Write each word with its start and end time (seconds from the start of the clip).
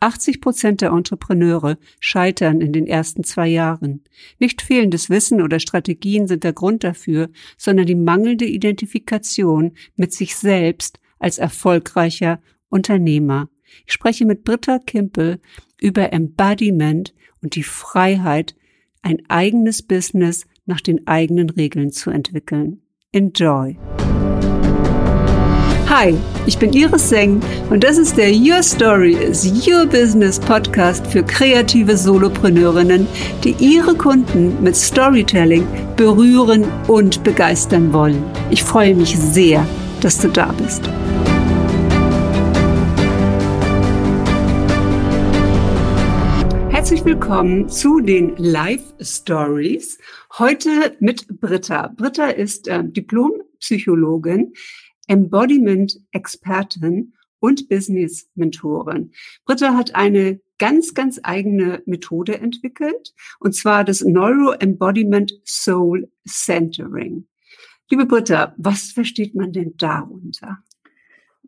80 0.00 0.40
Prozent 0.40 0.80
der 0.80 0.90
Entrepreneure 0.90 1.78
scheitern 2.00 2.60
in 2.60 2.72
den 2.72 2.86
ersten 2.86 3.24
zwei 3.24 3.48
Jahren. 3.48 4.02
Nicht 4.38 4.62
fehlendes 4.62 5.10
Wissen 5.10 5.42
oder 5.42 5.60
Strategien 5.60 6.26
sind 6.26 6.44
der 6.44 6.52
Grund 6.52 6.84
dafür, 6.84 7.30
sondern 7.56 7.86
die 7.86 7.94
mangelnde 7.94 8.46
Identifikation 8.46 9.72
mit 9.96 10.12
sich 10.12 10.36
selbst 10.36 11.00
als 11.18 11.38
erfolgreicher 11.38 12.40
Unternehmer. 12.68 13.48
Ich 13.86 13.92
spreche 13.92 14.24
mit 14.24 14.44
Britta 14.44 14.78
Kimpel 14.78 15.40
über 15.80 16.12
Embodiment 16.12 17.14
und 17.42 17.54
die 17.54 17.62
Freiheit, 17.62 18.54
ein 19.02 19.22
eigenes 19.28 19.82
Business 19.82 20.46
nach 20.66 20.80
den 20.80 21.06
eigenen 21.06 21.50
Regeln 21.50 21.92
zu 21.92 22.10
entwickeln. 22.10 22.82
Enjoy! 23.12 23.76
Hi, 25.90 26.14
ich 26.44 26.58
bin 26.58 26.74
Iris 26.74 27.08
Seng 27.08 27.40
und 27.70 27.82
das 27.82 27.96
ist 27.96 28.18
der 28.18 28.30
Your 28.30 28.62
Story 28.62 29.14
is 29.14 29.46
Your 29.66 29.86
Business 29.86 30.38
Podcast 30.38 31.06
für 31.06 31.22
kreative 31.22 31.96
Solopreneurinnen, 31.96 33.06
die 33.42 33.56
ihre 33.58 33.94
Kunden 33.94 34.62
mit 34.62 34.76
Storytelling 34.76 35.66
berühren 35.96 36.66
und 36.88 37.24
begeistern 37.24 37.90
wollen. 37.90 38.22
Ich 38.50 38.62
freue 38.62 38.94
mich 38.94 39.16
sehr, 39.16 39.66
dass 40.02 40.18
du 40.20 40.28
da 40.28 40.52
bist. 40.52 40.86
Herzlich 46.68 47.02
willkommen 47.06 47.66
zu 47.70 48.00
den 48.00 48.36
Live 48.36 48.92
Stories. 49.00 49.96
Heute 50.38 50.96
mit 51.00 51.26
Britta. 51.40 51.90
Britta 51.96 52.26
ist 52.26 52.68
äh, 52.68 52.84
Diplompsychologin 52.84 54.52
Embodiment-Expertin 55.08 57.14
und 57.40 57.68
Business-Mentorin. 57.68 59.12
Britta 59.44 59.74
hat 59.74 59.94
eine 59.94 60.40
ganz, 60.58 60.94
ganz 60.94 61.20
eigene 61.22 61.82
Methode 61.86 62.38
entwickelt, 62.38 63.14
und 63.40 63.54
zwar 63.54 63.84
das 63.84 64.02
Neuro-Embodiment 64.02 65.32
Soul 65.44 66.10
Centering. 66.26 67.26
Liebe 67.90 68.06
Britta, 68.06 68.54
was 68.58 68.92
versteht 68.92 69.34
man 69.34 69.52
denn 69.52 69.76
darunter? 69.76 70.58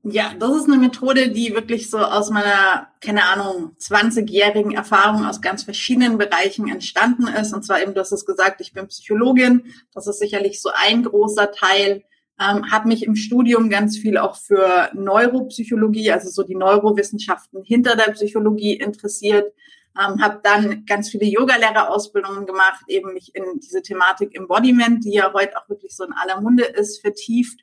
Ja, 0.02 0.32
das 0.38 0.56
ist 0.56 0.64
eine 0.64 0.78
Methode, 0.78 1.30
die 1.30 1.54
wirklich 1.54 1.90
so 1.90 1.98
aus 1.98 2.30
meiner, 2.30 2.88
keine 3.02 3.24
Ahnung, 3.24 3.76
20-jährigen 3.78 4.72
Erfahrung 4.72 5.26
aus 5.26 5.42
ganz 5.42 5.64
verschiedenen 5.64 6.16
Bereichen 6.16 6.70
entstanden 6.70 7.26
ist. 7.26 7.52
Und 7.52 7.66
zwar 7.66 7.82
eben, 7.82 7.92
du 7.92 8.00
hast 8.00 8.12
es 8.12 8.24
gesagt, 8.24 8.62
ich 8.62 8.72
bin 8.72 8.86
Psychologin. 8.86 9.74
Das 9.92 10.06
ist 10.06 10.18
sicherlich 10.18 10.62
so 10.62 10.70
ein 10.74 11.04
großer 11.04 11.52
Teil 11.52 12.04
ähm, 12.40 12.70
habe 12.72 12.88
mich 12.88 13.04
im 13.04 13.16
Studium 13.16 13.68
ganz 13.68 13.98
viel 13.98 14.16
auch 14.16 14.36
für 14.36 14.90
Neuropsychologie, 14.94 16.10
also 16.10 16.30
so 16.30 16.42
die 16.42 16.54
Neurowissenschaften 16.54 17.62
hinter 17.62 17.96
der 17.96 18.12
Psychologie 18.12 18.74
interessiert, 18.74 19.52
ähm, 19.98 20.22
habe 20.22 20.40
dann 20.42 20.86
ganz 20.86 21.10
viele 21.10 21.26
Yogalehrerausbildungen 21.26 22.46
gemacht, 22.46 22.84
eben 22.88 23.12
mich 23.12 23.34
in 23.34 23.44
diese 23.60 23.82
Thematik 23.82 24.34
Embodiment, 24.34 25.04
die 25.04 25.12
ja 25.12 25.32
heute 25.34 25.58
auch 25.58 25.68
wirklich 25.68 25.94
so 25.94 26.04
in 26.04 26.12
aller 26.12 26.40
Munde 26.40 26.64
ist, 26.64 27.00
vertieft. 27.00 27.60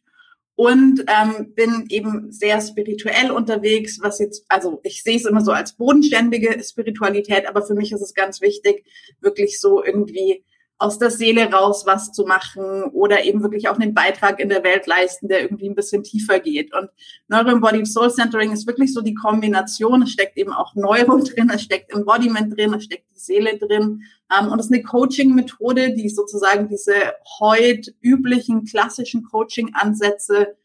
Und 0.59 1.05
ähm, 1.08 1.53
bin 1.53 1.86
eben 1.89 2.31
sehr 2.31 2.59
spirituell 2.61 3.30
unterwegs, 3.30 4.00
was 4.02 4.17
jetzt, 4.17 4.44
also 4.50 4.80
ich 4.83 5.03
sehe 5.03 5.17
es 5.17 5.25
immer 5.25 5.42
so 5.42 5.52
als 5.52 5.73
bodenständige 5.73 6.64
Spiritualität, 6.64 7.48
aber 7.48 7.61
für 7.61 7.75
mich 7.75 7.92
ist 7.92 8.02
es 8.02 8.16
ganz 8.16 8.42
wichtig, 8.42 8.83
wirklich 9.22 9.59
so 9.59 9.83
irgendwie 9.83 10.44
aus 10.80 11.00
der 11.00 11.09
Seele 11.09 11.52
raus 11.52 11.83
was 11.86 12.11
zu 12.11 12.25
machen 12.25 12.83
oder 12.94 13.23
eben 13.23 13.42
wirklich 13.42 13.67
auch 13.67 13.80
einen 13.80 13.94
Beitrag 13.94 14.39
in 14.39 14.50
der 14.50 14.64
Welt 14.64 14.86
leisten, 14.86 15.28
der 15.28 15.42
irgendwie 15.42 15.70
ein 15.70 15.75
bisschen 15.75 16.03
tiefer 16.03 16.39
geht. 16.39 16.73
Und 16.73 16.89
Neuro-Embodied 17.28 17.88
Soul 17.88 18.11
Centering 18.11 18.52
ist 18.52 18.67
wirklich 18.67 18.94
so 18.94 19.02
die 19.02 19.16
Kombination. 19.16 20.03
Es 20.03 20.11
steckt 20.11 20.38
eben 20.38 20.53
auch 20.53 20.75
Neuro 20.75 21.17
drin, 21.23 21.52
es 21.53 21.64
steckt 21.64 21.92
Embodiment 21.92 22.55
drin, 22.55 22.73
es 22.75 22.83
steckt 22.83 23.05
die 23.16 23.20
Seele 23.20 23.58
drin. 23.58 24.03
Um, 24.30 24.52
und 24.52 24.59
es 24.59 24.66
ist 24.66 24.73
eine 24.73 24.83
Coaching-Methode, 24.83 25.94
die 25.94 26.09
sozusagen 26.09 26.67
diese 26.67 26.94
heute 27.39 27.94
üblichen 28.02 28.65
klassischen 28.65 29.23
Coaching-Ansätze 29.23 30.58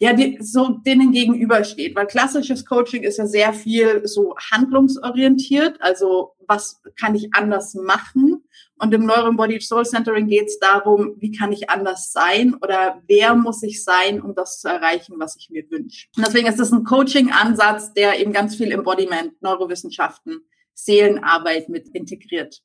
ja, 0.00 0.12
die, 0.12 0.38
so 0.40 0.68
denen 0.68 1.10
gegenübersteht. 1.10 1.96
Weil 1.96 2.06
klassisches 2.06 2.64
Coaching 2.64 3.02
ist 3.02 3.18
ja 3.18 3.26
sehr 3.26 3.52
viel 3.52 4.06
so 4.06 4.36
handlungsorientiert. 4.50 5.80
Also 5.80 6.34
was 6.46 6.80
kann 6.98 7.14
ich 7.14 7.34
anders 7.34 7.74
machen? 7.74 8.44
Und 8.80 8.94
im 8.94 9.06
Neuro 9.06 9.28
Embodied 9.28 9.62
Soul 9.62 9.84
Centering 9.84 10.28
geht 10.28 10.46
es 10.46 10.58
darum, 10.58 11.14
wie 11.18 11.32
kann 11.32 11.52
ich 11.52 11.68
anders 11.70 12.12
sein 12.12 12.54
oder 12.62 13.02
wer 13.06 13.34
muss 13.34 13.62
ich 13.62 13.82
sein, 13.82 14.20
um 14.20 14.34
das 14.34 14.60
zu 14.60 14.68
erreichen, 14.68 15.16
was 15.18 15.36
ich 15.36 15.50
mir 15.50 15.64
wünsche. 15.70 16.06
Und 16.16 16.26
deswegen 16.26 16.46
ist 16.46 16.60
es 16.60 16.72
ein 16.72 16.84
Coaching-Ansatz, 16.84 17.92
der 17.92 18.20
eben 18.20 18.32
ganz 18.32 18.56
viel 18.56 18.70
Embodiment, 18.70 19.40
Neurowissenschaften, 19.42 20.40
Seelenarbeit 20.74 21.68
mit 21.68 21.88
integriert. 21.88 22.62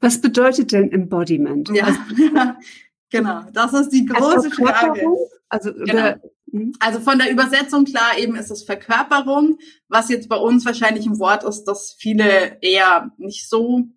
Was 0.00 0.20
bedeutet 0.20 0.72
denn 0.72 0.92
Embodiment? 0.92 1.68
Ja, 1.70 1.86
also, 1.86 1.98
genau. 3.10 3.42
Das 3.52 3.72
ist 3.72 3.90
die 3.90 4.06
große 4.06 4.50
Frage. 4.50 5.04
Also, 5.48 5.72
genau. 5.72 6.14
Mhm. 6.46 6.74
Also 6.78 7.00
von 7.00 7.18
der 7.18 7.30
Übersetzung 7.30 7.84
klar 7.84 8.18
eben 8.18 8.36
ist 8.36 8.50
es 8.50 8.62
Verkörperung, 8.62 9.58
was 9.88 10.08
jetzt 10.08 10.28
bei 10.28 10.36
uns 10.36 10.64
wahrscheinlich 10.64 11.06
ein 11.06 11.18
Wort 11.18 11.44
ist, 11.44 11.64
das 11.64 11.96
viele 11.98 12.58
eher 12.60 13.10
nicht 13.18 13.48
so 13.48 13.88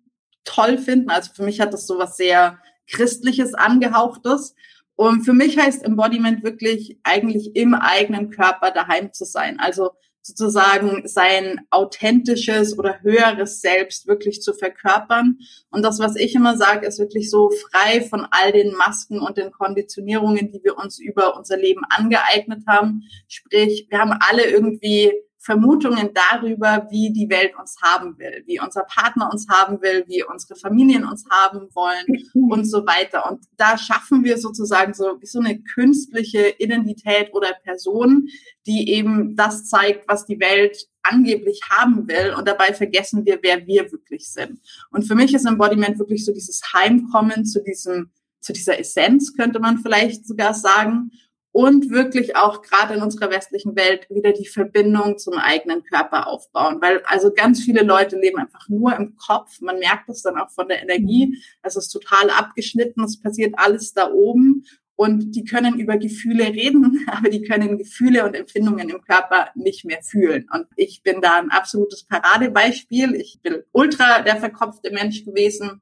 toll 0.44 0.78
finden. 0.78 1.10
Also 1.10 1.32
für 1.34 1.42
mich 1.42 1.60
hat 1.60 1.72
das 1.72 1.86
so 1.86 1.98
was 1.98 2.16
sehr 2.16 2.58
christliches 2.88 3.54
angehauchtes. 3.54 4.54
Und 4.96 5.24
für 5.24 5.32
mich 5.32 5.58
heißt 5.58 5.84
Embodiment 5.84 6.42
wirklich 6.42 6.98
eigentlich 7.04 7.56
im 7.56 7.74
eigenen 7.74 8.30
Körper 8.30 8.70
daheim 8.70 9.12
zu 9.12 9.24
sein. 9.24 9.58
Also 9.58 9.92
sozusagen 10.22 11.08
sein 11.08 11.60
authentisches 11.70 12.78
oder 12.78 13.00
höheres 13.02 13.60
Selbst 13.60 14.06
wirklich 14.06 14.42
zu 14.42 14.52
verkörpern. 14.52 15.38
Und 15.70 15.82
das, 15.82 15.98
was 15.98 16.16
ich 16.16 16.34
immer 16.34 16.56
sage, 16.56 16.86
ist 16.86 16.98
wirklich 16.98 17.30
so 17.30 17.50
frei 17.50 18.02
von 18.02 18.26
all 18.30 18.52
den 18.52 18.74
Masken 18.74 19.20
und 19.20 19.38
den 19.38 19.50
Konditionierungen, 19.50 20.52
die 20.52 20.62
wir 20.62 20.76
uns 20.76 20.98
über 20.98 21.36
unser 21.36 21.56
Leben 21.56 21.82
angeeignet 21.88 22.64
haben. 22.66 23.04
Sprich, 23.28 23.86
wir 23.88 23.98
haben 23.98 24.12
alle 24.28 24.44
irgendwie 24.44 25.12
Vermutungen 25.42 26.10
darüber, 26.12 26.86
wie 26.90 27.12
die 27.14 27.30
Welt 27.30 27.58
uns 27.58 27.76
haben 27.80 28.18
will, 28.18 28.42
wie 28.44 28.60
unser 28.60 28.82
Partner 28.82 29.30
uns 29.32 29.46
haben 29.48 29.80
will, 29.80 30.04
wie 30.06 30.22
unsere 30.22 30.54
Familien 30.54 31.06
uns 31.06 31.24
haben 31.30 31.68
wollen 31.74 32.04
und 32.34 32.66
so 32.66 32.84
weiter. 32.86 33.30
Und 33.30 33.46
da 33.56 33.78
schaffen 33.78 34.22
wir 34.22 34.36
sozusagen 34.36 34.92
so, 34.92 35.18
so 35.22 35.40
eine 35.40 35.62
künstliche 35.62 36.54
Identität 36.58 37.32
oder 37.32 37.54
Person, 37.64 38.28
die 38.66 38.90
eben 38.90 39.34
das 39.34 39.66
zeigt, 39.66 40.06
was 40.08 40.26
die 40.26 40.38
Welt 40.40 40.76
angeblich 41.02 41.60
haben 41.70 42.06
will. 42.06 42.34
Und 42.36 42.46
dabei 42.46 42.74
vergessen 42.74 43.24
wir, 43.24 43.38
wer 43.40 43.66
wir 43.66 43.90
wirklich 43.90 44.30
sind. 44.30 44.60
Und 44.90 45.04
für 45.04 45.14
mich 45.14 45.32
ist 45.32 45.46
Embodiment 45.46 45.98
wirklich 45.98 46.26
so 46.26 46.34
dieses 46.34 46.60
Heimkommen 46.74 47.46
zu 47.46 47.62
diesem, 47.62 48.10
zu 48.40 48.52
dieser 48.52 48.78
Essenz, 48.78 49.34
könnte 49.34 49.58
man 49.58 49.78
vielleicht 49.78 50.26
sogar 50.26 50.52
sagen 50.52 51.12
und 51.52 51.90
wirklich 51.90 52.36
auch 52.36 52.62
gerade 52.62 52.94
in 52.94 53.02
unserer 53.02 53.30
westlichen 53.30 53.74
Welt 53.74 54.06
wieder 54.08 54.32
die 54.32 54.46
Verbindung 54.46 55.18
zum 55.18 55.34
eigenen 55.34 55.82
Körper 55.82 56.28
aufbauen. 56.28 56.80
Weil 56.80 57.02
also 57.04 57.32
ganz 57.32 57.60
viele 57.60 57.82
Leute 57.82 58.16
leben 58.16 58.38
einfach 58.38 58.68
nur 58.68 58.94
im 58.94 59.16
Kopf. 59.16 59.60
Man 59.60 59.80
merkt 59.80 60.08
das 60.08 60.22
dann 60.22 60.38
auch 60.38 60.50
von 60.50 60.68
der 60.68 60.82
Energie. 60.82 61.42
Es 61.62 61.74
ist 61.74 61.88
total 61.88 62.30
abgeschnitten. 62.30 63.02
Es 63.02 63.20
passiert 63.20 63.54
alles 63.56 63.92
da 63.92 64.10
oben. 64.12 64.64
Und 64.94 65.34
die 65.34 65.44
können 65.44 65.80
über 65.80 65.96
Gefühle 65.96 66.44
reden, 66.44 67.06
aber 67.10 67.30
die 67.30 67.42
können 67.42 67.78
Gefühle 67.78 68.24
und 68.24 68.34
Empfindungen 68.34 68.90
im 68.90 69.00
Körper 69.00 69.48
nicht 69.54 69.84
mehr 69.84 70.02
fühlen. 70.02 70.46
Und 70.52 70.66
ich 70.76 71.02
bin 71.02 71.20
da 71.20 71.38
ein 71.38 71.50
absolutes 71.50 72.04
Paradebeispiel. 72.04 73.14
Ich 73.14 73.40
bin 73.42 73.62
ultra 73.72 74.20
der 74.20 74.36
verkopfte 74.36 74.92
Mensch 74.92 75.24
gewesen 75.24 75.80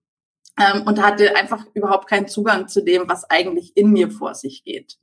ähm, 0.58 0.82
und 0.86 1.02
hatte 1.02 1.36
einfach 1.36 1.66
überhaupt 1.74 2.08
keinen 2.08 2.28
Zugang 2.28 2.68
zu 2.68 2.82
dem, 2.82 3.08
was 3.08 3.28
eigentlich 3.28 3.76
in 3.76 3.90
mir 3.90 4.10
vor 4.10 4.34
sich 4.34 4.64
geht. 4.64 4.98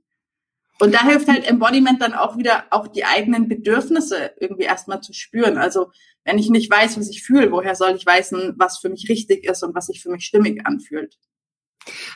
Und 0.79 0.93
da 0.93 1.05
hilft 1.05 1.27
halt 1.27 1.47
Embodiment 1.49 2.01
dann 2.01 2.13
auch 2.13 2.37
wieder, 2.37 2.65
auch 2.69 2.87
die 2.87 3.05
eigenen 3.05 3.47
Bedürfnisse 3.47 4.31
irgendwie 4.39 4.63
erstmal 4.63 5.01
zu 5.01 5.13
spüren. 5.13 5.57
Also 5.57 5.91
wenn 6.25 6.37
ich 6.37 6.49
nicht 6.49 6.69
weiß, 6.69 6.97
was 6.97 7.09
ich 7.09 7.23
fühle, 7.23 7.51
woher 7.51 7.75
soll 7.75 7.95
ich 7.95 8.05
wissen, 8.05 8.55
was 8.57 8.79
für 8.79 8.89
mich 8.89 9.07
richtig 9.09 9.45
ist 9.45 9.63
und 9.63 9.73
was 9.73 9.87
sich 9.87 10.01
für 10.01 10.09
mich 10.09 10.25
stimmig 10.25 10.65
anfühlt? 10.65 11.17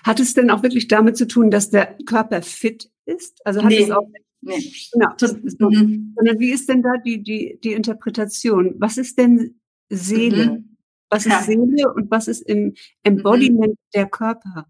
Hat 0.03 0.19
es 0.19 0.33
denn 0.33 0.49
auch 0.49 0.63
wirklich 0.63 0.87
damit 0.87 1.15
zu 1.15 1.27
tun, 1.27 1.51
dass 1.51 1.69
der 1.69 1.97
Körper 2.05 2.41
fit 2.41 2.89
ist? 3.05 3.39
Also 3.45 3.61
hat 3.61 3.69
nee. 3.69 3.83
es 3.83 3.91
auch 3.91 4.07
Nee. 4.41 4.71
Genau. 4.93 5.69
Mhm. 5.69 6.13
Sondern 6.15 6.39
wie 6.39 6.51
ist 6.51 6.69
denn 6.69 6.81
da 6.81 6.93
die, 7.03 7.21
die, 7.21 7.59
die 7.61 7.73
Interpretation? 7.73 8.75
Was 8.77 8.97
ist 8.97 9.17
denn 9.17 9.59
Seele? 9.89 10.51
Mhm. 10.51 10.77
Was 11.09 11.25
ist 11.25 11.31
ja. 11.31 11.41
Seele 11.41 11.93
und 11.93 12.09
was 12.11 12.27
ist 12.27 12.41
im 12.41 12.73
Embodiment 13.03 13.73
mhm. 13.73 13.89
der 13.93 14.07
Körper? 14.07 14.67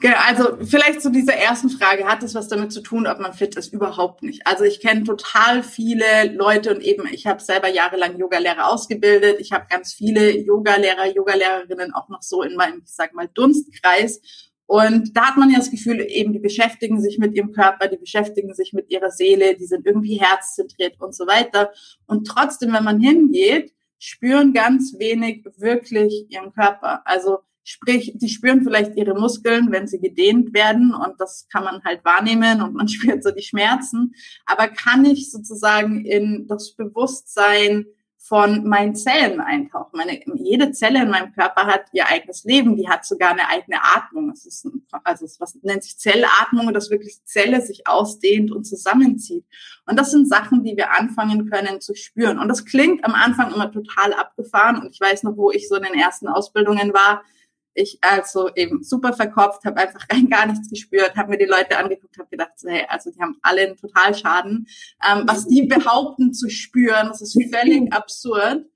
Genau, 0.00 0.16
also 0.26 0.56
vielleicht 0.64 1.00
zu 1.00 1.10
dieser 1.10 1.34
ersten 1.34 1.70
Frage, 1.70 2.06
hat 2.06 2.22
das 2.22 2.34
was 2.34 2.48
damit 2.48 2.72
zu 2.72 2.80
tun, 2.80 3.06
ob 3.06 3.20
man 3.20 3.34
fit 3.34 3.56
ist? 3.56 3.72
Überhaupt 3.72 4.22
nicht. 4.22 4.46
Also 4.46 4.64
ich 4.64 4.80
kenne 4.80 5.04
total 5.04 5.62
viele 5.62 6.32
Leute 6.32 6.74
und 6.74 6.80
eben, 6.82 7.06
ich 7.12 7.26
habe 7.26 7.42
selber 7.42 7.68
jahrelang 7.68 8.18
Yogalehrer 8.18 8.68
ausgebildet. 8.68 9.38
Ich 9.40 9.52
habe 9.52 9.66
ganz 9.68 9.92
viele 9.92 10.36
Yogalehrer, 10.36 11.06
Yogalehrerinnen 11.06 11.94
auch 11.94 12.08
noch 12.08 12.22
so 12.22 12.42
in 12.42 12.56
meinem, 12.56 12.82
ich 12.84 12.92
sag 12.92 13.14
mal, 13.14 13.28
Dunstkreis. 13.32 14.20
Und 14.66 15.16
da 15.16 15.26
hat 15.26 15.36
man 15.36 15.50
ja 15.50 15.58
das 15.58 15.70
Gefühl, 15.70 16.04
eben 16.08 16.32
die 16.32 16.38
beschäftigen 16.38 17.00
sich 17.00 17.18
mit 17.18 17.34
ihrem 17.34 17.52
Körper, 17.52 17.88
die 17.88 17.98
beschäftigen 17.98 18.54
sich 18.54 18.72
mit 18.72 18.90
ihrer 18.90 19.10
Seele, 19.10 19.54
die 19.54 19.66
sind 19.66 19.86
irgendwie 19.86 20.18
herzzentriert 20.18 20.98
und 20.98 21.14
so 21.14 21.26
weiter. 21.26 21.72
Und 22.06 22.26
trotzdem, 22.26 22.72
wenn 22.72 22.84
man 22.84 22.98
hingeht, 22.98 23.72
spüren 23.98 24.52
ganz 24.52 24.98
wenig 24.98 25.44
wirklich 25.58 26.26
ihren 26.30 26.52
Körper. 26.52 27.02
Also 27.04 27.38
Sprich, 27.64 28.12
die 28.16 28.28
spüren 28.28 28.62
vielleicht 28.62 28.96
ihre 28.96 29.14
Muskeln, 29.14 29.70
wenn 29.70 29.86
sie 29.86 30.00
gedehnt 30.00 30.52
werden 30.52 30.94
und 30.94 31.20
das 31.20 31.46
kann 31.50 31.64
man 31.64 31.82
halt 31.84 32.04
wahrnehmen 32.04 32.60
und 32.62 32.74
man 32.74 32.88
spürt 32.88 33.22
so 33.22 33.30
die 33.30 33.42
Schmerzen. 33.42 34.14
Aber 34.46 34.68
kann 34.68 35.04
ich 35.04 35.30
sozusagen 35.30 36.04
in 36.04 36.46
das 36.48 36.74
Bewusstsein 36.74 37.86
von 38.24 38.68
meinen 38.68 38.94
Zellen 38.94 39.40
eintauchen. 39.40 39.96
Meine, 39.96 40.20
jede 40.36 40.70
Zelle 40.70 41.02
in 41.02 41.10
meinem 41.10 41.32
Körper 41.32 41.66
hat 41.66 41.86
ihr 41.92 42.06
eigenes 42.08 42.44
Leben, 42.44 42.76
die 42.76 42.88
hat 42.88 43.04
sogar 43.04 43.32
eine 43.32 43.48
eigene 43.48 43.78
Atmung. 43.82 44.30
Das 44.30 44.46
ist 44.46 44.64
ein, 44.64 44.86
also 45.02 45.26
was 45.40 45.56
nennt 45.62 45.82
sich 45.82 45.98
Zellatmung, 45.98 46.72
dass 46.72 46.90
wirklich 46.90 47.16
die 47.16 47.24
Zelle 47.24 47.60
sich 47.60 47.86
ausdehnt 47.88 48.52
und 48.52 48.64
zusammenzieht. 48.64 49.44
Und 49.86 49.98
das 49.98 50.12
sind 50.12 50.28
Sachen, 50.28 50.62
die 50.62 50.76
wir 50.76 50.92
anfangen 50.92 51.50
können 51.50 51.80
zu 51.80 51.96
spüren. 51.96 52.38
Und 52.38 52.48
das 52.48 52.64
klingt 52.64 53.04
am 53.04 53.14
Anfang 53.14 53.52
immer 53.52 53.72
total 53.72 54.12
abgefahren. 54.14 54.80
Und 54.80 54.90
ich 54.94 55.00
weiß 55.00 55.24
noch, 55.24 55.36
wo 55.36 55.50
ich 55.50 55.68
so 55.68 55.74
in 55.74 55.82
den 55.82 55.94
ersten 55.94 56.28
Ausbildungen 56.28 56.94
war, 56.94 57.24
ich 57.74 57.98
also 58.02 58.50
eben 58.54 58.82
super 58.82 59.12
verkopft, 59.12 59.64
habe 59.64 59.80
einfach 59.80 60.06
rein 60.10 60.28
gar 60.30 60.46
nichts 60.46 60.68
gespürt, 60.68 61.16
habe 61.16 61.30
mir 61.30 61.38
die 61.38 61.44
Leute 61.46 61.78
angeguckt, 61.78 62.18
habe 62.18 62.28
gedacht, 62.28 62.52
hey, 62.64 62.84
also 62.88 63.10
die 63.10 63.20
haben 63.20 63.38
alle 63.42 63.62
einen 63.62 63.76
Totalschaden. 63.76 64.66
Ähm, 65.08 65.24
was 65.26 65.46
die 65.46 65.62
behaupten 65.62 66.32
zu 66.32 66.48
spüren, 66.50 67.08
das 67.08 67.22
ist 67.22 67.38
völlig 67.52 67.92
absurd. 67.92 68.66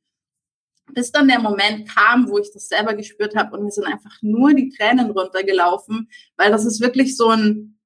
Bis 0.92 1.10
dann 1.10 1.26
der 1.26 1.40
Moment 1.40 1.88
kam, 1.88 2.28
wo 2.28 2.38
ich 2.38 2.52
das 2.52 2.68
selber 2.68 2.94
gespürt 2.94 3.34
habe 3.34 3.56
und 3.56 3.64
mir 3.64 3.72
sind 3.72 3.86
einfach 3.86 4.18
nur 4.22 4.54
die 4.54 4.68
Tränen 4.68 5.10
runtergelaufen, 5.10 6.08
weil 6.36 6.52
das 6.52 6.64
ist 6.64 6.80
wirklich 6.80 7.16
so 7.16 7.30
ein, 7.30 7.80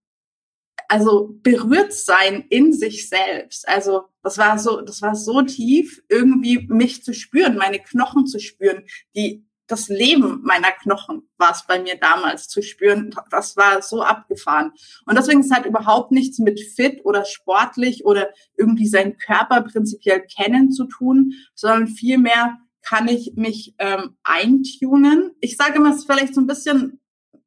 also 0.86 1.38
berührt 1.42 1.94
sein 1.94 2.44
in 2.50 2.74
sich 2.74 3.08
selbst. 3.08 3.66
Also 3.66 4.02
das 4.22 4.36
war 4.36 4.58
so, 4.58 4.82
das 4.82 5.00
war 5.00 5.14
so 5.14 5.40
tief, 5.40 6.02
irgendwie 6.10 6.66
mich 6.68 7.02
zu 7.02 7.14
spüren, 7.14 7.56
meine 7.56 7.78
Knochen 7.78 8.26
zu 8.26 8.38
spüren, 8.38 8.84
die 9.16 9.46
das 9.70 9.88
Leben 9.88 10.40
meiner 10.42 10.72
Knochen 10.72 11.28
war 11.38 11.52
es 11.52 11.64
bei 11.66 11.80
mir 11.80 11.96
damals 11.96 12.48
zu 12.48 12.62
spüren. 12.62 13.14
Das 13.30 13.56
war 13.56 13.82
so 13.82 14.02
abgefahren. 14.02 14.72
Und 15.06 15.16
deswegen 15.16 15.40
ist 15.40 15.54
halt 15.54 15.66
überhaupt 15.66 16.10
nichts 16.10 16.38
mit 16.38 16.60
fit 16.60 17.04
oder 17.04 17.24
sportlich 17.24 18.04
oder 18.04 18.30
irgendwie 18.56 18.88
seinen 18.88 19.16
Körper 19.16 19.62
prinzipiell 19.62 20.22
kennen 20.22 20.72
zu 20.72 20.86
tun, 20.86 21.34
sondern 21.54 21.88
vielmehr 21.88 22.58
kann 22.82 23.08
ich 23.08 23.34
mich 23.36 23.74
ähm, 23.78 24.16
eintunen. 24.22 25.32
Ich 25.40 25.56
sage 25.56 25.76
immer, 25.76 25.90
es 25.90 25.98
ist 25.98 26.06
vielleicht 26.06 26.34
so 26.34 26.40
ein 26.40 26.46
bisschen, 26.46 27.00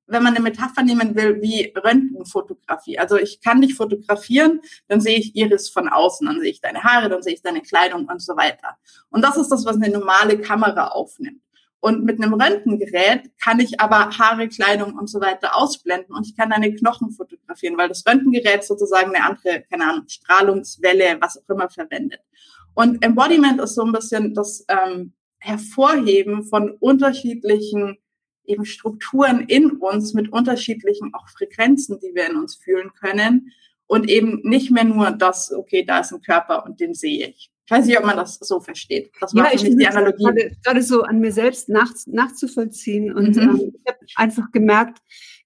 wenn 0.08 0.24
man 0.24 0.36
eine 0.36 0.44
Metapher 0.44 0.84
nehmen 0.84 1.16
will, 1.16 1.42
wie 1.42 1.74
Röntgenfotografie. 1.76 3.00
Also 3.00 3.18
ich 3.18 3.42
kann 3.42 3.62
dich 3.62 3.76
fotografieren, 3.76 4.62
dann 4.88 5.02
sehe 5.02 5.18
ich 5.18 5.36
Iris 5.36 5.70
von 5.70 5.90
außen, 5.90 6.28
dann 6.28 6.40
sehe 6.40 6.52
ich 6.52 6.62
deine 6.62 6.84
Haare, 6.84 7.10
dann 7.10 7.24
sehe 7.24 7.34
ich 7.34 7.42
deine 7.42 7.62
Kleidung 7.62 8.06
und 8.06 8.22
so 8.22 8.38
weiter. 8.38 8.78
Und 9.10 9.24
das 9.24 9.38
ist 9.38 9.50
das, 9.50 9.66
was 9.66 9.76
eine 9.76 9.90
normale 9.90 10.40
Kamera 10.40 10.90
aufnimmt. 10.90 11.43
Und 11.84 12.06
mit 12.06 12.24
einem 12.24 12.34
Röntgengerät 12.34 13.30
kann 13.44 13.60
ich 13.60 13.82
aber 13.82 14.18
Haare, 14.18 14.48
Kleidung 14.48 14.98
und 14.98 15.10
so 15.10 15.20
weiter 15.20 15.58
ausblenden 15.58 16.16
und 16.16 16.26
ich 16.26 16.38
kann 16.38 16.50
deine 16.50 16.74
Knochen 16.74 17.12
fotografieren, 17.12 17.78
weil 17.78 17.90
das 17.90 18.06
Röntgengerät 18.08 18.64
sozusagen 18.64 19.14
eine 19.14 19.26
andere, 19.26 19.66
keine 19.70 19.90
Ahnung, 19.90 20.08
Strahlungswelle, 20.08 21.18
was 21.20 21.38
auch 21.38 21.50
immer 21.54 21.70
verwendet. 21.70 22.22
Und 22.74 23.04
Embodiment 23.04 23.60
ist 23.60 23.76
so 23.76 23.84
ein 23.84 23.92
bisschen 23.92 24.34
das 24.34 24.66
ähm, 24.70 25.12
Hervorheben 25.40 26.46
von 26.46 26.72
unterschiedlichen 26.80 27.98
eben 28.46 28.64
Strukturen 28.64 29.42
in 29.42 29.72
uns 29.72 30.14
mit 30.14 30.32
unterschiedlichen 30.32 31.14
auch 31.14 31.28
Frequenzen, 31.28 32.00
die 32.00 32.16
wir 32.16 32.30
in 32.30 32.38
uns 32.38 32.56
fühlen 32.56 32.92
können 32.98 33.52
und 33.88 34.10
eben 34.10 34.40
nicht 34.46 34.72
mehr 34.72 34.86
nur 34.86 35.12
das, 35.12 35.52
okay, 35.52 35.84
da 35.84 36.00
ist 36.00 36.14
ein 36.14 36.22
Körper 36.22 36.66
und 36.66 36.80
den 36.80 36.94
sehe 36.94 37.28
ich. 37.28 37.53
Ich 37.66 37.72
weiß 37.72 37.86
nicht, 37.86 37.98
ob 37.98 38.06
man 38.06 38.18
das 38.18 38.36
so 38.36 38.60
versteht. 38.60 39.12
Das 39.22 39.34
war 39.34 39.46
ja, 39.46 39.56
ich 39.56 39.64
die 39.64 39.88
Analogie. 39.88 40.24
Gerade, 40.24 40.52
gerade, 40.64 40.84
so 40.84 41.04
an 41.04 41.20
mir 41.20 41.32
selbst 41.32 41.70
nach, 41.70 41.92
nachzuvollziehen. 42.08 43.14
Und 43.14 43.36
mhm. 43.38 43.42
ähm, 43.42 43.74
ich 43.74 43.92
habe 43.92 44.00
einfach 44.16 44.52
gemerkt, 44.52 45.00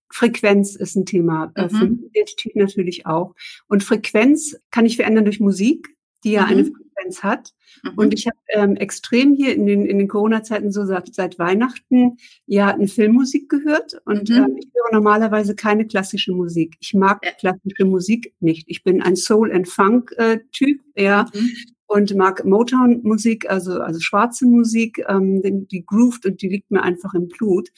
Frequenz 0.09 0.75
ist 0.75 0.95
ein 0.95 1.05
Thema. 1.05 1.51
Äh, 1.55 1.65
mhm. 1.65 1.69
Für 1.69 1.85
Identität 1.85 2.55
natürlich 2.55 3.05
auch. 3.05 3.35
Und 3.67 3.83
Frequenz 3.83 4.57
kann 4.71 4.85
ich 4.85 4.95
verändern 4.95 5.25
durch 5.25 5.39
Musik, 5.39 5.95
die 6.23 6.31
ja 6.31 6.45
mhm. 6.45 6.51
eine 6.51 6.65
Frequenz 6.65 7.21
hat. 7.21 7.53
Mhm. 7.83 7.91
Und 7.97 8.13
ich 8.15 8.25
habe 8.25 8.37
ähm, 8.49 8.75
extrem 8.77 9.35
hier 9.35 9.53
in 9.53 9.67
den, 9.67 9.85
in 9.85 9.99
den 9.99 10.07
Corona-Zeiten 10.07 10.71
so 10.71 10.85
seit, 10.85 11.13
seit 11.13 11.37
Weihnachten 11.37 12.17
ja 12.47 12.69
eine 12.69 12.87
Filmmusik 12.87 13.47
gehört. 13.47 14.01
Und 14.05 14.29
mhm. 14.29 14.35
äh, 14.35 14.59
ich 14.59 14.69
höre 14.73 14.91
normalerweise 14.91 15.53
keine 15.53 15.85
klassische 15.85 16.31
Musik. 16.31 16.77
Ich 16.79 16.95
mag 16.95 17.21
klassische 17.39 17.85
Musik 17.85 18.33
nicht. 18.39 18.67
Ich 18.67 18.83
bin 18.83 19.03
ein 19.03 19.15
Soul- 19.15 19.51
and 19.51 19.67
Funk-Typ, 19.67 20.81
äh, 20.95 21.03
ja. 21.03 21.27
Mhm 21.31 21.51
und 21.87 22.13
mag 22.15 22.43
Motown-Musik, 22.45 23.49
also, 23.49 23.79
also 23.79 23.99
schwarze 23.99 24.45
Musik, 24.45 25.03
ähm, 25.07 25.41
die, 25.41 25.85
groovt 25.85 26.25
und 26.25 26.41
die 26.41 26.49
liegt 26.49 26.69
mir 26.69 26.83
einfach 26.83 27.13
im 27.13 27.29
Blut. 27.29 27.69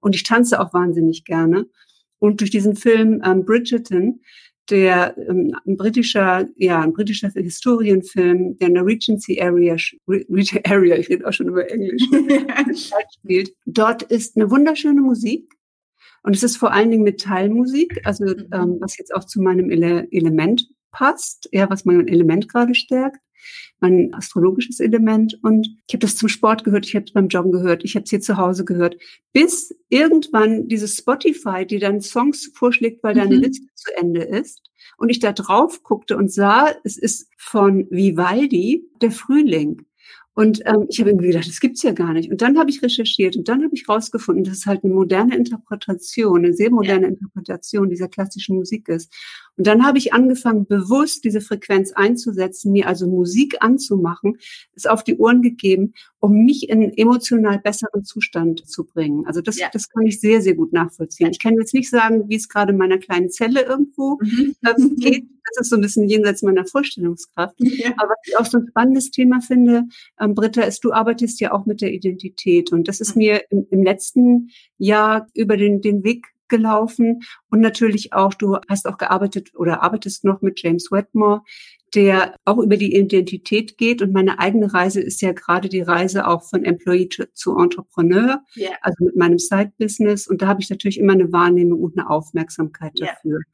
Und 0.00 0.14
ich 0.14 0.22
tanze 0.22 0.60
auch 0.60 0.72
wahnsinnig 0.74 1.24
gerne. 1.24 1.66
Und 2.18 2.40
durch 2.40 2.50
diesen 2.50 2.76
Film 2.76 3.22
ähm, 3.24 3.44
Bridgerton, 3.44 4.20
der 4.70 5.16
ähm, 5.18 5.54
ein 5.66 5.76
britischer, 5.76 6.46
ja, 6.56 6.80
ein 6.80 6.92
britischer 6.92 7.30
Historienfilm, 7.30 8.58
der 8.58 8.68
in 8.68 8.74
der 8.74 8.86
Regency 8.86 9.40
Area, 9.40 9.76
Area, 10.64 10.96
ich 10.96 11.08
rede 11.08 11.26
auch 11.26 11.32
schon 11.32 11.48
über 11.48 11.70
Englisch, 11.70 12.02
spielt. 13.18 13.54
Dort 13.64 14.02
ist 14.04 14.36
eine 14.36 14.50
wunderschöne 14.50 15.00
Musik. 15.00 15.54
Und 16.22 16.36
es 16.36 16.42
ist 16.42 16.56
vor 16.56 16.72
allen 16.72 16.90
Dingen 16.90 17.02
Metallmusik, 17.02 18.00
also 18.04 18.24
mhm. 18.24 18.48
ähm, 18.52 18.76
was 18.80 18.96
jetzt 18.96 19.14
auch 19.14 19.24
zu 19.24 19.42
meinem 19.42 19.70
Ele 19.70 20.08
Element 20.10 20.68
passt, 20.90 21.48
ja, 21.52 21.68
was 21.68 21.84
mein 21.84 22.08
Element 22.08 22.48
gerade 22.48 22.74
stärkt 22.74 23.18
mein 23.80 24.12
astrologisches 24.14 24.80
Element. 24.80 25.38
Und 25.42 25.66
ich 25.86 25.94
habe 25.94 26.00
das 26.00 26.16
zum 26.16 26.28
Sport 26.28 26.64
gehört, 26.64 26.86
ich 26.86 26.94
habe 26.94 27.04
es 27.06 27.12
beim 27.12 27.28
Joggen 27.28 27.52
gehört, 27.52 27.84
ich 27.84 27.94
habe 27.94 28.04
es 28.04 28.10
hier 28.10 28.20
zu 28.20 28.36
Hause 28.36 28.64
gehört, 28.64 28.96
bis 29.32 29.74
irgendwann 29.88 30.68
dieses 30.68 30.96
Spotify, 30.96 31.66
die 31.66 31.78
dann 31.78 32.00
Songs 32.00 32.50
vorschlägt, 32.54 33.02
weil 33.02 33.14
mhm. 33.14 33.18
deine 33.18 33.36
Liste 33.36 33.66
zu 33.74 33.96
Ende 33.96 34.22
ist. 34.22 34.60
Und 34.96 35.08
ich 35.08 35.18
da 35.18 35.32
drauf 35.32 35.82
guckte 35.82 36.16
und 36.16 36.32
sah, 36.32 36.72
es 36.84 36.96
ist 36.96 37.28
von 37.36 37.86
Vivaldi, 37.90 38.88
der 39.00 39.10
Frühling. 39.10 39.86
Und 40.34 40.62
ähm, 40.66 40.86
ich 40.88 40.98
habe 40.98 41.10
irgendwie 41.10 41.28
gedacht, 41.28 41.46
das 41.46 41.60
gibt's 41.60 41.82
ja 41.82 41.92
gar 41.92 42.12
nicht. 42.12 42.30
Und 42.30 42.42
dann 42.42 42.58
habe 42.58 42.68
ich 42.68 42.82
recherchiert 42.82 43.36
und 43.36 43.48
dann 43.48 43.62
habe 43.62 43.74
ich 43.74 43.88
rausgefunden, 43.88 44.42
dass 44.42 44.58
es 44.58 44.66
halt 44.66 44.82
eine 44.82 44.92
moderne 44.92 45.36
Interpretation, 45.36 46.44
eine 46.44 46.54
sehr 46.54 46.70
moderne. 46.70 47.06
Interpretation 47.06 47.88
dieser 47.88 48.08
klassischen 48.08 48.56
Musik 48.56 48.88
ist. 48.88 49.12
Und 49.56 49.66
dann 49.66 49.84
habe 49.84 49.98
ich 49.98 50.12
angefangen, 50.12 50.66
bewusst 50.66 51.24
diese 51.24 51.40
Frequenz 51.40 51.92
einzusetzen, 51.92 52.72
mir 52.72 52.88
also 52.88 53.06
Musik 53.06 53.56
anzumachen, 53.60 54.36
es 54.74 54.86
auf 54.86 55.04
die 55.04 55.16
Ohren 55.16 55.42
gegeben, 55.42 55.94
um 56.18 56.44
mich 56.44 56.68
in 56.68 56.82
emotional 56.96 57.58
besseren 57.58 58.04
Zustand 58.04 58.66
zu 58.66 58.84
bringen. 58.84 59.26
Also 59.26 59.40
das, 59.40 59.58
ja. 59.58 59.68
das 59.72 59.88
kann 59.88 60.06
ich 60.06 60.20
sehr, 60.20 60.40
sehr 60.40 60.54
gut 60.54 60.72
nachvollziehen. 60.72 61.30
Ich 61.30 61.38
kann 61.38 61.56
jetzt 61.56 61.74
nicht 61.74 61.90
sagen, 61.90 62.28
wie 62.28 62.36
es 62.36 62.48
gerade 62.48 62.72
in 62.72 62.78
meiner 62.78 62.98
kleinen 62.98 63.30
Zelle 63.30 63.62
irgendwo 63.62 64.18
mhm. 64.20 64.54
ähm, 64.66 64.96
geht. 64.98 65.26
Das 65.46 65.66
ist 65.66 65.70
so 65.70 65.76
ein 65.76 65.82
bisschen 65.82 66.08
jenseits 66.08 66.42
meiner 66.42 66.64
Vorstellungskraft. 66.64 67.54
Ja. 67.58 67.92
Aber 67.98 68.08
was 68.08 68.18
ich 68.24 68.38
auch 68.38 68.46
so 68.46 68.58
ein 68.58 68.66
spannendes 68.68 69.10
Thema 69.10 69.40
finde, 69.40 69.84
ähm, 70.18 70.34
Britta, 70.34 70.62
ist, 70.62 70.82
du 70.84 70.92
arbeitest 70.92 71.38
ja 71.40 71.52
auch 71.52 71.66
mit 71.66 71.82
der 71.82 71.92
Identität. 71.92 72.72
Und 72.72 72.88
das 72.88 73.00
ist 73.00 73.14
mhm. 73.14 73.20
mir 73.20 73.42
im, 73.50 73.66
im 73.70 73.82
letzten 73.82 74.48
Jahr 74.78 75.26
über 75.34 75.58
den, 75.58 75.82
den 75.82 76.02
Weg 76.02 76.33
gelaufen. 76.48 77.22
Und 77.50 77.60
natürlich 77.60 78.12
auch, 78.12 78.34
du 78.34 78.56
hast 78.68 78.86
auch 78.86 78.98
gearbeitet 78.98 79.50
oder 79.54 79.82
arbeitest 79.82 80.24
noch 80.24 80.42
mit 80.42 80.62
James 80.62 80.90
Wetmore, 80.90 81.42
der 81.94 82.36
auch 82.44 82.58
über 82.58 82.76
die 82.76 82.94
Identität 82.94 83.78
geht. 83.78 84.02
Und 84.02 84.12
meine 84.12 84.38
eigene 84.38 84.72
Reise 84.72 85.00
ist 85.00 85.22
ja 85.22 85.32
gerade 85.32 85.68
die 85.68 85.82
Reise 85.82 86.26
auch 86.26 86.42
von 86.42 86.64
Employee 86.64 87.08
zu, 87.08 87.32
zu 87.32 87.56
Entrepreneur, 87.56 88.42
yeah. 88.56 88.72
also 88.82 89.04
mit 89.04 89.16
meinem 89.16 89.38
Side-Business. 89.38 90.26
Und 90.26 90.42
da 90.42 90.48
habe 90.48 90.60
ich 90.60 90.70
natürlich 90.70 90.98
immer 90.98 91.12
eine 91.12 91.32
Wahrnehmung 91.32 91.80
und 91.80 91.98
eine 91.98 92.10
Aufmerksamkeit 92.10 92.92
dafür. 92.98 93.38
Yeah. 93.38 93.44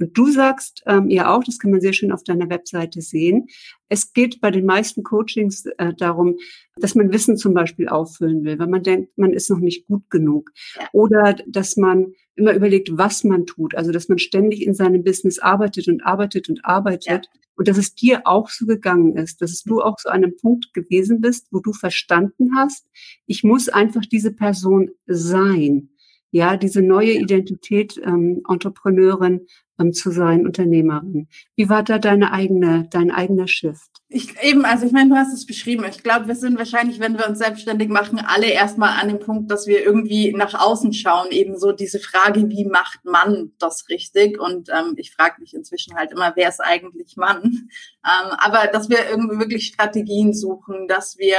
Und 0.00 0.16
du 0.16 0.30
sagst 0.30 0.82
ähm, 0.86 1.10
ja 1.10 1.34
auch, 1.34 1.42
das 1.42 1.58
kann 1.58 1.72
man 1.72 1.80
sehr 1.80 1.92
schön 1.92 2.12
auf 2.12 2.22
deiner 2.22 2.48
Webseite 2.48 3.00
sehen, 3.00 3.48
es 3.88 4.12
geht 4.12 4.40
bei 4.40 4.50
den 4.50 4.64
meisten 4.64 5.02
Coachings 5.02 5.66
äh, 5.78 5.92
darum, 5.94 6.36
dass 6.76 6.94
man 6.94 7.12
Wissen 7.12 7.36
zum 7.36 7.54
Beispiel 7.54 7.88
auffüllen 7.88 8.44
will, 8.44 8.58
weil 8.58 8.68
man 8.68 8.82
denkt, 8.82 9.16
man 9.16 9.32
ist 9.32 9.50
noch 9.50 9.58
nicht 9.58 9.86
gut 9.86 10.08
genug. 10.10 10.50
Oder 10.92 11.36
dass 11.46 11.76
man 11.76 12.12
immer 12.38 12.54
überlegt, 12.54 12.96
was 12.96 13.24
man 13.24 13.46
tut. 13.46 13.74
Also 13.74 13.92
dass 13.92 14.08
man 14.08 14.18
ständig 14.18 14.66
in 14.66 14.74
seinem 14.74 15.04
Business 15.04 15.38
arbeitet 15.38 15.88
und 15.88 16.04
arbeitet 16.06 16.48
und 16.48 16.64
arbeitet. 16.64 17.06
Ja. 17.06 17.40
Und 17.56 17.68
dass 17.68 17.76
es 17.76 17.94
dir 17.94 18.22
auch 18.24 18.48
so 18.50 18.66
gegangen 18.66 19.16
ist, 19.16 19.42
dass 19.42 19.62
du 19.64 19.82
auch 19.82 19.98
so 19.98 20.08
an 20.08 20.22
einem 20.22 20.36
Punkt 20.36 20.72
gewesen 20.74 21.20
bist, 21.20 21.48
wo 21.50 21.58
du 21.58 21.72
verstanden 21.72 22.56
hast, 22.56 22.86
ich 23.26 23.42
muss 23.42 23.68
einfach 23.68 24.02
diese 24.02 24.32
Person 24.32 24.90
sein 25.06 25.90
ja, 26.30 26.56
diese 26.56 26.82
neue 26.82 27.12
Identität, 27.12 28.00
ähm, 28.04 28.42
Entrepreneurin 28.48 29.46
ähm, 29.78 29.92
zu 29.92 30.10
sein, 30.10 30.46
Unternehmerin. 30.46 31.28
Wie 31.56 31.68
war 31.68 31.82
da 31.82 31.98
deine 31.98 32.32
eigene, 32.32 32.88
dein 32.90 33.10
eigener 33.10 33.48
Shift? 33.48 33.97
Ich 34.10 34.42
eben, 34.42 34.64
also 34.64 34.86
ich 34.86 34.92
meine, 34.92 35.10
du 35.10 35.16
hast 35.16 35.34
es 35.34 35.44
beschrieben. 35.44 35.84
Ich 35.84 36.02
glaube, 36.02 36.28
wir 36.28 36.34
sind 36.34 36.56
wahrscheinlich, 36.56 36.98
wenn 36.98 37.18
wir 37.18 37.28
uns 37.28 37.40
selbstständig 37.40 37.90
machen, 37.90 38.18
alle 38.26 38.46
erstmal 38.46 38.98
an 38.98 39.08
dem 39.08 39.18
Punkt, 39.18 39.50
dass 39.50 39.66
wir 39.66 39.84
irgendwie 39.84 40.32
nach 40.32 40.54
außen 40.54 40.94
schauen. 40.94 41.30
Eben 41.30 41.58
so 41.58 41.72
diese 41.72 41.98
Frage, 41.98 42.48
wie 42.48 42.64
macht 42.64 43.04
man 43.04 43.52
das 43.58 43.90
richtig? 43.90 44.40
Und 44.40 44.70
ähm, 44.70 44.94
ich 44.96 45.12
frage 45.12 45.42
mich 45.42 45.52
inzwischen 45.52 45.94
halt 45.94 46.12
immer, 46.12 46.32
wer 46.36 46.48
ist 46.48 46.60
eigentlich 46.60 47.18
Mann? 47.18 47.68
Ähm, 48.02 48.30
aber 48.38 48.68
dass 48.68 48.88
wir 48.88 49.10
irgendwie 49.10 49.38
wirklich 49.38 49.66
Strategien 49.66 50.32
suchen, 50.32 50.88
dass 50.88 51.18
wir 51.18 51.38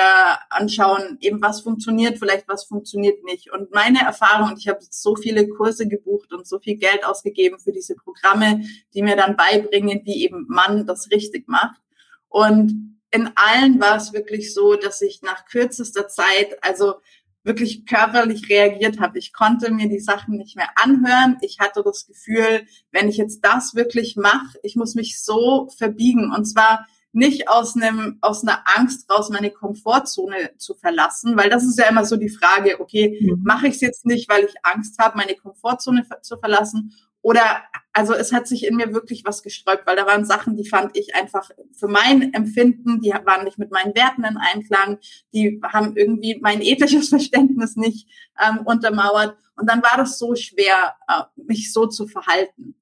anschauen, 0.52 1.18
eben 1.22 1.42
was 1.42 1.62
funktioniert, 1.62 2.20
vielleicht 2.20 2.48
was 2.48 2.66
funktioniert 2.66 3.24
nicht. 3.24 3.52
Und 3.52 3.72
meine 3.72 4.02
Erfahrung, 4.02 4.56
ich 4.60 4.68
habe 4.68 4.78
so 4.92 5.16
viele 5.16 5.48
Kurse 5.48 5.88
gebucht 5.88 6.32
und 6.34 6.46
so 6.46 6.60
viel 6.60 6.76
Geld 6.76 7.04
ausgegeben 7.04 7.58
für 7.58 7.72
diese 7.72 7.96
Programme, 7.96 8.62
die 8.94 9.02
mir 9.02 9.16
dann 9.16 9.36
beibringen, 9.36 10.02
wie 10.04 10.24
eben 10.24 10.46
man 10.48 10.86
das 10.86 11.10
richtig 11.10 11.48
macht 11.48 11.82
und 12.30 12.98
in 13.12 13.32
allen 13.36 13.80
war 13.80 13.98
es 13.98 14.14
wirklich 14.14 14.54
so, 14.54 14.76
dass 14.76 15.02
ich 15.02 15.22
nach 15.24 15.46
kürzester 15.46 16.08
Zeit, 16.08 16.58
also 16.62 16.96
wirklich 17.44 17.86
körperlich 17.86 18.50
reagiert 18.50 19.00
habe. 19.00 19.18
Ich 19.18 19.34
konnte 19.34 19.72
mir 19.72 19.90
die 19.90 20.00
Sachen 20.00 20.38
nicht 20.38 20.56
mehr 20.56 20.70
anhören. 20.76 21.38
Ich 21.42 21.60
hatte 21.60 21.82
das 21.84 22.06
Gefühl, 22.06 22.68
wenn 22.92 23.10
ich 23.10 23.18
jetzt 23.18 23.44
das 23.44 23.74
wirklich 23.76 24.16
mache, 24.16 24.60
ich 24.62 24.76
muss 24.76 24.94
mich 24.94 25.24
so 25.24 25.70
verbiegen 25.78 26.32
und 26.32 26.46
zwar 26.46 26.86
nicht 27.12 27.50
aus 27.50 27.76
einem 27.76 28.20
aus 28.22 28.44
einer 28.44 28.64
Angst 28.78 29.10
raus 29.10 29.30
meine 29.30 29.50
Komfortzone 29.50 30.52
zu 30.58 30.76
verlassen, 30.76 31.36
weil 31.38 31.50
das 31.50 31.64
ist 31.64 31.80
ja 31.80 31.88
immer 31.88 32.06
so 32.06 32.18
die 32.18 32.30
Frage, 32.30 32.80
okay, 32.80 33.20
mhm. 33.20 33.42
mache 33.44 33.68
ich 33.68 33.76
es 33.76 33.82
jetzt 33.82 34.06
nicht, 34.06 34.30
weil 34.30 34.44
ich 34.44 34.54
Angst 34.62 35.00
habe, 35.00 35.18
meine 35.18 35.36
Komfortzone 35.36 36.06
zu 36.22 36.38
verlassen 36.38 36.94
oder 37.22 37.64
also 37.92 38.14
es 38.14 38.32
hat 38.32 38.48
sich 38.48 38.66
in 38.66 38.78
mir 38.78 38.94
wirklich 38.94 39.26
was 39.26 39.44
gesträubt, 39.44 39.86
weil 39.86 39.98
da 39.98 40.06
waren 40.06 40.24
Sachen, 40.24 40.56
die 40.56 40.68
fand 40.68 40.96
ich 40.96 41.16
einfach 41.16 41.50
für 41.74 41.88
mein 41.88 42.34
Empfinden, 42.34 43.02
die 43.02 43.10
waren 43.10 43.44
nicht 43.44 43.58
mit 43.58 43.72
meinen 43.72 43.94
Werten 43.94 44.24
in 44.24 44.38
Einklang, 44.38 45.00
die 45.34 45.60
haben 45.64 45.98
irgendwie 45.98 46.40
mein 46.42 46.62
ethisches 46.62 47.10
Verständnis 47.10 47.76
nicht 47.76 48.08
ähm, 48.42 48.60
untermauert. 48.66 49.36
Und 49.58 49.70
dann 49.70 49.84
war 49.84 49.98
das 49.98 50.18
so 50.18 50.36
schwer, 50.36 50.96
äh, 51.10 51.24
mich 51.36 51.74
so 51.74 51.88
zu 51.88 52.08
verhalten. 52.08 52.76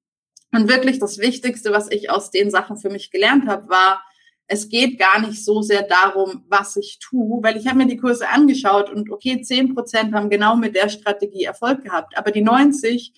Und 0.51 0.69
wirklich 0.69 0.99
das 0.99 1.17
Wichtigste, 1.17 1.71
was 1.71 1.89
ich 1.89 2.11
aus 2.11 2.29
den 2.29 2.51
Sachen 2.51 2.77
für 2.77 2.89
mich 2.89 3.09
gelernt 3.09 3.47
habe, 3.47 3.69
war, 3.69 4.03
es 4.47 4.69
geht 4.69 4.97
gar 4.97 5.19
nicht 5.19 5.43
so 5.43 5.61
sehr 5.61 5.83
darum, 5.83 6.45
was 6.47 6.77
ich 6.77 6.99
tue, 6.99 7.43
weil 7.43 7.57
ich 7.57 7.67
habe 7.67 7.79
mir 7.79 7.87
die 7.87 7.97
Kurse 7.97 8.29
angeschaut 8.29 8.89
und 8.89 9.11
okay, 9.11 9.41
zehn 9.41 9.73
Prozent 9.73 10.13
haben 10.13 10.29
genau 10.29 10.55
mit 10.55 10.75
der 10.75 10.87
Strategie 10.89 11.43
Erfolg 11.43 11.83
gehabt, 11.83 12.17
aber 12.17 12.31
die 12.31 12.41
90 12.41 13.13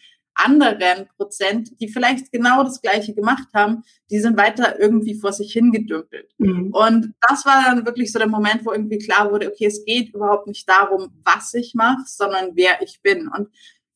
anderen 0.46 1.08
Prozent, 1.18 1.80
die 1.80 1.88
vielleicht 1.88 2.32
genau 2.32 2.64
das 2.64 2.82
Gleiche 2.82 3.14
gemacht 3.14 3.48
haben, 3.54 3.84
die 4.10 4.20
sind 4.20 4.38
weiter 4.38 4.80
irgendwie 4.80 5.16
vor 5.16 5.34
sich 5.34 5.54
hingedümpelt. 5.54 6.32
Mhm. 6.38 6.72
Und 6.72 7.14
das 7.28 7.46
war 7.46 7.64
dann 7.64 7.86
wirklich 7.86 8.12
so 8.12 8.20
der 8.20 8.28
Moment, 8.28 8.66
wo 8.66 8.72
irgendwie 8.72 9.00
klar 9.00 9.32
wurde, 9.32 9.52
okay, 9.52 9.66
es 9.66 9.84
geht 9.86 10.14
überhaupt 10.14 10.48
nicht 10.48 10.68
darum, 10.68 11.10
was 11.24 11.54
ich 11.54 11.74
mache, 11.76 12.04
sondern 12.06 12.52
wer 12.56 12.82
ich 12.82 13.02
bin. 13.02 13.28
Und 13.28 13.50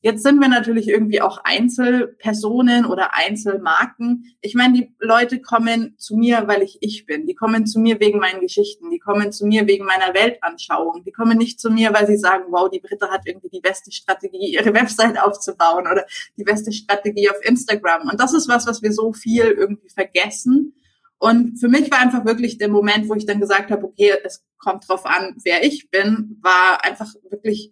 Jetzt 0.05 0.23
sind 0.23 0.41
wir 0.41 0.49
natürlich 0.49 0.89
irgendwie 0.89 1.21
auch 1.21 1.37
Einzelpersonen 1.45 2.85
oder 2.85 3.15
Einzelmarken. 3.15 4.35
Ich 4.41 4.53
meine, 4.53 4.73
die 4.73 4.95
Leute 4.99 5.39
kommen 5.39 5.95
zu 5.97 6.17
mir, 6.17 6.43
weil 6.45 6.61
ich 6.61 6.77
ich 6.81 7.05
bin. 7.05 7.25
Die 7.25 7.35
kommen 7.35 7.65
zu 7.65 7.79
mir 7.79 8.01
wegen 8.01 8.19
meinen 8.19 8.41
Geschichten. 8.41 8.89
Die 8.89 8.99
kommen 8.99 9.31
zu 9.31 9.45
mir 9.45 9.65
wegen 9.65 9.85
meiner 9.85 10.13
Weltanschauung. 10.13 11.05
Die 11.05 11.13
kommen 11.13 11.37
nicht 11.37 11.57
zu 11.57 11.69
mir, 11.69 11.93
weil 11.93 12.05
sie 12.05 12.17
sagen, 12.17 12.43
wow, 12.49 12.69
die 12.69 12.81
Britta 12.81 13.09
hat 13.11 13.21
irgendwie 13.25 13.47
die 13.47 13.61
beste 13.61 13.93
Strategie, 13.93 14.53
ihre 14.53 14.73
Website 14.73 15.17
aufzubauen 15.17 15.87
oder 15.89 16.05
die 16.35 16.43
beste 16.43 16.73
Strategie 16.73 17.29
auf 17.29 17.37
Instagram. 17.41 18.09
Und 18.09 18.19
das 18.19 18.33
ist 18.33 18.49
was, 18.49 18.67
was 18.67 18.81
wir 18.81 18.91
so 18.91 19.13
viel 19.13 19.45
irgendwie 19.45 19.87
vergessen. 19.87 20.73
Und 21.17 21.61
für 21.61 21.69
mich 21.69 21.89
war 21.89 21.99
einfach 21.99 22.25
wirklich 22.25 22.57
der 22.57 22.67
Moment, 22.67 23.07
wo 23.07 23.15
ich 23.15 23.25
dann 23.25 23.39
gesagt 23.39 23.71
habe, 23.71 23.85
okay, 23.85 24.11
es 24.25 24.43
kommt 24.57 24.89
drauf 24.89 25.05
an, 25.05 25.37
wer 25.45 25.63
ich 25.63 25.89
bin, 25.89 26.39
war 26.41 26.83
einfach 26.83 27.13
wirklich 27.29 27.71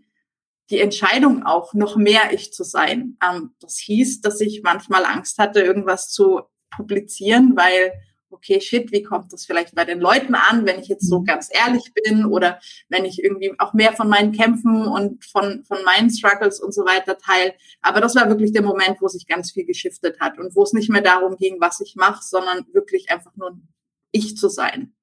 die 0.72 0.80
Entscheidung 0.80 1.44
auch, 1.44 1.74
noch 1.74 1.96
mehr 1.96 2.34
ich 2.34 2.54
zu 2.54 2.64
sein. 2.64 3.18
Ähm, 3.24 3.54
das 3.60 3.78
hieß, 3.78 4.22
dass 4.22 4.40
ich 4.42 4.62
manchmal 4.64 5.06
Angst 5.06 5.38
hatte, 5.38 5.62
irgendwas 5.62 6.10
zu 6.10 6.42
publizieren, 6.76 7.56
weil, 7.56 7.94
okay, 8.30 8.62
shit, 8.62 8.92
wie 8.92 9.04
kommt 9.04 9.34
das 9.34 9.46
vielleicht 9.46 9.76
bei 9.76 9.84
den 9.84 10.00
Leuten 10.00 10.34
an, 10.34 10.66
wenn 10.66 10.80
ich 10.80 10.88
jetzt 10.88 11.08
so 11.08 11.20
mhm. 11.20 11.26
ganz 11.26 11.50
ehrlich 11.52 11.92
bin 11.94 12.26
oder 12.26 12.60
wenn 12.88 13.04
ich 13.04 13.22
irgendwie 13.22 13.54
auch 13.60 13.74
mehr 13.74 13.94
von 13.94 14.08
meinen 14.08 14.32
Kämpfen 14.32 14.88
und 14.88 15.26
von, 15.26 15.64
von 15.66 15.84
meinen 15.84 16.10
Struggles 16.10 16.62
und 16.62 16.74
so 16.74 16.86
weiter 16.86 17.18
teile. 17.18 17.54
Aber 17.82 18.00
das 18.00 18.16
war 18.16 18.30
wirklich 18.30 18.54
der 18.54 18.64
Moment, 18.64 19.02
wo 19.02 19.08
sich 19.08 19.28
ganz 19.28 19.52
viel 19.52 19.66
geschiftet 19.66 20.20
hat 20.22 20.40
und 20.40 20.56
wo 20.56 20.64
es 20.64 20.74
nicht 20.74 20.90
mehr 20.90 21.02
darum 21.02 21.36
ging, 21.36 21.58
was 21.60 21.82
ich 21.82 21.96
mache, 21.96 22.24
sondern 22.24 22.66
wirklich 22.74 23.12
einfach 23.12 23.36
nur 23.36 23.60
ich 24.12 24.38
zu 24.38 24.48
sein. 24.48 24.94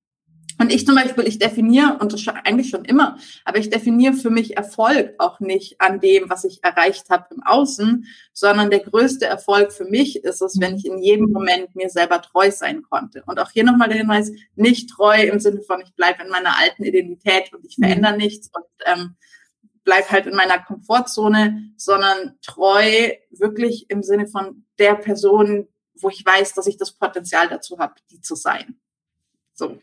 Und 0.60 0.72
ich 0.72 0.84
zum 0.84 0.96
Beispiel, 0.96 1.26
ich 1.26 1.38
definiere, 1.38 1.98
und 2.00 2.12
das 2.12 2.26
eigentlich 2.28 2.70
schon 2.70 2.84
immer, 2.84 3.16
aber 3.44 3.58
ich 3.58 3.70
definiere 3.70 4.14
für 4.14 4.30
mich 4.30 4.56
Erfolg 4.56 5.14
auch 5.18 5.38
nicht 5.38 5.80
an 5.80 6.00
dem, 6.00 6.28
was 6.28 6.44
ich 6.44 6.64
erreicht 6.64 7.10
habe 7.10 7.26
im 7.34 7.42
Außen, 7.44 8.06
sondern 8.32 8.70
der 8.70 8.80
größte 8.80 9.24
Erfolg 9.24 9.72
für 9.72 9.84
mich 9.84 10.24
ist 10.24 10.42
es, 10.42 10.58
wenn 10.60 10.76
ich 10.76 10.84
in 10.84 10.98
jedem 10.98 11.30
Moment 11.30 11.76
mir 11.76 11.88
selber 11.88 12.20
treu 12.20 12.50
sein 12.50 12.82
konnte. 12.82 13.22
Und 13.26 13.38
auch 13.38 13.50
hier 13.50 13.64
nochmal 13.64 13.88
der 13.88 13.98
Hinweis, 13.98 14.32
nicht 14.56 14.90
treu 14.90 15.22
im 15.22 15.38
Sinne 15.38 15.62
von, 15.62 15.80
ich 15.80 15.94
bleibe 15.94 16.24
in 16.24 16.30
meiner 16.30 16.58
alten 16.58 16.82
Identität 16.82 17.52
und 17.52 17.64
ich 17.64 17.78
mhm. 17.78 17.84
verändere 17.84 18.16
nichts 18.16 18.50
und 18.52 18.64
ähm, 18.84 19.16
bleib 19.84 20.10
halt 20.10 20.26
in 20.26 20.34
meiner 20.34 20.58
Komfortzone, 20.58 21.72
sondern 21.76 22.36
treu 22.42 23.12
wirklich 23.30 23.88
im 23.90 24.02
Sinne 24.02 24.26
von 24.26 24.64
der 24.78 24.96
Person, 24.96 25.68
wo 25.94 26.10
ich 26.10 26.24
weiß, 26.24 26.54
dass 26.54 26.66
ich 26.66 26.76
das 26.76 26.92
Potenzial 26.92 27.48
dazu 27.48 27.78
habe, 27.78 27.94
die 28.10 28.20
zu 28.20 28.34
sein. 28.34 28.78
So. 29.54 29.78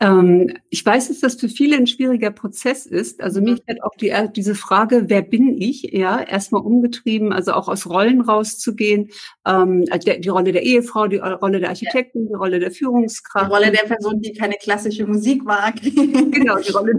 Ähm, 0.00 0.52
ich 0.68 0.84
weiß, 0.84 1.08
dass 1.08 1.20
das 1.20 1.36
für 1.36 1.48
viele 1.48 1.76
ein 1.76 1.86
schwieriger 1.86 2.32
Prozess 2.32 2.86
ist. 2.86 3.22
Also 3.22 3.40
mich 3.40 3.62
hat 3.68 3.82
auch 3.82 3.94
die, 4.00 4.08
äh, 4.08 4.28
diese 4.28 4.56
Frage, 4.56 5.04
wer 5.06 5.22
bin 5.22 5.60
ich, 5.60 5.82
ja, 5.92 6.20
erstmal 6.20 6.62
umgetrieben, 6.62 7.32
also 7.32 7.52
auch 7.52 7.68
aus 7.68 7.88
Rollen 7.88 8.20
rauszugehen. 8.20 9.10
Ähm, 9.46 9.84
also 9.90 10.04
der, 10.04 10.18
die 10.18 10.28
Rolle 10.28 10.50
der 10.50 10.64
Ehefrau, 10.64 11.06
die 11.06 11.18
Rolle 11.18 11.60
der 11.60 11.68
Architekten, 11.68 12.26
die 12.26 12.34
Rolle 12.34 12.58
der 12.58 12.72
Führungskraft. 12.72 13.46
Die 13.46 13.54
Rolle 13.54 13.70
der 13.70 13.86
Person, 13.86 14.20
die 14.20 14.32
keine 14.32 14.54
klassische 14.54 15.06
Musik 15.06 15.44
mag. 15.44 15.76
genau, 15.82 16.58
die 16.58 16.72
Rolle. 16.72 16.94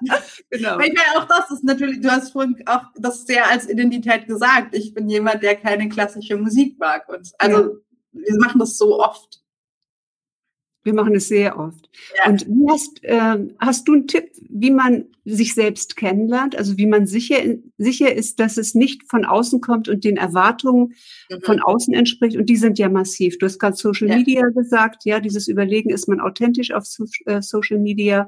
genau. 0.50 0.78
Weil 0.78 0.92
auch 1.18 1.26
das 1.26 1.50
ist 1.50 1.64
natürlich, 1.64 2.00
du 2.00 2.10
hast 2.10 2.32
vorhin 2.32 2.56
auch 2.66 2.84
das 2.96 3.26
sehr 3.26 3.50
als 3.50 3.68
Identität 3.68 4.26
gesagt. 4.26 4.74
Ich 4.74 4.94
bin 4.94 5.08
jemand, 5.08 5.42
der 5.42 5.56
keine 5.56 5.88
klassische 5.90 6.36
Musik 6.36 6.78
mag. 6.78 7.08
Und 7.08 7.30
also 7.38 7.58
ja. 7.58 7.68
wir 8.12 8.38
machen 8.38 8.58
das 8.58 8.78
so 8.78 9.00
oft. 9.00 9.42
Wir 10.88 10.94
machen 10.94 11.14
es 11.14 11.28
sehr 11.28 11.58
oft. 11.58 11.90
Ja. 12.16 12.30
Und 12.30 12.46
hast, 12.70 13.04
äh, 13.04 13.36
hast 13.58 13.86
du 13.86 13.92
einen 13.92 14.06
Tipp, 14.06 14.30
wie 14.48 14.70
man 14.70 15.04
sich 15.26 15.52
selbst 15.52 15.96
kennenlernt? 15.96 16.56
Also 16.56 16.78
wie 16.78 16.86
man 16.86 17.06
sicher, 17.06 17.36
sicher 17.76 18.14
ist, 18.14 18.40
dass 18.40 18.56
es 18.56 18.74
nicht 18.74 19.02
von 19.06 19.26
außen 19.26 19.60
kommt 19.60 19.90
und 19.90 20.02
den 20.02 20.16
Erwartungen 20.16 20.94
mhm. 21.28 21.42
von 21.42 21.60
außen 21.60 21.92
entspricht. 21.92 22.38
Und 22.38 22.46
die 22.46 22.56
sind 22.56 22.78
ja 22.78 22.88
massiv. 22.88 23.36
Du 23.36 23.44
hast 23.44 23.58
gerade 23.58 23.76
Social 23.76 24.08
ja. 24.08 24.16
Media 24.16 24.48
gesagt. 24.48 25.04
Ja, 25.04 25.20
dieses 25.20 25.46
Überlegen, 25.46 25.90
ist 25.90 26.08
man 26.08 26.20
authentisch 26.20 26.72
auf 26.72 26.86
so, 26.86 27.04
äh, 27.26 27.42
Social 27.42 27.78
Media? 27.78 28.26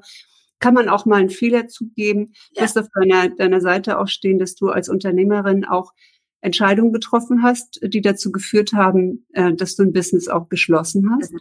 Kann 0.59 0.75
man 0.75 0.90
auch 0.90 1.07
mal 1.07 1.21
einen 1.21 1.31
Fehler 1.31 1.67
zugeben? 1.67 2.35
Ja. 2.50 2.57
Du 2.57 2.61
hast 2.61 2.79
auf 2.79 2.88
deiner, 2.95 3.31
deiner 3.31 3.62
Seite 3.62 3.99
auch 3.99 4.09
stehen, 4.09 4.38
dass 4.38 4.55
du 4.55 4.69
als 4.69 4.90
Unternehmerin 4.90 5.64
auch 5.64 5.95
Entscheidungen 6.43 6.93
getroffen 6.93 7.43
hast, 7.43 7.81
die 7.83 8.02
dazu 8.02 8.31
geführt 8.31 8.75
haben, 8.75 9.25
äh, 9.33 9.55
dass 9.55 9.76
du 9.76 9.83
ein 9.83 9.95
Business 9.95 10.29
auch 10.29 10.50
geschlossen 10.50 11.09
hast. 11.11 11.33
Mhm. 11.33 11.40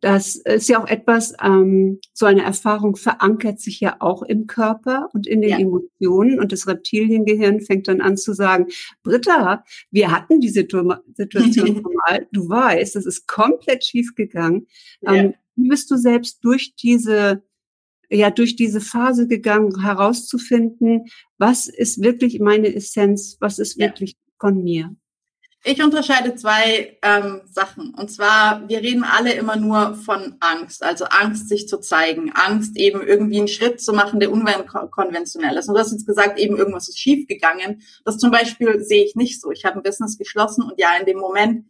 Das 0.00 0.36
ist 0.36 0.68
ja 0.68 0.82
auch 0.82 0.88
etwas, 0.88 1.34
ähm, 1.42 2.00
so 2.14 2.24
eine 2.24 2.42
Erfahrung 2.42 2.96
verankert 2.96 3.60
sich 3.60 3.80
ja 3.80 3.96
auch 4.00 4.22
im 4.22 4.46
Körper 4.46 5.10
und 5.12 5.26
in 5.26 5.42
den 5.42 5.50
ja. 5.50 5.58
Emotionen 5.58 6.40
und 6.40 6.52
das 6.52 6.66
Reptiliengehirn 6.66 7.60
fängt 7.60 7.86
dann 7.86 8.00
an 8.00 8.16
zu 8.16 8.32
sagen, 8.32 8.66
Britta, 9.02 9.62
wir 9.90 10.10
hatten 10.10 10.40
die 10.40 10.48
Situ 10.48 10.90
Situation 11.14 11.82
mal, 12.08 12.26
du 12.32 12.48
weißt, 12.48 12.96
das 12.96 13.04
ist 13.04 13.26
komplett 13.26 13.84
schief 13.84 14.14
gegangen. 14.14 14.66
Ja. 15.02 15.14
Ähm, 15.14 15.34
wie 15.56 15.68
bist 15.68 15.90
du 15.90 15.96
selbst 15.96 16.42
durch 16.42 16.74
diese 16.76 17.42
ja 18.10 18.30
durch 18.30 18.56
diese 18.56 18.80
Phase 18.80 19.28
gegangen, 19.28 19.82
herauszufinden, 19.82 21.04
was 21.38 21.68
ist 21.68 22.02
wirklich 22.02 22.40
meine 22.40 22.74
Essenz, 22.74 23.36
was 23.40 23.58
ist 23.58 23.78
ja. 23.78 23.86
wirklich 23.86 24.16
von 24.38 24.62
mir? 24.62 24.96
Ich 25.62 25.82
unterscheide 25.82 26.34
zwei 26.36 26.96
ähm, 27.02 27.42
Sachen. 27.44 27.92
Und 27.94 28.10
zwar, 28.10 28.66
wir 28.68 28.80
reden 28.80 29.04
alle 29.04 29.34
immer 29.34 29.56
nur 29.56 29.94
von 29.94 30.36
Angst. 30.40 30.82
Also 30.82 31.04
Angst, 31.04 31.50
sich 31.50 31.68
zu 31.68 31.78
zeigen. 31.78 32.32
Angst, 32.32 32.78
eben 32.78 33.06
irgendwie 33.06 33.38
einen 33.38 33.48
Schritt 33.48 33.80
zu 33.80 33.92
machen, 33.92 34.20
der 34.20 34.32
unkonventionell 34.32 35.56
ist. 35.58 35.68
Und 35.68 35.74
du 35.74 35.80
hast 35.80 35.92
jetzt 35.92 36.06
gesagt, 36.06 36.38
eben 36.38 36.56
irgendwas 36.56 36.88
ist 36.88 36.98
schiefgegangen. 36.98 37.82
Das 38.06 38.16
zum 38.16 38.30
Beispiel 38.30 38.82
sehe 38.82 39.04
ich 39.04 39.16
nicht 39.16 39.38
so. 39.38 39.50
Ich 39.50 39.66
habe 39.66 39.76
ein 39.76 39.82
Business 39.82 40.16
geschlossen 40.16 40.62
und 40.62 40.78
ja, 40.78 40.96
in 40.98 41.04
dem 41.04 41.18
Moment 41.18 41.66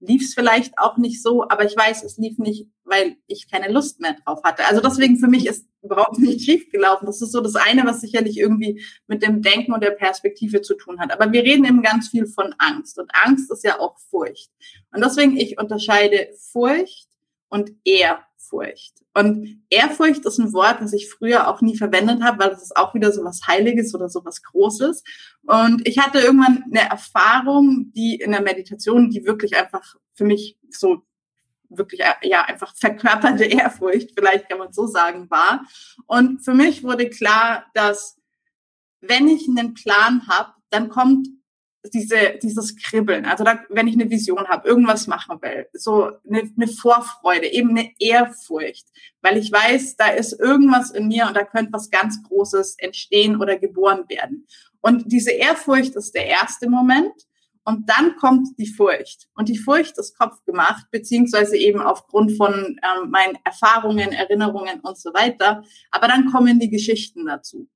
lief 0.00 0.22
es 0.22 0.34
vielleicht 0.34 0.78
auch 0.78 0.96
nicht 0.96 1.22
so, 1.22 1.44
aber 1.48 1.64
ich 1.64 1.76
weiß, 1.76 2.04
es 2.04 2.16
lief 2.18 2.38
nicht, 2.38 2.68
weil 2.84 3.16
ich 3.26 3.50
keine 3.50 3.72
Lust 3.72 4.00
mehr 4.00 4.16
drauf 4.24 4.42
hatte. 4.44 4.64
Also 4.66 4.80
deswegen 4.80 5.18
für 5.18 5.28
mich 5.28 5.46
ist 5.46 5.66
überhaupt 5.86 6.18
nicht 6.18 6.44
schief 6.44 6.70
gelaufen. 6.70 7.06
Das 7.06 7.22
ist 7.22 7.32
so 7.32 7.40
das 7.40 7.56
eine, 7.56 7.84
was 7.84 8.00
sicherlich 8.00 8.38
irgendwie 8.38 8.84
mit 9.06 9.22
dem 9.22 9.42
Denken 9.42 9.72
und 9.72 9.82
der 9.82 9.92
Perspektive 9.92 10.62
zu 10.62 10.74
tun 10.74 11.00
hat. 11.00 11.12
Aber 11.12 11.32
wir 11.32 11.42
reden 11.42 11.64
eben 11.64 11.82
ganz 11.82 12.08
viel 12.08 12.26
von 12.26 12.54
Angst 12.58 12.98
und 12.98 13.10
Angst 13.14 13.50
ist 13.50 13.64
ja 13.64 13.80
auch 13.80 13.98
Furcht. 14.10 14.50
Und 14.92 15.04
deswegen 15.04 15.36
ich 15.36 15.58
unterscheide 15.58 16.28
Furcht 16.52 17.08
und 17.48 17.72
Ehrfurcht. 17.84 18.94
Und 19.14 19.62
Ehrfurcht 19.70 20.26
ist 20.26 20.38
ein 20.38 20.52
Wort, 20.52 20.82
das 20.82 20.92
ich 20.92 21.08
früher 21.08 21.48
auch 21.48 21.62
nie 21.62 21.76
verwendet 21.76 22.22
habe, 22.22 22.38
weil 22.38 22.50
das 22.50 22.62
ist 22.62 22.76
auch 22.76 22.94
wieder 22.94 23.12
so 23.12 23.24
was 23.24 23.46
Heiliges 23.46 23.94
oder 23.94 24.10
so 24.10 24.22
was 24.24 24.42
Großes. 24.42 25.02
Und 25.46 25.88
ich 25.88 25.98
hatte 25.98 26.18
irgendwann 26.18 26.64
eine 26.64 26.90
Erfahrung, 26.90 27.92
die 27.94 28.16
in 28.16 28.32
der 28.32 28.42
Meditation, 28.42 29.08
die 29.08 29.24
wirklich 29.24 29.56
einfach 29.56 29.96
für 30.14 30.24
mich 30.24 30.58
so 30.68 31.02
wirklich 31.68 32.02
ja 32.22 32.42
einfach 32.42 32.74
verkörperte 32.76 33.44
Ehrfurcht, 33.44 34.12
vielleicht 34.16 34.48
kann 34.48 34.58
man 34.58 34.72
so 34.72 34.86
sagen, 34.86 35.30
war. 35.30 35.66
Und 36.06 36.44
für 36.44 36.54
mich 36.54 36.82
wurde 36.82 37.08
klar, 37.10 37.66
dass 37.74 38.18
wenn 39.00 39.28
ich 39.28 39.48
einen 39.48 39.74
Plan 39.74 40.26
habe, 40.28 40.52
dann 40.70 40.88
kommt 40.88 41.28
diese, 41.92 42.38
dieses 42.42 42.76
Kribbeln. 42.76 43.24
Also 43.24 43.44
da, 43.44 43.60
wenn 43.68 43.86
ich 43.86 43.94
eine 43.94 44.10
Vision 44.10 44.48
habe, 44.48 44.68
irgendwas 44.68 45.06
machen 45.06 45.40
will, 45.42 45.66
so 45.72 46.10
eine, 46.28 46.50
eine 46.56 46.68
Vorfreude, 46.68 47.46
eben 47.46 47.70
eine 47.70 47.92
Ehrfurcht, 47.98 48.86
weil 49.22 49.36
ich 49.36 49.50
weiß, 49.52 49.96
da 49.96 50.08
ist 50.08 50.32
irgendwas 50.32 50.90
in 50.90 51.08
mir 51.08 51.26
und 51.26 51.36
da 51.36 51.44
könnte 51.44 51.72
was 51.72 51.90
ganz 51.90 52.22
Großes 52.24 52.76
entstehen 52.78 53.40
oder 53.40 53.58
geboren 53.58 54.04
werden. 54.08 54.46
Und 54.80 55.10
diese 55.10 55.32
Ehrfurcht 55.32 55.96
ist 55.96 56.14
der 56.14 56.26
erste 56.26 56.68
Moment. 56.68 57.12
Und 57.66 57.90
dann 57.90 58.14
kommt 58.14 58.56
die 58.58 58.68
Furcht. 58.68 59.28
Und 59.34 59.48
die 59.48 59.58
Furcht 59.58 59.98
ist 59.98 60.16
kopfgemacht, 60.16 60.88
beziehungsweise 60.92 61.56
eben 61.56 61.80
aufgrund 61.80 62.36
von 62.36 62.54
ähm, 62.54 63.10
meinen 63.10 63.36
Erfahrungen, 63.42 64.12
Erinnerungen 64.12 64.78
und 64.80 64.96
so 64.96 65.12
weiter. 65.12 65.64
Aber 65.90 66.06
dann 66.06 66.30
kommen 66.30 66.60
die 66.60 66.70
Geschichten 66.70 67.26
dazu. 67.26 67.68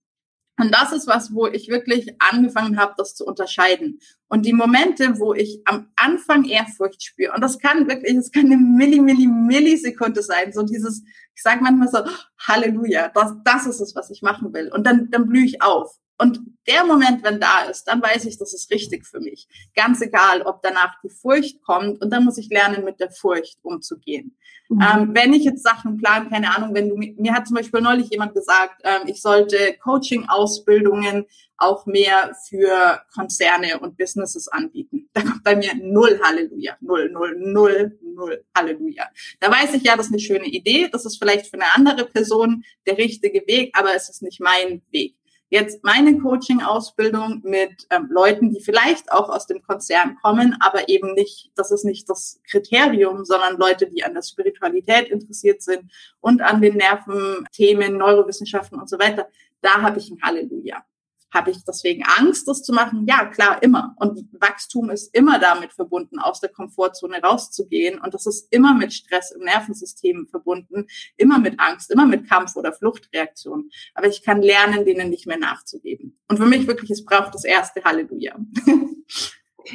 Und 0.60 0.72
das 0.72 0.92
ist 0.92 1.08
was, 1.08 1.34
wo 1.34 1.48
ich 1.48 1.68
wirklich 1.68 2.14
angefangen 2.20 2.78
habe, 2.78 2.94
das 2.98 3.16
zu 3.16 3.24
unterscheiden. 3.24 3.98
Und 4.28 4.46
die 4.46 4.52
Momente, 4.52 5.18
wo 5.18 5.34
ich 5.34 5.60
am 5.64 5.90
Anfang 5.96 6.44
Ehrfurcht 6.44 7.02
spüre, 7.02 7.32
und 7.32 7.40
das 7.40 7.58
kann 7.58 7.88
wirklich, 7.88 8.14
das 8.14 8.30
kann 8.30 8.46
eine 8.46 8.58
Milli, 8.58 9.00
Milli, 9.00 9.26
Millisekunde 9.26 10.22
sein, 10.22 10.52
so 10.52 10.62
dieses, 10.62 11.02
ich 11.34 11.42
sage 11.42 11.62
manchmal 11.62 11.88
so, 11.88 11.98
Halleluja, 12.46 13.08
das, 13.08 13.32
das 13.42 13.66
ist 13.66 13.80
es, 13.80 13.96
was 13.96 14.10
ich 14.10 14.22
machen 14.22 14.52
will. 14.52 14.70
Und 14.72 14.86
dann, 14.86 15.10
dann 15.10 15.26
blühe 15.26 15.46
ich 15.46 15.62
auf. 15.62 15.98
Und 16.20 16.38
der 16.68 16.84
Moment, 16.84 17.24
wenn 17.24 17.40
da 17.40 17.62
ist, 17.70 17.84
dann 17.84 18.02
weiß 18.02 18.26
ich, 18.26 18.36
das 18.36 18.52
ist 18.52 18.70
richtig 18.70 19.06
für 19.06 19.20
mich. 19.20 19.48
Ganz 19.74 20.02
egal, 20.02 20.42
ob 20.42 20.60
danach 20.60 21.00
die 21.02 21.08
Furcht 21.08 21.62
kommt. 21.62 22.02
Und 22.02 22.10
dann 22.10 22.24
muss 22.24 22.36
ich 22.36 22.50
lernen, 22.50 22.84
mit 22.84 23.00
der 23.00 23.10
Furcht 23.10 23.58
umzugehen. 23.62 24.36
Mhm. 24.68 24.82
Ähm, 24.82 25.10
wenn 25.14 25.32
ich 25.32 25.44
jetzt 25.44 25.62
Sachen 25.62 25.96
plane, 25.96 26.28
keine 26.28 26.54
Ahnung, 26.54 26.74
wenn 26.74 26.90
du, 26.90 26.96
mir 26.96 27.32
hat 27.32 27.46
zum 27.46 27.56
Beispiel 27.56 27.80
neulich 27.80 28.10
jemand 28.10 28.34
gesagt, 28.34 28.82
ähm, 28.84 29.06
ich 29.06 29.22
sollte 29.22 29.78
Coaching-Ausbildungen 29.82 31.24
auch 31.56 31.86
mehr 31.86 32.36
für 32.48 33.00
Konzerne 33.14 33.80
und 33.80 33.96
Businesses 33.96 34.46
anbieten. 34.48 35.08
Da 35.14 35.22
kommt 35.22 35.42
bei 35.42 35.56
mir 35.56 35.74
null 35.74 36.20
Halleluja, 36.22 36.76
null, 36.80 37.10
null, 37.10 37.34
null, 37.38 37.98
null 38.02 38.44
Halleluja. 38.54 39.08
Da 39.40 39.50
weiß 39.50 39.72
ich 39.74 39.82
ja, 39.82 39.96
das 39.96 40.06
ist 40.06 40.12
eine 40.12 40.20
schöne 40.20 40.46
Idee. 40.46 40.88
Das 40.92 41.06
ist 41.06 41.16
vielleicht 41.16 41.46
für 41.46 41.54
eine 41.54 41.74
andere 41.74 42.06
Person 42.06 42.62
der 42.86 42.98
richtige 42.98 43.42
Weg, 43.46 43.70
aber 43.76 43.94
es 43.94 44.10
ist 44.10 44.22
nicht 44.22 44.40
mein 44.40 44.82
Weg 44.90 45.16
jetzt 45.50 45.84
meine 45.84 46.16
Coaching-Ausbildung 46.18 47.42
mit 47.44 47.86
ähm, 47.90 48.08
Leuten, 48.10 48.50
die 48.50 48.60
vielleicht 48.60 49.12
auch 49.12 49.28
aus 49.28 49.46
dem 49.46 49.62
Konzern 49.62 50.16
kommen, 50.22 50.56
aber 50.60 50.88
eben 50.88 51.12
nicht, 51.14 51.50
das 51.56 51.70
ist 51.70 51.84
nicht 51.84 52.08
das 52.08 52.40
Kriterium, 52.48 53.24
sondern 53.24 53.58
Leute, 53.58 53.88
die 53.88 54.04
an 54.04 54.14
der 54.14 54.22
Spiritualität 54.22 55.08
interessiert 55.08 55.60
sind 55.62 55.90
und 56.20 56.40
an 56.40 56.60
den 56.62 56.76
Nerventhemen, 56.76 57.98
Neurowissenschaften 57.98 58.80
und 58.80 58.88
so 58.88 58.98
weiter. 58.98 59.28
Da 59.60 59.82
habe 59.82 59.98
ich 59.98 60.10
ein 60.10 60.22
Halleluja. 60.22 60.84
Habe 61.32 61.50
ich 61.52 61.64
deswegen 61.64 62.02
Angst, 62.18 62.48
das 62.48 62.62
zu 62.62 62.72
machen? 62.72 63.06
Ja, 63.08 63.26
klar, 63.26 63.62
immer. 63.62 63.94
Und 63.98 64.26
Wachstum 64.40 64.90
ist 64.90 65.14
immer 65.14 65.38
damit 65.38 65.72
verbunden, 65.72 66.18
aus 66.18 66.40
der 66.40 66.50
Komfortzone 66.50 67.22
rauszugehen. 67.22 68.00
Und 68.00 68.14
das 68.14 68.26
ist 68.26 68.52
immer 68.52 68.74
mit 68.74 68.92
Stress 68.92 69.30
im 69.30 69.44
Nervensystem 69.44 70.26
verbunden, 70.28 70.86
immer 71.16 71.38
mit 71.38 71.60
Angst, 71.60 71.90
immer 71.90 72.06
mit 72.06 72.28
Kampf- 72.28 72.56
oder 72.56 72.72
Fluchtreaktionen. 72.72 73.70
Aber 73.94 74.08
ich 74.08 74.22
kann 74.22 74.42
lernen, 74.42 74.84
denen 74.84 75.10
nicht 75.10 75.26
mehr 75.26 75.38
nachzugeben. 75.38 76.18
Und 76.28 76.38
für 76.38 76.46
mich 76.46 76.66
wirklich, 76.66 76.90
es 76.90 77.04
braucht 77.04 77.34
das 77.34 77.44
erste 77.44 77.82
Halleluja. 77.84 78.36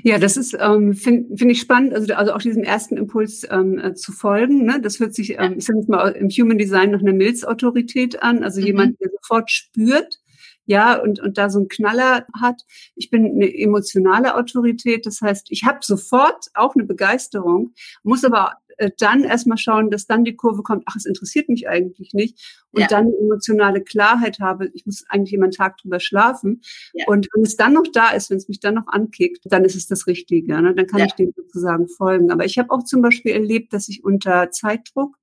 Ja, 0.03 0.17
das 0.17 0.37
ist, 0.37 0.57
ähm, 0.59 0.93
finde 0.93 1.37
find 1.37 1.51
ich 1.51 1.61
spannend, 1.61 1.93
also, 1.93 2.13
also 2.13 2.33
auch 2.33 2.41
diesem 2.41 2.63
ersten 2.63 2.97
Impuls 2.97 3.45
ähm, 3.49 3.77
äh, 3.77 3.93
zu 3.93 4.11
folgen. 4.11 4.65
Ne? 4.65 4.79
Das 4.81 4.99
hört 4.99 5.13
sich, 5.13 5.37
ähm, 5.37 5.55
ich 5.57 5.65
sage 5.65 5.79
jetzt 5.79 5.89
mal, 5.89 6.09
im 6.11 6.29
Human 6.29 6.57
Design 6.57 6.91
nach 6.91 7.01
einer 7.01 7.13
Milzautorität 7.13 8.21
an, 8.21 8.43
also 8.43 8.59
mhm. 8.59 8.67
jemand, 8.67 8.99
der 8.99 9.09
sofort 9.11 9.51
spürt, 9.51 10.19
ja, 10.65 10.99
und, 10.99 11.19
und 11.19 11.37
da 11.37 11.49
so 11.49 11.59
einen 11.59 11.67
Knaller 11.67 12.25
hat. 12.39 12.61
Ich 12.95 13.09
bin 13.09 13.25
eine 13.25 13.53
emotionale 13.53 14.35
Autorität, 14.35 15.05
das 15.05 15.21
heißt, 15.21 15.47
ich 15.49 15.63
habe 15.63 15.79
sofort 15.81 16.47
auch 16.53 16.75
eine 16.75 16.85
Begeisterung, 16.85 17.73
muss 18.03 18.23
aber 18.23 18.53
äh, 18.77 18.91
dann 18.97 19.23
erstmal 19.23 19.57
schauen, 19.57 19.89
dass 19.89 20.05
dann 20.05 20.23
die 20.23 20.35
Kurve 20.35 20.63
kommt, 20.63 20.83
ach, 20.85 20.95
es 20.95 21.05
interessiert 21.05 21.49
mich 21.49 21.67
eigentlich 21.69 22.13
nicht. 22.13 22.65
Und 22.71 22.81
ja. 22.81 22.87
dann 22.87 23.13
emotionale 23.13 23.81
Klarheit 23.81 24.39
habe, 24.39 24.69
ich 24.73 24.85
muss 24.85 25.05
eigentlich 25.07 25.33
immer 25.33 25.45
einen 25.45 25.51
Tag 25.51 25.77
drüber 25.77 25.99
schlafen. 25.99 26.61
Ja. 26.93 27.05
Und 27.07 27.27
wenn 27.33 27.43
es 27.43 27.55
dann 27.55 27.73
noch 27.73 27.85
da 27.93 28.09
ist, 28.09 28.29
wenn 28.29 28.37
es 28.37 28.49
mich 28.49 28.59
dann 28.59 28.75
noch 28.75 28.87
ankickt, 28.87 29.45
dann 29.45 29.63
ist 29.63 29.75
es 29.75 29.87
das 29.87 30.07
Richtige. 30.07 30.61
Ne? 30.61 30.73
Dann 30.73 30.87
kann 30.87 30.99
ja. 30.99 31.05
ich 31.05 31.13
dem 31.13 31.31
sozusagen 31.35 31.87
folgen. 31.87 32.31
Aber 32.31 32.45
ich 32.45 32.57
habe 32.57 32.71
auch 32.71 32.83
zum 32.83 33.01
Beispiel 33.01 33.31
erlebt, 33.31 33.71
dass 33.71 33.87
ich 33.87 34.03
unter 34.03 34.51
Zeitdruck 34.51 35.15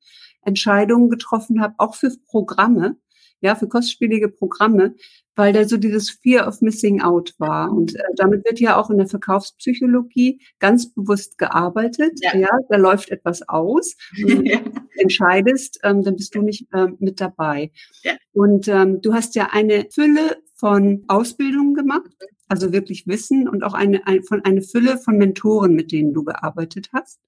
Entscheidungen 0.44 1.08
getroffen 1.08 1.60
habe, 1.60 1.74
auch 1.78 1.94
für 1.94 2.10
Programme, 2.26 2.96
ja, 3.42 3.54
für 3.56 3.68
kostspielige 3.68 4.28
Programme, 4.28 4.94
weil 5.34 5.52
da 5.52 5.66
so 5.66 5.76
dieses 5.76 6.10
Fear 6.10 6.46
of 6.46 6.60
Missing 6.60 7.02
Out 7.02 7.34
war. 7.38 7.72
Und 7.72 7.94
äh, 7.94 8.02
damit 8.16 8.44
wird 8.44 8.60
ja 8.60 8.76
auch 8.76 8.88
in 8.88 8.98
der 8.98 9.08
Verkaufspsychologie 9.08 10.40
ganz 10.58 10.92
bewusst 10.92 11.38
gearbeitet. 11.38 12.12
Ja, 12.22 12.36
ja 12.36 12.48
da 12.68 12.76
läuft 12.76 13.10
etwas 13.10 13.46
aus. 13.48 13.96
Und 14.24 14.46
ja. 14.46 14.60
entscheidest, 14.96 15.80
ähm, 15.82 16.02
dann 16.02 16.16
bist 16.16 16.34
du 16.34 16.42
nicht 16.42 16.66
ähm, 16.72 16.96
mit 17.00 17.20
dabei. 17.20 17.72
Ja. 18.04 18.12
Und 18.32 18.68
ähm, 18.68 19.00
du 19.02 19.12
hast 19.12 19.34
ja 19.34 19.48
eine 19.50 19.86
Fülle 19.90 20.38
von 20.54 21.04
Ausbildungen 21.08 21.74
gemacht, 21.74 22.10
also 22.46 22.72
wirklich 22.72 23.08
Wissen 23.08 23.48
und 23.48 23.64
auch 23.64 23.74
eine, 23.74 24.06
ein, 24.06 24.22
von 24.22 24.44
eine 24.44 24.62
Fülle 24.62 24.98
von 24.98 25.18
Mentoren, 25.18 25.74
mit 25.74 25.90
denen 25.90 26.14
du 26.14 26.22
gearbeitet 26.22 26.90
hast. 26.92 27.18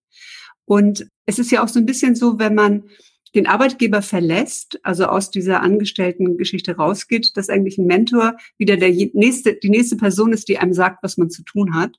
Und 0.66 1.09
es 1.27 1.38
ist 1.38 1.50
ja 1.50 1.64
auch 1.64 1.68
so 1.68 1.81
ein 1.81 1.87
bisschen 1.87 2.14
so, 2.14 2.38
wenn 2.38 2.55
man 2.55 2.85
den 3.35 3.47
Arbeitgeber 3.47 4.01
verlässt, 4.01 4.79
also 4.85 5.07
aus 5.07 5.31
dieser 5.31 5.62
Angestellten-Geschichte 5.62 6.77
rausgeht, 6.77 7.37
dass 7.37 7.49
eigentlich 7.49 7.79
ein 7.79 7.87
Mentor 7.87 8.37
wieder 8.59 8.77
der 8.77 8.90
nächste, 9.12 9.55
die 9.55 9.70
nächste 9.70 9.97
Person 9.97 10.33
ist, 10.33 10.49
die 10.49 10.59
einem 10.59 10.73
sagt, 10.73 11.03
was 11.03 11.16
man 11.16 11.31
zu 11.31 11.42
tun 11.42 11.75
hat. 11.75 11.97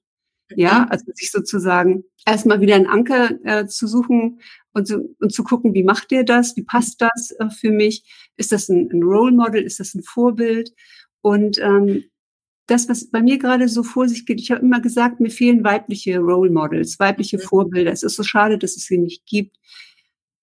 Ja, 0.55 0.81
mhm. 0.81 0.91
also 0.91 1.05
sich 1.13 1.31
sozusagen 1.31 2.03
erstmal 2.25 2.61
wieder 2.61 2.75
einen 2.75 2.85
Anker 2.85 3.31
äh, 3.43 3.65
zu 3.65 3.87
suchen 3.87 4.39
und, 4.73 4.87
zu, 4.87 5.15
und 5.19 5.33
zu 5.33 5.43
gucken, 5.43 5.73
wie 5.73 5.83
macht 5.83 6.11
der 6.11 6.23
das, 6.23 6.55
wie 6.55 6.63
passt 6.63 7.01
das 7.01 7.31
äh, 7.39 7.49
für 7.49 7.71
mich, 7.71 8.03
ist 8.37 8.51
das 8.51 8.69
ein, 8.69 8.89
ein 8.91 9.01
Role 9.01 9.31
Model, 9.31 9.63
ist 9.63 9.79
das 9.79 9.95
ein 9.95 10.03
Vorbild 10.03 10.71
und 11.21 11.57
ähm, 11.59 12.03
das, 12.67 12.87
was 12.89 13.09
bei 13.09 13.21
mir 13.21 13.39
gerade 13.39 13.67
so 13.67 13.81
vor 13.81 14.07
sich 14.07 14.25
geht, 14.25 14.39
ich 14.39 14.51
habe 14.51 14.61
immer 14.61 14.81
gesagt, 14.81 15.19
mir 15.19 15.31
fehlen 15.31 15.63
weibliche 15.63 16.19
Role 16.19 16.51
Models, 16.51 16.99
weibliche 16.99 17.37
mhm. 17.37 17.41
Vorbilder. 17.41 17.91
Es 17.91 18.03
ist 18.03 18.15
so 18.15 18.23
schade, 18.23 18.57
dass 18.59 18.75
es 18.75 18.85
sie 18.85 18.97
nicht 18.97 19.25
gibt 19.25 19.57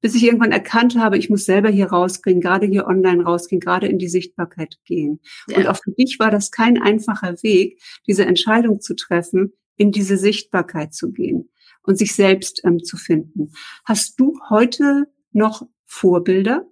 bis 0.02 0.14
ich 0.14 0.24
irgendwann 0.24 0.52
erkannt 0.52 0.98
habe, 0.98 1.16
ich 1.16 1.30
muss 1.30 1.46
selber 1.46 1.70
hier 1.70 1.86
rausgehen, 1.86 2.40
gerade 2.40 2.66
hier 2.66 2.86
online 2.86 3.22
rausgehen, 3.22 3.60
gerade 3.60 3.86
in 3.86 3.98
die 3.98 4.08
Sichtbarkeit 4.08 4.78
gehen. 4.84 5.20
Ja. 5.48 5.58
Und 5.58 5.68
auch 5.68 5.80
für 5.82 5.92
dich 5.92 6.18
war 6.18 6.30
das 6.30 6.50
kein 6.50 6.82
einfacher 6.82 7.42
Weg, 7.42 7.80
diese 8.06 8.26
Entscheidung 8.26 8.80
zu 8.80 8.94
treffen, 8.94 9.54
in 9.76 9.92
diese 9.92 10.18
Sichtbarkeit 10.18 10.92
zu 10.92 11.12
gehen 11.12 11.48
und 11.82 11.96
sich 11.96 12.14
selbst 12.14 12.62
ähm, 12.64 12.82
zu 12.82 12.96
finden. 12.96 13.52
Hast 13.84 14.20
du 14.20 14.38
heute 14.50 15.06
noch 15.30 15.66
Vorbilder? 15.86 16.66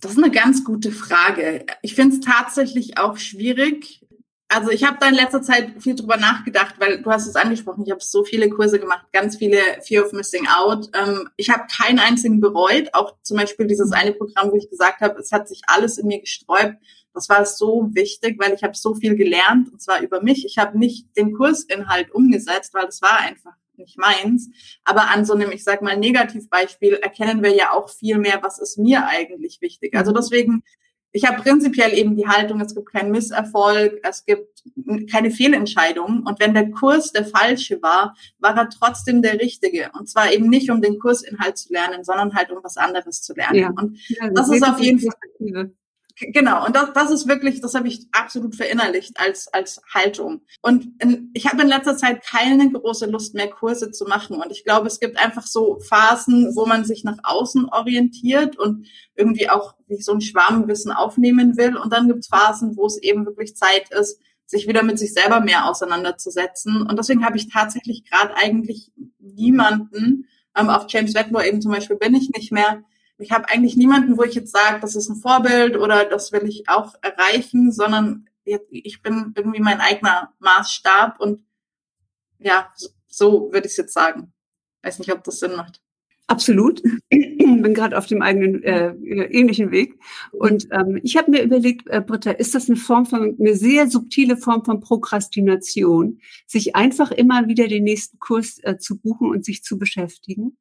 Das 0.00 0.12
ist 0.12 0.22
eine 0.22 0.30
ganz 0.30 0.62
gute 0.62 0.92
Frage. 0.92 1.64
Ich 1.82 1.94
finde 1.94 2.16
es 2.16 2.20
tatsächlich 2.20 2.98
auch 2.98 3.16
schwierig, 3.16 4.05
also 4.48 4.70
ich 4.70 4.84
habe 4.84 4.98
da 5.00 5.08
in 5.08 5.14
letzter 5.14 5.42
Zeit 5.42 5.82
viel 5.82 5.96
drüber 5.96 6.16
nachgedacht, 6.16 6.76
weil 6.78 7.02
du 7.02 7.10
hast 7.10 7.26
es 7.26 7.36
angesprochen, 7.36 7.84
ich 7.84 7.90
habe 7.90 8.02
so 8.02 8.24
viele 8.24 8.48
Kurse 8.48 8.78
gemacht, 8.78 9.06
ganz 9.12 9.36
viele 9.36 9.58
Fear 9.82 10.04
of 10.04 10.12
Missing 10.12 10.46
Out. 10.46 10.88
Ähm, 10.94 11.28
ich 11.36 11.50
habe 11.50 11.64
keinen 11.66 11.98
einzigen 11.98 12.40
bereut, 12.40 12.90
auch 12.92 13.16
zum 13.22 13.38
Beispiel 13.38 13.66
dieses 13.66 13.92
eine 13.92 14.12
Programm, 14.12 14.52
wo 14.52 14.56
ich 14.56 14.70
gesagt 14.70 15.00
habe, 15.00 15.18
es 15.20 15.32
hat 15.32 15.48
sich 15.48 15.62
alles 15.66 15.98
in 15.98 16.06
mir 16.06 16.20
gesträubt. 16.20 16.76
Das 17.12 17.28
war 17.28 17.44
so 17.46 17.88
wichtig, 17.92 18.36
weil 18.38 18.52
ich 18.52 18.62
habe 18.62 18.76
so 18.76 18.94
viel 18.94 19.16
gelernt, 19.16 19.72
und 19.72 19.80
zwar 19.80 20.02
über 20.02 20.22
mich. 20.22 20.44
Ich 20.44 20.58
habe 20.58 20.78
nicht 20.78 21.16
den 21.16 21.32
Kursinhalt 21.32 22.12
umgesetzt, 22.12 22.74
weil 22.74 22.86
das 22.86 23.00
war 23.00 23.18
einfach 23.20 23.54
nicht 23.78 23.98
meins. 23.98 24.50
Aber 24.84 25.10
an 25.10 25.24
so 25.24 25.34
einem, 25.34 25.50
ich 25.50 25.64
sag 25.64 25.82
mal, 25.82 25.96
Negativbeispiel 25.96 26.94
erkennen 26.94 27.42
wir 27.42 27.54
ja 27.54 27.72
auch 27.72 27.88
viel 27.90 28.18
mehr, 28.18 28.40
was 28.42 28.58
ist 28.58 28.78
mir 28.78 29.06
eigentlich 29.06 29.60
wichtig. 29.60 29.94
Also 29.96 30.12
mhm. 30.12 30.16
deswegen 30.16 30.62
ich 31.12 31.24
habe 31.24 31.42
prinzipiell 31.42 31.94
eben 31.94 32.16
die 32.16 32.26
Haltung, 32.26 32.60
es 32.60 32.74
gibt 32.74 32.92
keinen 32.92 33.10
Misserfolg, 33.10 34.00
es 34.02 34.24
gibt 34.26 34.62
keine 35.10 35.30
Fehlentscheidungen. 35.30 36.22
Und 36.26 36.40
wenn 36.40 36.54
der 36.54 36.70
Kurs 36.70 37.12
der 37.12 37.24
falsche 37.24 37.80
war, 37.80 38.14
war 38.38 38.56
er 38.56 38.68
trotzdem 38.68 39.22
der 39.22 39.40
richtige. 39.40 39.90
Und 39.98 40.08
zwar 40.08 40.32
eben 40.32 40.48
nicht, 40.48 40.70
um 40.70 40.82
den 40.82 40.98
Kursinhalt 40.98 41.56
zu 41.56 41.72
lernen, 41.72 42.04
sondern 42.04 42.34
halt 42.34 42.50
um 42.50 42.58
was 42.62 42.76
anderes 42.76 43.22
zu 43.22 43.34
lernen. 43.34 43.58
Ja. 43.58 43.70
Und 43.70 43.98
ja, 44.08 44.28
das, 44.30 44.48
das 44.48 44.56
ist 44.56 44.68
auf 44.68 44.78
jeden 44.80 45.00
Fall. 45.00 45.72
Genau, 46.18 46.64
und 46.64 46.74
das, 46.74 46.94
das 46.94 47.10
ist 47.10 47.28
wirklich, 47.28 47.60
das 47.60 47.74
habe 47.74 47.88
ich 47.88 48.06
absolut 48.12 48.54
verinnerlicht 48.54 49.20
als, 49.20 49.48
als 49.48 49.82
Haltung. 49.92 50.40
Und 50.62 50.88
in, 50.98 51.30
ich 51.34 51.46
habe 51.46 51.60
in 51.60 51.68
letzter 51.68 51.96
Zeit 51.96 52.24
keine 52.24 52.72
große 52.72 53.04
Lust 53.04 53.34
mehr, 53.34 53.50
Kurse 53.50 53.90
zu 53.90 54.06
machen. 54.06 54.36
Und 54.36 54.50
ich 54.50 54.64
glaube, 54.64 54.86
es 54.86 54.98
gibt 54.98 55.18
einfach 55.18 55.46
so 55.46 55.78
Phasen, 55.78 56.56
wo 56.56 56.64
man 56.64 56.86
sich 56.86 57.04
nach 57.04 57.18
außen 57.22 57.68
orientiert 57.68 58.58
und 58.58 58.86
irgendwie 59.14 59.50
auch 59.50 59.74
wie 59.88 60.00
so 60.00 60.12
ein 60.12 60.22
Schwarmwissen 60.22 60.90
aufnehmen 60.90 61.58
will. 61.58 61.76
Und 61.76 61.92
dann 61.92 62.08
gibt 62.08 62.20
es 62.20 62.28
Phasen, 62.28 62.78
wo 62.78 62.86
es 62.86 62.96
eben 63.02 63.26
wirklich 63.26 63.54
Zeit 63.54 63.90
ist, 63.90 64.18
sich 64.46 64.66
wieder 64.66 64.82
mit 64.82 64.98
sich 64.98 65.12
selber 65.12 65.40
mehr 65.40 65.68
auseinanderzusetzen. 65.68 66.86
Und 66.86 66.98
deswegen 66.98 67.26
habe 67.26 67.36
ich 67.36 67.50
tatsächlich 67.50 68.04
gerade 68.04 68.34
eigentlich 68.36 68.90
niemanden, 69.18 70.28
ähm, 70.56 70.70
auf 70.70 70.86
James 70.88 71.14
Wedmore 71.14 71.46
eben 71.46 71.60
zum 71.60 71.72
Beispiel 71.72 71.96
bin 71.96 72.14
ich 72.14 72.30
nicht 72.30 72.52
mehr, 72.52 72.82
ich 73.18 73.32
habe 73.32 73.48
eigentlich 73.48 73.76
niemanden, 73.76 74.18
wo 74.18 74.22
ich 74.22 74.34
jetzt 74.34 74.52
sage, 74.52 74.80
das 74.80 74.94
ist 74.94 75.08
ein 75.08 75.16
Vorbild 75.16 75.76
oder 75.76 76.04
das 76.04 76.32
will 76.32 76.46
ich 76.46 76.68
auch 76.68 76.94
erreichen, 77.02 77.72
sondern 77.72 78.28
ich 78.44 79.02
bin 79.02 79.32
irgendwie 79.36 79.60
mein 79.60 79.80
eigener 79.80 80.32
Maßstab 80.38 81.18
und 81.20 81.42
ja, 82.38 82.72
so, 83.06 83.50
würde 83.52 83.66
ich 83.66 83.72
es 83.72 83.78
jetzt 83.78 83.94
sagen. 83.94 84.32
Weiß 84.82 84.98
nicht, 84.98 85.12
ob 85.12 85.24
das 85.24 85.40
Sinn 85.40 85.56
macht. 85.56 85.80
Absolut. 86.28 86.82
Bin 87.08 87.74
gerade 87.74 87.96
auf 87.96 88.06
dem 88.06 88.20
eigenen 88.20 88.62
äh, 88.62 88.88
ähnlichen 88.90 89.70
Weg. 89.70 89.98
Und 90.32 90.66
ähm, 90.72 91.00
ich 91.02 91.16
habe 91.16 91.30
mir 91.30 91.42
überlegt, 91.42 91.88
äh, 91.88 92.00
Britta, 92.00 92.32
ist 92.32 92.54
das 92.54 92.68
eine 92.68 92.76
Form 92.76 93.06
von, 93.06 93.36
eine 93.38 93.54
sehr 93.54 93.88
subtile 93.88 94.36
Form 94.36 94.64
von 94.64 94.80
Prokrastination, 94.80 96.20
sich 96.46 96.74
einfach 96.74 97.12
immer 97.12 97.46
wieder 97.48 97.68
den 97.68 97.84
nächsten 97.84 98.18
Kurs 98.18 98.58
äh, 98.62 98.76
zu 98.76 98.98
buchen 98.98 99.30
und 99.30 99.44
sich 99.44 99.62
zu 99.62 99.78
beschäftigen? 99.78 100.56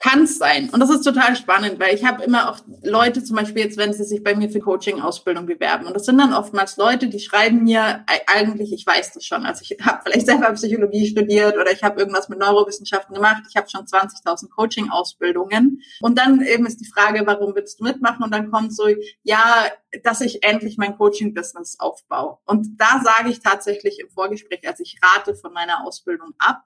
Kann 0.00 0.22
es 0.22 0.38
sein. 0.38 0.70
Und 0.70 0.78
das 0.78 0.90
ist 0.90 1.02
total 1.02 1.34
spannend, 1.34 1.80
weil 1.80 1.92
ich 1.92 2.04
habe 2.04 2.22
immer 2.22 2.50
auch 2.50 2.60
Leute, 2.84 3.24
zum 3.24 3.34
Beispiel 3.34 3.64
jetzt, 3.64 3.76
wenn 3.78 3.92
sie 3.92 4.04
sich 4.04 4.22
bei 4.22 4.36
mir 4.36 4.48
für 4.48 4.60
Coaching-Ausbildung 4.60 5.46
bewerben. 5.46 5.86
Und 5.86 5.94
das 5.94 6.04
sind 6.04 6.18
dann 6.18 6.32
oftmals 6.32 6.76
Leute, 6.76 7.08
die 7.08 7.18
schreiben 7.18 7.64
mir 7.64 8.04
eigentlich, 8.32 8.72
ich 8.72 8.86
weiß 8.86 9.14
das 9.14 9.24
schon. 9.24 9.44
Also 9.44 9.62
ich 9.62 9.76
habe 9.84 10.00
vielleicht 10.04 10.26
selber 10.26 10.52
Psychologie 10.52 11.08
studiert 11.08 11.56
oder 11.56 11.72
ich 11.72 11.82
habe 11.82 11.98
irgendwas 11.98 12.28
mit 12.28 12.38
Neurowissenschaften 12.38 13.12
gemacht. 13.12 13.42
Ich 13.50 13.56
habe 13.56 13.68
schon 13.68 13.86
20.000 13.86 14.50
Coaching-Ausbildungen. 14.50 15.82
Und 16.00 16.16
dann 16.16 16.42
eben 16.42 16.66
ist 16.66 16.80
die 16.80 16.88
Frage, 16.88 17.26
warum 17.26 17.56
willst 17.56 17.80
du 17.80 17.84
mitmachen? 17.84 18.22
Und 18.22 18.32
dann 18.32 18.52
kommt 18.52 18.76
so, 18.76 18.86
ja, 19.24 19.66
dass 20.04 20.20
ich 20.20 20.44
endlich 20.44 20.76
mein 20.78 20.96
Coaching-Business 20.96 21.80
aufbaue. 21.80 22.38
Und 22.44 22.80
da 22.80 23.02
sage 23.02 23.30
ich 23.30 23.40
tatsächlich 23.40 23.98
im 23.98 24.10
Vorgespräch, 24.10 24.60
als 24.68 24.78
ich 24.78 25.00
rate 25.02 25.34
von 25.34 25.52
meiner 25.52 25.84
Ausbildung 25.84 26.34
ab, 26.38 26.62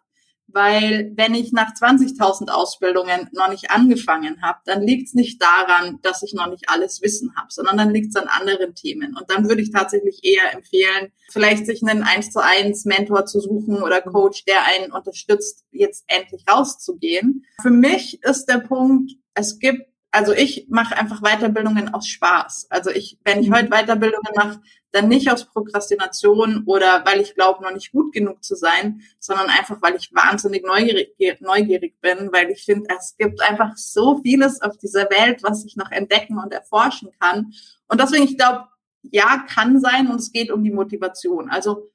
weil 0.53 1.13
wenn 1.17 1.35
ich 1.35 1.53
nach 1.53 1.73
20.000 1.73 2.51
Ausbildungen 2.51 3.29
noch 3.33 3.49
nicht 3.49 3.71
angefangen 3.71 4.43
habe, 4.43 4.59
dann 4.65 4.83
liegt 4.83 5.09
es 5.09 5.15
nicht 5.15 5.41
daran, 5.43 5.99
dass 6.03 6.23
ich 6.23 6.35
noch 6.35 6.49
nicht 6.49 6.69
alles 6.69 7.03
Wissen 7.03 7.35
habe, 7.37 7.49
sondern 7.51 7.77
dann 7.77 7.91
liegt 7.91 8.15
es 8.15 8.17
an 8.17 8.29
anderen 8.29 8.75
Themen. 8.75 9.17
Und 9.17 9.31
dann 9.31 9.49
würde 9.49 9.63
ich 9.63 9.71
tatsächlich 9.73 10.21
eher 10.23 10.55
empfehlen, 10.55 11.13
vielleicht 11.31 11.67
sich 11.67 11.83
einen 11.83 12.03
1 12.03 12.31
zu 12.31 12.41
1 12.41 12.85
Mentor 12.85 13.27
zu 13.27 13.41
suchen 13.41 13.83
oder 13.83 14.03
Coach, 14.03 14.45
der 14.45 14.65
einen 14.65 14.93
unterstützt, 14.93 15.65
jetzt 15.71 16.05
endlich 16.09 16.45
rauszugehen. 16.51 17.45
Für 17.61 17.71
mich 17.71 18.23
ist 18.23 18.47
der 18.47 18.59
Punkt, 18.59 19.13
es 19.35 19.59
gibt 19.59 19.92
also 20.13 20.33
ich 20.33 20.67
mache 20.69 20.97
einfach 20.97 21.23
Weiterbildungen 21.23 21.93
aus 21.95 22.07
Spaß. 22.07 22.67
Also 22.69 22.91
ich, 22.91 23.19
wenn 23.25 23.41
ich 23.41 23.49
mhm. 23.49 23.55
heute 23.55 23.71
Weiterbildungen 23.71 24.33
mache, 24.37 24.61
dann 24.93 25.09
nicht 25.09 25.33
aus 25.33 25.47
Prokrastination 25.47 26.65
oder 26.67 27.03
weil 27.07 27.21
ich 27.21 27.35
glaube, 27.35 27.63
noch 27.63 27.73
nicht 27.73 27.93
gut 27.93 28.13
genug 28.13 28.45
zu 28.45 28.55
sein, 28.55 29.01
sondern 29.19 29.49
einfach, 29.49 29.81
weil 29.81 29.97
ich 29.97 30.13
wahnsinnig 30.13 30.65
neugierig, 30.67 31.17
neugierig 31.41 31.99
bin, 32.03 32.31
weil 32.31 32.51
ich 32.51 32.63
finde, 32.63 32.95
es 32.97 33.17
gibt 33.17 33.41
einfach 33.41 33.75
so 33.77 34.21
vieles 34.23 34.61
auf 34.61 34.77
dieser 34.77 35.09
Welt, 35.09 35.43
was 35.43 35.65
ich 35.65 35.77
noch 35.77 35.91
entdecken 35.91 36.39
und 36.39 36.53
erforschen 36.53 37.11
kann. 37.19 37.55
Und 37.89 37.99
deswegen, 37.99 38.25
ich 38.25 38.37
glaube, 38.37 38.69
ja, 39.01 39.45
kann 39.49 39.81
sein 39.81 40.09
und 40.09 40.21
es 40.21 40.31
geht 40.31 40.51
um 40.51 40.63
die 40.63 40.71
Motivation. 40.71 41.49
Also 41.49 41.91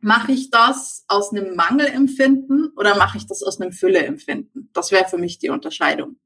mache 0.00 0.32
ich 0.32 0.50
das 0.50 1.04
aus 1.08 1.32
einem 1.32 1.56
Mangelempfinden 1.56 2.72
oder 2.76 2.96
mache 2.96 3.16
ich 3.16 3.26
das 3.26 3.42
aus 3.42 3.58
einem 3.58 3.72
Fülleempfinden? 3.72 4.70
Das 4.74 4.92
wäre 4.92 5.08
für 5.08 5.18
mich 5.18 5.38
die 5.38 5.48
Unterscheidung. 5.48 6.16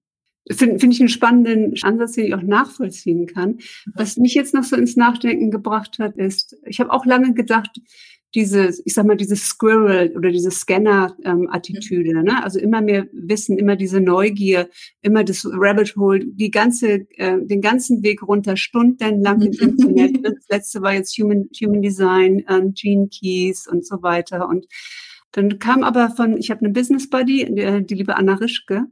Finde 0.50 0.80
find 0.80 0.92
ich 0.92 1.00
einen 1.00 1.08
spannenden 1.08 1.74
Ansatz, 1.82 2.12
den 2.12 2.26
ich 2.26 2.34
auch 2.34 2.42
nachvollziehen 2.42 3.26
kann. 3.26 3.50
Mhm. 3.50 3.92
Was 3.94 4.16
mich 4.16 4.34
jetzt 4.34 4.54
noch 4.54 4.64
so 4.64 4.76
ins 4.76 4.96
Nachdenken 4.96 5.50
gebracht 5.50 5.98
hat, 5.98 6.16
ist, 6.16 6.56
ich 6.66 6.80
habe 6.80 6.92
auch 6.92 7.06
lange 7.06 7.32
gedacht, 7.32 7.80
diese, 8.34 8.70
ich 8.84 8.94
sag 8.94 9.06
mal, 9.06 9.16
diese 9.16 9.36
Squirrel 9.36 10.16
oder 10.16 10.30
diese 10.30 10.50
Scanner-Attitüde, 10.50 12.10
ähm, 12.10 12.24
ne? 12.24 12.42
Also 12.42 12.58
immer 12.58 12.80
mehr 12.80 13.06
Wissen, 13.12 13.58
immer 13.58 13.76
diese 13.76 14.00
Neugier, 14.00 14.70
immer 15.02 15.22
das 15.22 15.46
Rabbit 15.46 15.96
Hole, 15.96 16.24
die 16.24 16.50
ganze, 16.50 17.06
äh, 17.16 17.38
den 17.42 17.60
ganzen 17.60 18.02
Weg 18.02 18.22
runter, 18.22 18.56
stundenlang 18.56 19.42
im 19.42 19.52
Internet. 19.52 20.12
Das 20.22 20.48
letzte 20.48 20.82
war 20.82 20.94
jetzt 20.94 21.16
Human, 21.18 21.48
Human 21.60 21.82
Design, 21.82 22.44
ähm, 22.48 22.72
Gene 22.74 23.08
Keys 23.08 23.66
und 23.66 23.86
so 23.86 24.02
weiter. 24.02 24.48
Und 24.48 24.66
dann 25.32 25.58
kam 25.58 25.82
aber 25.82 26.10
von, 26.10 26.36
ich 26.36 26.50
habe 26.50 26.64
eine 26.64 26.72
Business 26.72 27.10
Buddy, 27.10 27.46
die, 27.54 27.86
die 27.86 27.94
liebe 27.94 28.16
Anna 28.16 28.34
Rischke, 28.34 28.86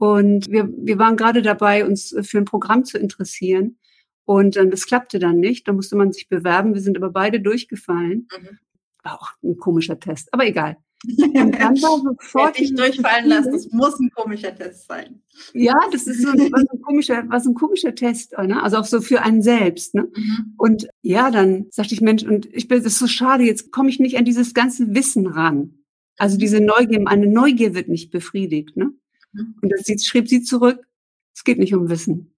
und 0.00 0.50
wir, 0.50 0.66
wir 0.78 0.98
waren 0.98 1.18
gerade 1.18 1.42
dabei, 1.42 1.84
uns 1.84 2.16
für 2.22 2.38
ein 2.38 2.46
Programm 2.46 2.86
zu 2.86 2.96
interessieren. 2.96 3.76
Und 4.24 4.56
ähm, 4.56 4.70
das 4.70 4.86
klappte 4.86 5.18
dann 5.18 5.40
nicht. 5.40 5.68
Da 5.68 5.74
musste 5.74 5.94
man 5.94 6.10
sich 6.10 6.26
bewerben. 6.26 6.72
Wir 6.72 6.80
sind 6.80 6.96
aber 6.96 7.10
beide 7.10 7.38
durchgefallen. 7.38 8.26
Mhm. 8.32 8.58
War 9.02 9.20
auch 9.20 9.32
ein 9.44 9.58
komischer 9.58 10.00
Test, 10.00 10.32
aber 10.32 10.46
egal. 10.46 10.78
Und 11.04 11.34
dann 11.34 11.52
war 11.82 11.98
sofort 12.00 12.58
dich 12.58 12.74
durchfallen 12.74 13.28
lassen. 13.28 13.52
Das 13.52 13.70
muss 13.72 14.00
ein 14.00 14.10
komischer 14.14 14.54
Test 14.54 14.88
sein. 14.88 15.20
Ja, 15.52 15.74
das 15.92 16.06
ist 16.06 16.22
so 16.22 16.30
ein, 16.30 16.50
was 16.50 16.64
ein 16.70 16.80
komischer, 16.80 17.24
was 17.28 17.46
ein 17.46 17.54
komischer 17.54 17.94
Test, 17.94 18.32
ne? 18.38 18.62
Also 18.62 18.78
auch 18.78 18.86
so 18.86 19.02
für 19.02 19.20
einen 19.20 19.42
selbst. 19.42 19.94
Ne? 19.94 20.04
Mhm. 20.04 20.54
Und 20.56 20.88
ja, 21.02 21.30
dann 21.30 21.66
sagte 21.70 21.92
ich, 21.92 22.00
Mensch, 22.00 22.22
und 22.22 22.46
ich 22.54 22.68
bin, 22.68 22.78
das 22.78 22.94
ist 22.94 22.98
so 23.00 23.06
schade. 23.06 23.44
Jetzt 23.44 23.70
komme 23.70 23.90
ich 23.90 24.00
nicht 24.00 24.16
an 24.16 24.24
dieses 24.24 24.54
ganze 24.54 24.94
Wissen 24.94 25.26
ran. 25.26 25.74
Also 26.16 26.38
diese 26.38 26.60
Neugier, 26.60 27.02
eine 27.04 27.26
Neugier 27.26 27.74
wird 27.74 27.88
nicht 27.88 28.10
befriedigt. 28.10 28.78
Ne? 28.78 28.92
Und 29.32 29.70
dann 29.70 29.98
schrieb 29.98 30.28
sie 30.28 30.42
zurück, 30.42 30.86
es 31.34 31.44
geht 31.44 31.58
nicht 31.58 31.74
um 31.74 31.88
Wissen. 31.88 32.34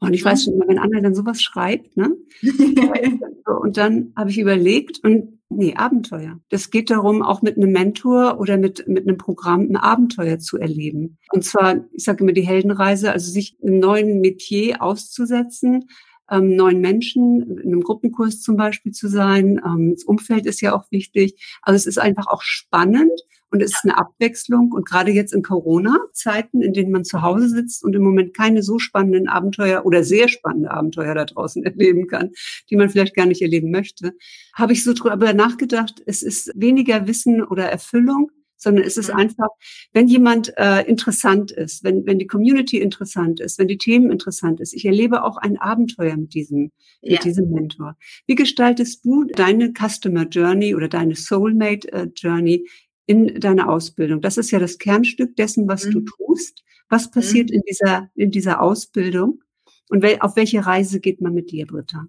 Und 0.00 0.14
ich 0.14 0.24
weiß 0.24 0.44
schon 0.44 0.54
immer, 0.54 0.68
wenn 0.68 0.78
Anna 0.78 1.00
dann 1.00 1.14
sowas 1.14 1.42
schreibt, 1.42 1.96
ne? 1.96 2.16
und 3.60 3.76
dann 3.76 4.12
habe 4.16 4.30
ich 4.30 4.38
überlegt 4.38 5.00
und 5.02 5.40
nee, 5.48 5.74
Abenteuer. 5.74 6.40
Das 6.50 6.70
geht 6.70 6.90
darum, 6.90 7.22
auch 7.22 7.42
mit 7.42 7.56
einem 7.56 7.72
Mentor 7.72 8.38
oder 8.38 8.58
mit, 8.58 8.86
mit 8.86 9.08
einem 9.08 9.16
Programm 9.16 9.62
ein 9.62 9.76
Abenteuer 9.76 10.38
zu 10.38 10.56
erleben. 10.56 11.18
Und 11.32 11.44
zwar, 11.44 11.84
ich 11.92 12.04
sage 12.04 12.22
immer 12.22 12.32
die 12.32 12.46
Heldenreise, 12.46 13.10
also 13.10 13.30
sich 13.30 13.56
einem 13.62 13.80
neuen 13.80 14.20
Metier 14.20 14.82
auszusetzen, 14.82 15.88
ähm, 16.30 16.54
neuen 16.54 16.80
Menschen, 16.80 17.58
in 17.58 17.72
einem 17.72 17.82
Gruppenkurs 17.82 18.40
zum 18.40 18.56
Beispiel 18.56 18.92
zu 18.92 19.08
sein. 19.08 19.60
Ähm, 19.64 19.94
das 19.94 20.04
Umfeld 20.04 20.46
ist 20.46 20.60
ja 20.60 20.76
auch 20.76 20.84
wichtig. 20.90 21.58
Also 21.62 21.76
es 21.76 21.86
ist 21.86 21.98
einfach 21.98 22.26
auch 22.28 22.42
spannend 22.42 23.20
und 23.50 23.62
es 23.62 23.72
ist 23.72 23.84
eine 23.84 23.96
Abwechslung. 23.98 24.72
Und 24.72 24.86
gerade 24.86 25.10
jetzt 25.10 25.32
in 25.32 25.42
Corona-Zeiten, 25.42 26.62
in 26.62 26.72
denen 26.72 26.90
man 26.90 27.04
zu 27.04 27.22
Hause 27.22 27.48
sitzt 27.48 27.82
und 27.84 27.94
im 27.94 28.02
Moment 28.02 28.36
keine 28.36 28.62
so 28.62 28.78
spannenden 28.78 29.28
Abenteuer 29.28 29.86
oder 29.86 30.04
sehr 30.04 30.28
spannende 30.28 30.70
Abenteuer 30.70 31.14
da 31.14 31.24
draußen 31.24 31.62
erleben 31.64 32.06
kann, 32.06 32.30
die 32.70 32.76
man 32.76 32.90
vielleicht 32.90 33.14
gar 33.14 33.26
nicht 33.26 33.42
erleben 33.42 33.70
möchte, 33.70 34.12
habe 34.54 34.72
ich 34.72 34.84
so 34.84 34.92
drüber 34.92 35.32
nachgedacht, 35.32 36.02
es 36.06 36.22
ist 36.22 36.52
weniger 36.54 37.06
Wissen 37.06 37.42
oder 37.42 37.64
Erfüllung, 37.64 38.30
sondern 38.58 38.84
es 38.84 38.96
ist 38.96 39.10
mhm. 39.10 39.20
einfach, 39.20 39.48
wenn 39.92 40.08
jemand 40.08 40.52
äh, 40.58 40.82
interessant 40.82 41.50
ist, 41.50 41.84
wenn, 41.84 42.04
wenn 42.06 42.18
die 42.18 42.26
Community 42.26 42.78
interessant 42.78 43.40
ist, 43.40 43.58
wenn 43.58 43.68
die 43.68 43.78
Themen 43.78 44.10
interessant 44.10 44.60
ist. 44.60 44.74
Ich 44.74 44.84
erlebe 44.84 45.22
auch 45.22 45.36
ein 45.38 45.56
Abenteuer 45.58 46.16
mit 46.16 46.34
diesem, 46.34 46.72
ja. 47.00 47.12
mit 47.12 47.24
diesem 47.24 47.50
Mentor. 47.50 47.96
Wie 48.26 48.34
gestaltest 48.34 49.04
du 49.04 49.24
deine 49.24 49.72
Customer 49.72 50.26
Journey 50.28 50.74
oder 50.74 50.88
deine 50.88 51.14
Soulmate 51.14 51.90
äh, 51.92 52.08
Journey 52.14 52.66
in 53.08 53.40
deiner 53.40 53.70
Ausbildung. 53.70 54.20
Das 54.20 54.36
ist 54.36 54.50
ja 54.50 54.58
das 54.58 54.78
Kernstück 54.78 55.34
dessen, 55.34 55.66
was 55.66 55.86
mhm. 55.86 55.90
du 55.92 56.00
tust. 56.00 56.62
Was 56.90 57.10
passiert 57.10 57.48
mhm. 57.48 57.56
in 57.56 57.62
dieser, 57.62 58.10
in 58.14 58.30
dieser 58.30 58.60
Ausbildung? 58.60 59.42
Und 59.88 60.02
wel, 60.02 60.18
auf 60.20 60.36
welche 60.36 60.64
Reise 60.64 61.00
geht 61.00 61.22
man 61.22 61.32
mit 61.32 61.50
dir, 61.50 61.66
Britta? 61.66 62.06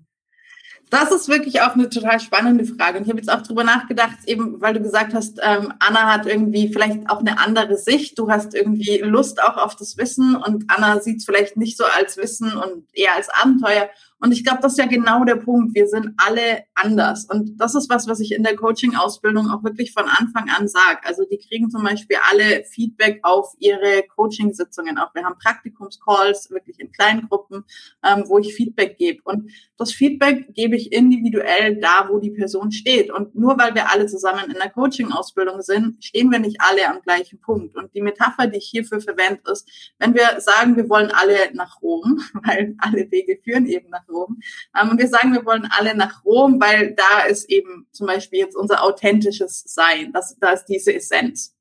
Das 0.90 1.12
ist 1.12 1.30
wirklich 1.30 1.62
auch 1.62 1.76
eine 1.76 1.88
total 1.90 2.20
spannende 2.20 2.66
Frage. 2.66 2.98
Und 2.98 3.04
ich 3.04 3.10
habe 3.10 3.20
jetzt 3.20 3.32
auch 3.32 3.44
drüber 3.44 3.64
nachgedacht, 3.64 4.18
eben 4.26 4.60
weil 4.60 4.74
du 4.74 4.82
gesagt 4.82 5.14
hast, 5.14 5.40
ähm, 5.42 5.72
Anna 5.80 6.12
hat 6.12 6.26
irgendwie 6.26 6.74
vielleicht 6.74 7.10
auch 7.10 7.20
eine 7.20 7.40
andere 7.40 7.78
Sicht. 7.78 8.20
Du 8.20 8.30
hast 8.30 8.54
irgendwie 8.54 8.98
Lust 8.98 9.42
auch 9.42 9.56
auf 9.56 9.76
das 9.76 9.98
Wissen 9.98 10.36
und 10.36 10.66
Anna 10.68 11.00
sieht 11.00 11.18
es 11.18 11.26
vielleicht 11.26 11.56
nicht 11.56 11.78
so 11.78 11.86
als 11.86 12.18
Wissen 12.18 12.52
und 12.58 12.86
eher 12.92 13.16
als 13.16 13.30
Abenteuer. 13.30 13.90
Und 14.21 14.34
ich 14.34 14.43
glaube, 14.43 14.60
das 14.62 14.73
ist 14.73 14.77
ja 14.77 14.86
genau 14.86 15.23
der 15.23 15.36
Punkt. 15.36 15.73
Wir 15.73 15.88
sind 15.88 16.13
alle 16.17 16.63
anders. 16.75 17.25
Und 17.25 17.60
das 17.60 17.73
ist 17.73 17.89
was, 17.89 18.08
was 18.08 18.19
ich 18.19 18.34
in 18.34 18.43
der 18.43 18.55
Coaching-Ausbildung 18.55 19.49
auch 19.49 19.63
wirklich 19.63 19.93
von 19.93 20.05
Anfang 20.05 20.49
an 20.49 20.67
sage. 20.67 20.99
Also 21.03 21.23
die 21.29 21.38
kriegen 21.38 21.69
zum 21.69 21.84
Beispiel 21.84 22.17
alle 22.29 22.63
Feedback 22.65 23.19
auf 23.23 23.53
ihre 23.60 24.03
Coaching-Sitzungen. 24.15 24.97
Auch 24.97 25.15
wir 25.15 25.23
haben 25.23 25.36
Praktikumscalls, 25.41 26.51
wirklich 26.51 26.79
in 26.79 26.91
kleinen 26.91 27.29
Gruppen, 27.29 27.63
ähm, 28.03 28.25
wo 28.27 28.39
ich 28.39 28.53
Feedback 28.53 28.97
gebe. 28.97 29.21
Und 29.23 29.51
das 29.77 29.93
Feedback 29.93 30.53
gebe 30.53 30.75
ich 30.75 30.91
individuell 30.91 31.77
da, 31.77 32.10
wo 32.10 32.19
die 32.19 32.32
Person 32.32 32.71
steht. 32.71 33.12
Und 33.12 33.36
nur 33.36 33.58
weil 33.58 33.73
wir 33.73 33.89
alle 33.91 34.08
zusammen 34.08 34.51
in 34.51 34.58
der 34.62 34.69
Coaching-Ausbildung 34.69 35.62
sind, 35.62 36.03
stehen 36.03 36.29
wir 36.29 36.39
nicht 36.39 36.58
alle 36.60 36.89
am 36.89 37.01
gleichen 37.01 37.39
Punkt. 37.39 37.77
Und 37.77 37.93
die 37.95 38.01
Metapher, 38.01 38.47
die 38.47 38.58
ich 38.58 38.67
hierfür 38.67 38.99
verwende, 38.99 39.39
ist, 39.49 39.93
wenn 39.97 40.13
wir 40.13 40.41
sagen, 40.41 40.75
wir 40.75 40.89
wollen 40.89 41.12
alle 41.12 41.53
nach 41.53 41.82
Rom, 41.82 42.21
weil 42.43 42.75
alle 42.79 43.10
Wege 43.10 43.39
führen 43.41 43.65
eben 43.65 43.89
nach 43.89 44.09
Rom. 44.10 44.39
Ähm, 44.80 44.89
und 44.89 45.00
wir 45.00 45.08
sagen, 45.08 45.34
wir 45.34 45.45
wollen 45.45 45.67
alle 45.78 45.95
nach 45.95 46.26
Rom, 46.26 46.60
weil 46.60 46.95
da 46.95 47.26
ist 47.26 47.50
eben 47.50 47.88
zum 47.91 48.08
Beispiel 48.08 48.39
jetzt 48.39 48.56
unser 48.56 48.84
authentisches 48.84 49.63
Sein. 49.65 50.12
Das, 50.13 50.38
da 50.39 50.52
ist 50.52 50.65
diese 50.65 50.93
Essenz 50.93 51.56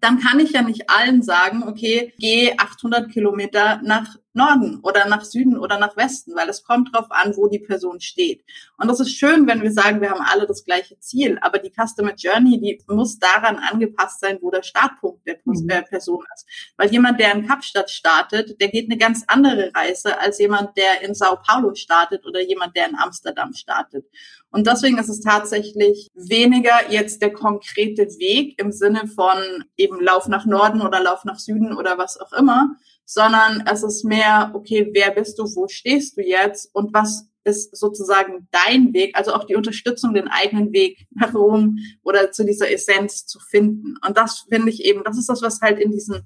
dann 0.00 0.20
kann 0.20 0.40
ich 0.40 0.52
ja 0.52 0.62
nicht 0.62 0.90
allen 0.90 1.22
sagen, 1.22 1.64
okay, 1.66 2.12
geh 2.18 2.52
800 2.56 3.10
Kilometer 3.10 3.80
nach 3.82 4.16
Norden 4.36 4.80
oder 4.82 5.08
nach 5.08 5.24
Süden 5.24 5.58
oder 5.58 5.78
nach 5.78 5.96
Westen, 5.96 6.36
weil 6.36 6.48
es 6.48 6.62
kommt 6.62 6.94
drauf 6.94 7.06
an, 7.10 7.36
wo 7.36 7.48
die 7.48 7.58
Person 7.58 8.00
steht. 8.00 8.44
Und 8.76 8.88
das 8.88 9.00
ist 9.00 9.16
schön, 9.16 9.46
wenn 9.46 9.62
wir 9.62 9.72
sagen, 9.72 10.00
wir 10.00 10.10
haben 10.10 10.24
alle 10.24 10.46
das 10.46 10.64
gleiche 10.64 10.98
Ziel, 11.00 11.38
aber 11.40 11.58
die 11.58 11.72
Customer 11.72 12.14
Journey, 12.14 12.60
die 12.60 12.78
muss 12.86 13.18
daran 13.18 13.56
angepasst 13.56 14.20
sein, 14.20 14.38
wo 14.40 14.50
der 14.50 14.62
Startpunkt 14.62 15.26
der 15.26 15.38
mhm. 15.44 15.66
Person 15.88 16.24
ist. 16.34 16.46
Weil 16.76 16.90
jemand, 16.90 17.18
der 17.18 17.34
in 17.34 17.46
Kapstadt 17.46 17.90
startet, 17.90 18.60
der 18.60 18.68
geht 18.68 18.90
eine 18.90 18.98
ganz 18.98 19.24
andere 19.26 19.72
Reise 19.74 20.20
als 20.20 20.38
jemand, 20.38 20.76
der 20.76 21.02
in 21.02 21.14
Sao 21.14 21.36
Paulo 21.36 21.74
startet 21.74 22.26
oder 22.26 22.42
jemand, 22.42 22.76
der 22.76 22.88
in 22.88 22.96
Amsterdam 22.96 23.54
startet. 23.54 24.06
Und 24.50 24.66
deswegen 24.66 24.98
ist 24.98 25.08
es 25.08 25.20
tatsächlich 25.20 26.08
weniger 26.14 26.90
jetzt 26.90 27.20
der 27.20 27.32
konkrete 27.32 28.06
Weg 28.18 28.58
im 28.60 28.72
Sinne 28.72 29.06
von 29.06 29.64
eben 29.76 30.00
Lauf 30.00 30.28
nach 30.28 30.46
Norden 30.46 30.82
oder 30.82 31.02
Lauf 31.02 31.24
nach 31.24 31.38
Süden 31.38 31.76
oder 31.76 31.98
was 31.98 32.18
auch 32.18 32.32
immer, 32.32 32.76
sondern 33.06 33.64
es 33.70 33.82
ist 33.82 34.04
mehr, 34.04 34.50
okay, 34.52 34.90
wer 34.92 35.12
bist 35.12 35.38
du, 35.38 35.44
wo 35.44 35.68
stehst 35.68 36.18
du 36.18 36.22
jetzt 36.22 36.68
und 36.74 36.92
was 36.92 37.28
ist 37.44 37.76
sozusagen 37.76 38.48
dein 38.50 38.92
Weg, 38.92 39.16
also 39.16 39.32
auch 39.32 39.44
die 39.44 39.54
Unterstützung, 39.54 40.12
den 40.12 40.28
eigenen 40.28 40.72
Weg 40.72 41.06
nach 41.14 41.32
Rom 41.32 41.78
oder 42.02 42.32
zu 42.32 42.44
dieser 42.44 42.70
Essenz 42.70 43.24
zu 43.24 43.38
finden. 43.38 43.94
Und 44.06 44.18
das 44.18 44.44
finde 44.50 44.70
ich 44.70 44.84
eben, 44.84 45.02
das 45.04 45.16
ist 45.16 45.28
das, 45.28 45.40
was 45.40 45.60
halt 45.60 45.78
in 45.78 45.92
diesen 45.92 46.22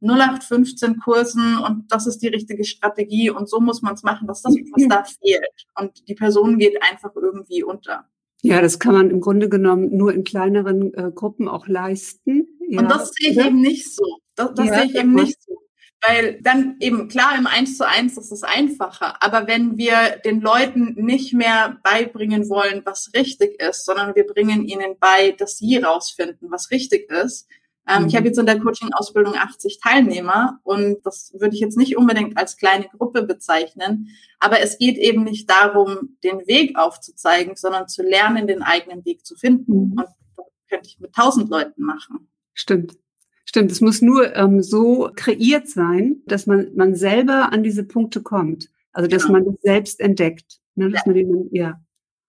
0815 0.00 0.98
Kursen 0.98 1.58
und 1.58 1.84
das 1.92 2.06
ist 2.06 2.18
die 2.18 2.28
richtige 2.28 2.64
Strategie 2.64 3.30
und 3.30 3.48
so 3.48 3.60
muss 3.60 3.82
man 3.82 3.94
es 3.94 4.02
machen, 4.02 4.26
dass 4.26 4.42
das, 4.42 4.54
was 4.54 4.88
da 4.88 5.04
fehlt. 5.22 5.66
Und 5.78 6.08
die 6.08 6.14
Person 6.14 6.58
geht 6.58 6.80
einfach 6.82 7.14
irgendwie 7.14 7.62
unter. 7.62 8.06
Ja, 8.42 8.60
das 8.60 8.80
kann 8.80 8.94
man 8.94 9.10
im 9.10 9.20
Grunde 9.20 9.48
genommen 9.48 9.96
nur 9.96 10.12
in 10.12 10.24
kleineren 10.24 10.92
äh, 10.94 11.12
Gruppen 11.14 11.46
auch 11.48 11.68
leisten. 11.68 12.48
Ja. 12.68 12.80
Und 12.80 12.90
das 12.90 13.12
sehe 13.12 13.30
ich 13.30 13.38
eben 13.38 13.60
nicht 13.60 13.94
so. 13.94 14.18
Das, 14.34 14.54
das 14.54 14.66
ja, 14.66 14.74
sehe 14.74 14.84
ich 14.86 14.94
eben 14.96 15.14
nicht 15.14 15.40
so. 15.40 15.41
Weil 16.06 16.40
dann 16.42 16.76
eben 16.80 17.06
klar 17.08 17.38
im 17.38 17.46
Eins 17.46 17.76
zu 17.76 17.86
eins 17.86 18.16
ist 18.18 18.32
es 18.32 18.42
einfacher. 18.42 19.22
Aber 19.22 19.46
wenn 19.46 19.76
wir 19.76 20.18
den 20.24 20.40
Leuten 20.40 20.94
nicht 20.96 21.32
mehr 21.32 21.78
beibringen 21.84 22.48
wollen, 22.48 22.82
was 22.84 23.10
richtig 23.14 23.62
ist, 23.62 23.84
sondern 23.84 24.16
wir 24.16 24.26
bringen 24.26 24.64
ihnen 24.64 24.96
bei, 24.98 25.30
dass 25.32 25.58
sie 25.58 25.76
rausfinden, 25.76 26.50
was 26.50 26.72
richtig 26.72 27.08
ist. 27.10 27.46
Ähm, 27.88 28.02
mhm. 28.02 28.08
Ich 28.08 28.16
habe 28.16 28.26
jetzt 28.26 28.38
in 28.38 28.46
der 28.46 28.58
Coaching-Ausbildung 28.58 29.34
80 29.36 29.78
Teilnehmer 29.80 30.58
und 30.64 31.04
das 31.04 31.32
würde 31.38 31.54
ich 31.54 31.60
jetzt 31.60 31.76
nicht 31.76 31.96
unbedingt 31.96 32.36
als 32.36 32.56
kleine 32.56 32.88
Gruppe 32.96 33.22
bezeichnen. 33.22 34.08
Aber 34.40 34.60
es 34.60 34.78
geht 34.78 34.98
eben 34.98 35.24
nicht 35.24 35.48
darum, 35.48 36.16
den 36.24 36.46
Weg 36.46 36.76
aufzuzeigen, 36.76 37.54
sondern 37.56 37.88
zu 37.88 38.02
lernen, 38.02 38.46
den 38.46 38.62
eigenen 38.62 39.04
Weg 39.04 39.24
zu 39.24 39.36
finden. 39.36 39.72
Mhm. 39.72 39.92
Und 39.92 40.06
das 40.36 40.46
könnte 40.68 40.88
ich 40.88 41.00
mit 41.00 41.12
tausend 41.14 41.48
Leuten 41.48 41.82
machen. 41.82 42.28
Stimmt. 42.54 42.96
Stimmt, 43.52 43.70
es 43.70 43.82
muss 43.82 44.00
nur 44.00 44.34
ähm, 44.34 44.62
so 44.62 45.10
kreiert 45.14 45.68
sein, 45.68 46.22
dass 46.24 46.46
man, 46.46 46.74
man 46.74 46.94
selber 46.94 47.52
an 47.52 47.62
diese 47.62 47.84
Punkte 47.84 48.22
kommt. 48.22 48.70
Also 48.94 49.10
dass 49.10 49.26
genau. 49.26 49.34
man 49.34 49.44
das 49.44 49.56
selbst 49.60 50.00
entdeckt. 50.00 50.58
Ne, 50.74 50.88
dass 50.88 51.02
ja. 51.04 51.12
man 51.12 51.14
den, 51.14 51.48
ja. 51.52 51.78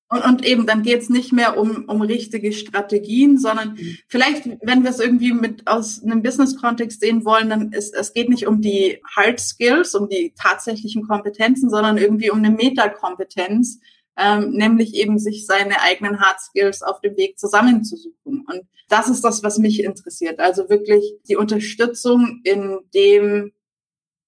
Und, 0.09 0.25
und 0.25 0.45
eben, 0.45 0.67
dann 0.67 0.83
geht 0.83 0.99
es 0.99 1.09
nicht 1.09 1.31
mehr 1.31 1.57
um, 1.57 1.85
um 1.85 2.01
richtige 2.01 2.51
Strategien, 2.51 3.37
sondern 3.37 3.75
mhm. 3.75 3.97
vielleicht, 4.09 4.49
wenn 4.63 4.83
wir 4.83 4.89
es 4.89 4.99
irgendwie 4.99 5.31
mit 5.31 5.65
aus 5.65 6.03
einem 6.03 6.21
Business-Kontext 6.21 6.99
sehen 6.99 7.23
wollen, 7.23 7.49
dann 7.49 7.71
ist 7.71 7.95
es 7.95 8.11
geht 8.11 8.27
nicht 8.27 8.45
um 8.45 8.59
die 8.59 8.99
Hard 9.15 9.39
Skills, 9.39 9.95
um 9.95 10.09
die 10.09 10.33
tatsächlichen 10.37 11.07
Kompetenzen, 11.07 11.69
sondern 11.69 11.97
irgendwie 11.97 12.31
um 12.31 12.39
eine 12.39 12.51
Metakompetenz, 12.51 13.79
ähm, 14.17 14.51
nämlich 14.51 14.93
eben 14.93 15.17
sich 15.17 15.45
seine 15.45 15.81
eigenen 15.81 16.19
Hard 16.19 16.39
Skills 16.39 16.81
auf 16.81 17.01
dem 17.01 17.17
Weg 17.17 17.39
zusammenzusuchen. 17.39 18.45
Und 18.47 18.63
das 18.89 19.09
ist 19.09 19.23
das, 19.23 19.43
was 19.43 19.57
mich 19.57 19.83
interessiert. 19.83 20.39
Also 20.39 20.69
wirklich 20.69 21.15
die 21.27 21.35
Unterstützung 21.35 22.41
in 22.43 22.79
dem, 22.93 23.53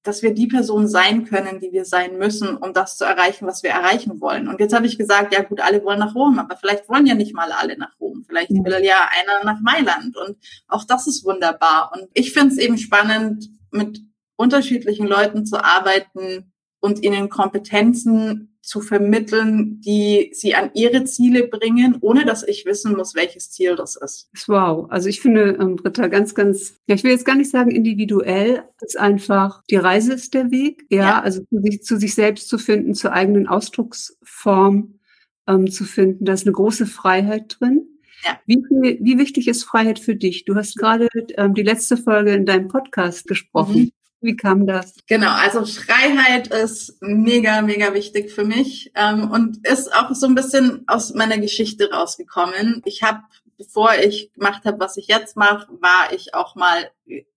dass 0.01 0.21
wir 0.21 0.33
die 0.33 0.47
Person 0.47 0.87
sein 0.87 1.25
können, 1.25 1.59
die 1.59 1.71
wir 1.71 1.85
sein 1.85 2.17
müssen, 2.17 2.57
um 2.57 2.73
das 2.73 2.97
zu 2.97 3.05
erreichen, 3.05 3.47
was 3.47 3.63
wir 3.63 3.71
erreichen 3.71 4.21
wollen. 4.21 4.47
Und 4.47 4.59
jetzt 4.59 4.73
habe 4.73 4.85
ich 4.85 4.97
gesagt, 4.97 5.33
ja 5.33 5.43
gut, 5.43 5.61
alle 5.61 5.83
wollen 5.83 5.99
nach 5.99 6.15
Rom, 6.15 6.39
aber 6.39 6.57
vielleicht 6.57 6.89
wollen 6.89 7.05
ja 7.05 7.15
nicht 7.15 7.35
mal 7.35 7.51
alle 7.51 7.77
nach 7.77 7.99
Rom. 7.99 8.23
Vielleicht 8.27 8.51
will 8.51 8.83
ja 8.83 9.07
einer 9.19 9.43
nach 9.43 9.61
Mailand. 9.61 10.15
Und 10.17 10.37
auch 10.67 10.83
das 10.83 11.07
ist 11.07 11.25
wunderbar. 11.25 11.91
Und 11.93 12.07
ich 12.13 12.33
finde 12.33 12.53
es 12.53 12.59
eben 12.59 12.77
spannend, 12.77 13.49
mit 13.71 13.99
unterschiedlichen 14.35 15.07
Leuten 15.07 15.45
zu 15.45 15.63
arbeiten 15.63 16.51
und 16.79 17.03
ihnen 17.03 17.29
Kompetenzen 17.29 18.54
zu 18.65 18.81
vermitteln, 18.81 19.79
die 19.81 20.31
sie 20.33 20.55
an 20.55 20.71
ihre 20.73 21.03
Ziele 21.03 21.47
bringen, 21.47 21.97
ohne 22.01 22.25
dass 22.25 22.45
ich 22.45 22.65
wissen 22.65 22.95
muss, 22.97 23.13
welches 23.13 23.51
Ziel 23.51 23.75
das 23.75 23.95
ist. 23.95 24.29
Wow. 24.47 24.87
Also 24.89 25.07
ich 25.07 25.21
finde, 25.21 25.57
ähm, 25.59 25.75
Britta, 25.75 26.07
ganz, 26.07 26.33
ganz, 26.33 26.73
ja, 26.87 26.95
ich 26.95 27.03
will 27.03 27.11
jetzt 27.11 27.25
gar 27.25 27.35
nicht 27.35 27.51
sagen 27.51 27.71
individuell, 27.71 28.63
ist 28.81 28.97
einfach, 28.97 29.61
die 29.69 29.75
Reise 29.75 30.13
ist 30.13 30.33
der 30.33 30.49
Weg, 30.49 30.85
ja, 30.89 30.97
ja. 30.97 31.21
also 31.21 31.41
zu 31.43 31.61
sich, 31.61 31.83
zu 31.83 31.97
sich 31.97 32.15
selbst 32.15 32.49
zu 32.49 32.57
finden, 32.57 32.95
zur 32.95 33.13
eigenen 33.13 33.47
Ausdrucksform 33.47 34.99
ähm, 35.47 35.69
zu 35.69 35.83
finden. 35.83 36.25
Da 36.25 36.33
ist 36.33 36.45
eine 36.45 36.53
große 36.53 36.87
Freiheit 36.87 37.57
drin. 37.59 37.87
Ja. 38.25 38.39
Wie, 38.47 38.57
wie 38.57 39.19
wichtig 39.19 39.47
ist 39.47 39.63
Freiheit 39.63 39.99
für 39.99 40.15
dich? 40.15 40.45
Du 40.45 40.55
hast 40.55 40.75
gerade 40.77 41.07
ähm, 41.37 41.53
die 41.53 41.61
letzte 41.61 41.97
Folge 41.97 42.33
in 42.33 42.45
deinem 42.45 42.67
Podcast 42.67 43.27
gesprochen. 43.27 43.75
Mhm. 43.75 43.91
Wie 44.25 44.35
kam 44.35 44.65
das? 44.65 44.95
Genau, 45.07 45.29
also 45.29 45.65
Freiheit 45.65 46.47
ist 46.47 46.97
mega, 46.99 47.61
mega 47.61 47.93
wichtig 47.93 48.31
für 48.31 48.43
mich 48.43 48.91
ähm, 48.95 49.29
und 49.29 49.67
ist 49.67 49.93
auch 49.93 50.15
so 50.15 50.25
ein 50.25 50.33
bisschen 50.33 50.83
aus 50.87 51.13
meiner 51.13 51.37
Geschichte 51.37 51.91
rausgekommen. 51.91 52.81
Ich 52.85 53.03
habe, 53.03 53.19
bevor 53.55 53.93
ich 53.93 54.33
gemacht 54.33 54.65
habe, 54.65 54.79
was 54.79 54.97
ich 54.97 55.07
jetzt 55.07 55.37
mache, 55.37 55.67
war 55.79 56.11
ich 56.11 56.33
auch 56.33 56.55
mal 56.55 56.89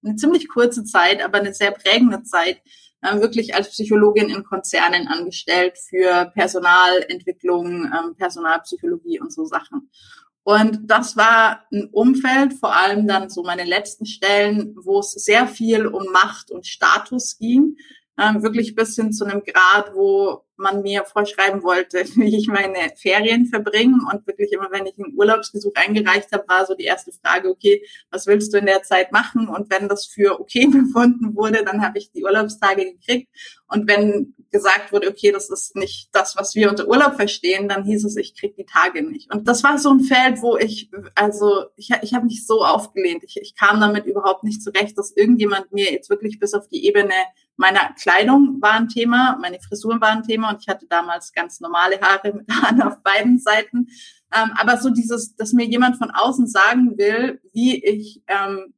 eine 0.02 0.16
ziemlich 0.16 0.48
kurze 0.48 0.82
Zeit, 0.82 1.22
aber 1.22 1.38
eine 1.38 1.52
sehr 1.52 1.72
prägende 1.72 2.22
Zeit 2.22 2.62
ähm, 3.04 3.20
wirklich 3.20 3.54
als 3.54 3.68
Psychologin 3.68 4.30
in 4.30 4.42
Konzernen 4.42 5.08
angestellt 5.08 5.76
für 5.76 6.32
Personalentwicklung, 6.34 7.84
ähm, 7.84 8.14
Personalpsychologie 8.16 9.20
und 9.20 9.30
so 9.30 9.44
Sachen. 9.44 9.90
Und 10.48 10.90
das 10.90 11.14
war 11.14 11.66
ein 11.70 11.90
Umfeld, 11.92 12.54
vor 12.54 12.74
allem 12.74 13.06
dann 13.06 13.28
so 13.28 13.42
meine 13.42 13.64
letzten 13.64 14.06
Stellen, 14.06 14.74
wo 14.82 15.00
es 15.00 15.10
sehr 15.10 15.46
viel 15.46 15.86
um 15.86 16.06
Macht 16.10 16.50
und 16.50 16.66
Status 16.66 17.36
ging. 17.36 17.76
Ähm, 18.18 18.42
wirklich 18.42 18.74
bis 18.74 18.96
hin 18.96 19.12
zu 19.12 19.24
einem 19.24 19.42
Grad, 19.44 19.94
wo 19.94 20.42
man 20.56 20.82
mir 20.82 21.04
vorschreiben 21.04 21.62
wollte, 21.62 22.04
wie 22.16 22.36
ich 22.36 22.48
meine 22.48 22.92
Ferien 22.96 23.46
verbringe. 23.46 23.98
Und 24.12 24.26
wirklich 24.26 24.52
immer, 24.52 24.70
wenn 24.70 24.86
ich 24.86 24.98
einen 24.98 25.14
Urlaubsgesuch 25.16 25.72
eingereicht 25.74 26.32
habe, 26.32 26.44
war 26.48 26.66
so 26.66 26.74
die 26.74 26.84
erste 26.84 27.12
Frage, 27.12 27.48
okay, 27.48 27.84
was 28.10 28.26
willst 28.26 28.52
du 28.52 28.58
in 28.58 28.66
der 28.66 28.82
Zeit 28.82 29.12
machen? 29.12 29.48
Und 29.48 29.70
wenn 29.70 29.88
das 29.88 30.06
für 30.06 30.40
okay 30.40 30.66
befunden 30.70 31.34
wurde, 31.36 31.64
dann 31.64 31.82
habe 31.82 31.98
ich 31.98 32.10
die 32.10 32.24
Urlaubstage 32.24 32.92
gekriegt. 32.92 33.28
Und 33.68 33.88
wenn 33.88 34.34
gesagt 34.50 34.92
wurde, 34.92 35.08
okay, 35.08 35.30
das 35.30 35.50
ist 35.50 35.76
nicht 35.76 36.08
das, 36.12 36.36
was 36.36 36.54
wir 36.54 36.70
unter 36.70 36.88
Urlaub 36.88 37.16
verstehen, 37.16 37.68
dann 37.68 37.84
hieß 37.84 38.04
es, 38.04 38.16
ich 38.16 38.34
krieg 38.34 38.56
die 38.56 38.64
Tage 38.64 39.02
nicht. 39.02 39.32
Und 39.32 39.46
das 39.46 39.62
war 39.62 39.78
so 39.78 39.90
ein 39.90 40.00
Feld, 40.00 40.40
wo 40.40 40.56
ich, 40.56 40.90
also 41.14 41.66
ich, 41.76 41.90
ich 42.02 42.14
habe 42.14 42.24
mich 42.24 42.46
so 42.46 42.64
aufgelehnt. 42.64 43.22
Ich, 43.24 43.36
ich 43.40 43.54
kam 43.54 43.80
damit 43.80 44.06
überhaupt 44.06 44.44
nicht 44.44 44.62
zurecht, 44.62 44.96
dass 44.96 45.14
irgendjemand 45.14 45.72
mir 45.72 45.92
jetzt 45.92 46.08
wirklich 46.10 46.38
bis 46.38 46.54
auf 46.54 46.66
die 46.68 46.86
Ebene 46.86 47.12
meiner 47.58 47.92
Kleidung 48.00 48.62
war 48.62 48.74
ein 48.74 48.88
Thema, 48.88 49.36
meine 49.40 49.60
Frisuren 49.60 50.00
waren 50.00 50.18
ein 50.18 50.26
Thema 50.26 50.50
und 50.50 50.62
ich 50.62 50.68
hatte 50.68 50.86
damals 50.86 51.32
ganz 51.32 51.60
normale 51.60 52.00
Haare 52.00 52.32
mit 52.32 52.48
Haaren 52.50 52.80
auf 52.82 53.02
beiden 53.02 53.38
Seiten. 53.38 53.88
Ähm, 54.34 54.52
aber 54.56 54.78
so 54.78 54.90
dieses, 54.90 55.34
dass 55.36 55.52
mir 55.52 55.66
jemand 55.66 55.96
von 55.96 56.10
außen 56.10 56.46
sagen 56.46 56.96
will, 56.96 57.40
wie 57.52 57.84
ich 57.84 58.22
ähm, 58.28 58.74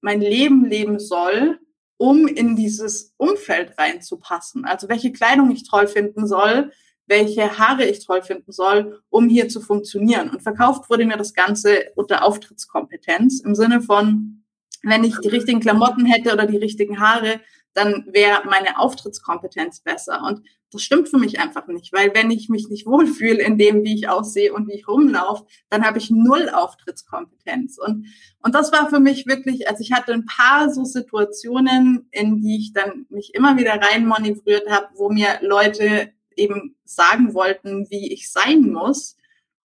mein 0.00 0.20
Leben 0.20 0.64
leben 0.64 0.98
soll, 0.98 1.60
um 1.98 2.26
in 2.26 2.56
dieses 2.56 3.12
Umfeld 3.18 3.76
reinzupassen. 3.76 4.64
Also 4.64 4.88
welche 4.88 5.12
Kleidung 5.12 5.50
ich 5.50 5.68
toll 5.68 5.86
finden 5.86 6.26
soll, 6.26 6.72
welche 7.06 7.58
Haare 7.58 7.84
ich 7.84 8.06
toll 8.06 8.22
finden 8.22 8.52
soll, 8.52 9.02
um 9.10 9.28
hier 9.28 9.48
zu 9.48 9.60
funktionieren. 9.60 10.30
Und 10.30 10.42
verkauft 10.42 10.88
wurde 10.88 11.04
mir 11.04 11.16
das 11.16 11.34
Ganze 11.34 11.90
unter 11.94 12.24
Auftrittskompetenz 12.24 13.40
im 13.40 13.54
Sinne 13.54 13.82
von, 13.82 14.44
wenn 14.82 15.04
ich 15.04 15.18
die 15.18 15.28
richtigen 15.28 15.60
Klamotten 15.60 16.06
hätte 16.06 16.32
oder 16.32 16.46
die 16.46 16.56
richtigen 16.56 17.00
Haare, 17.00 17.40
dann 17.78 18.06
wäre 18.12 18.42
meine 18.44 18.78
Auftrittskompetenz 18.78 19.80
besser. 19.80 20.22
Und 20.22 20.42
das 20.70 20.82
stimmt 20.82 21.08
für 21.08 21.16
mich 21.16 21.40
einfach 21.40 21.66
nicht, 21.68 21.92
weil 21.92 22.12
wenn 22.14 22.30
ich 22.30 22.48
mich 22.48 22.68
nicht 22.68 22.86
wohlfühle 22.86 23.42
in 23.42 23.56
dem, 23.56 23.84
wie 23.84 23.94
ich 23.94 24.08
aussehe 24.08 24.52
und 24.52 24.68
wie 24.68 24.74
ich 24.74 24.88
rumlaufe, 24.88 25.46
dann 25.70 25.84
habe 25.84 25.98
ich 25.98 26.10
null 26.10 26.50
Auftrittskompetenz. 26.50 27.78
Und, 27.78 28.06
und 28.42 28.54
das 28.54 28.72
war 28.72 28.90
für 28.90 29.00
mich 29.00 29.26
wirklich, 29.26 29.68
also 29.68 29.80
ich 29.80 29.92
hatte 29.92 30.12
ein 30.12 30.26
paar 30.26 30.70
so 30.70 30.84
Situationen, 30.84 32.08
in 32.10 32.40
die 32.42 32.58
ich 32.58 32.72
dann 32.72 33.06
mich 33.08 33.34
immer 33.34 33.56
wieder 33.56 33.80
reinmanövriert 33.80 34.68
habe, 34.68 34.88
wo 34.94 35.08
mir 35.10 35.38
Leute 35.40 36.12
eben 36.36 36.76
sagen 36.84 37.34
wollten, 37.34 37.88
wie 37.90 38.12
ich 38.12 38.30
sein 38.30 38.72
muss. 38.72 39.16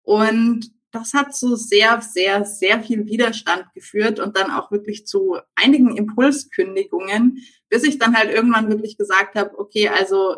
Und 0.03 0.73
das 0.93 1.15
hat 1.15 1.35
zu 1.35 1.57
sehr, 1.57 2.01
sehr, 2.03 2.45
sehr 2.45 2.83
viel 2.83 3.07
Widerstand 3.07 3.73
geführt 3.75 4.19
und 4.19 4.37
dann 4.37 4.51
auch 4.51 4.71
wirklich 4.71 5.07
zu 5.07 5.39
einigen 5.55 5.97
Impulskündigungen, 5.97 7.39
bis 7.71 7.85
ich 7.85 7.99
dann 7.99 8.17
halt 8.17 8.31
irgendwann 8.31 8.69
wirklich 8.69 8.99
gesagt 8.99 9.37
habe, 9.37 9.59
okay, 9.59 9.89
also 9.89 10.37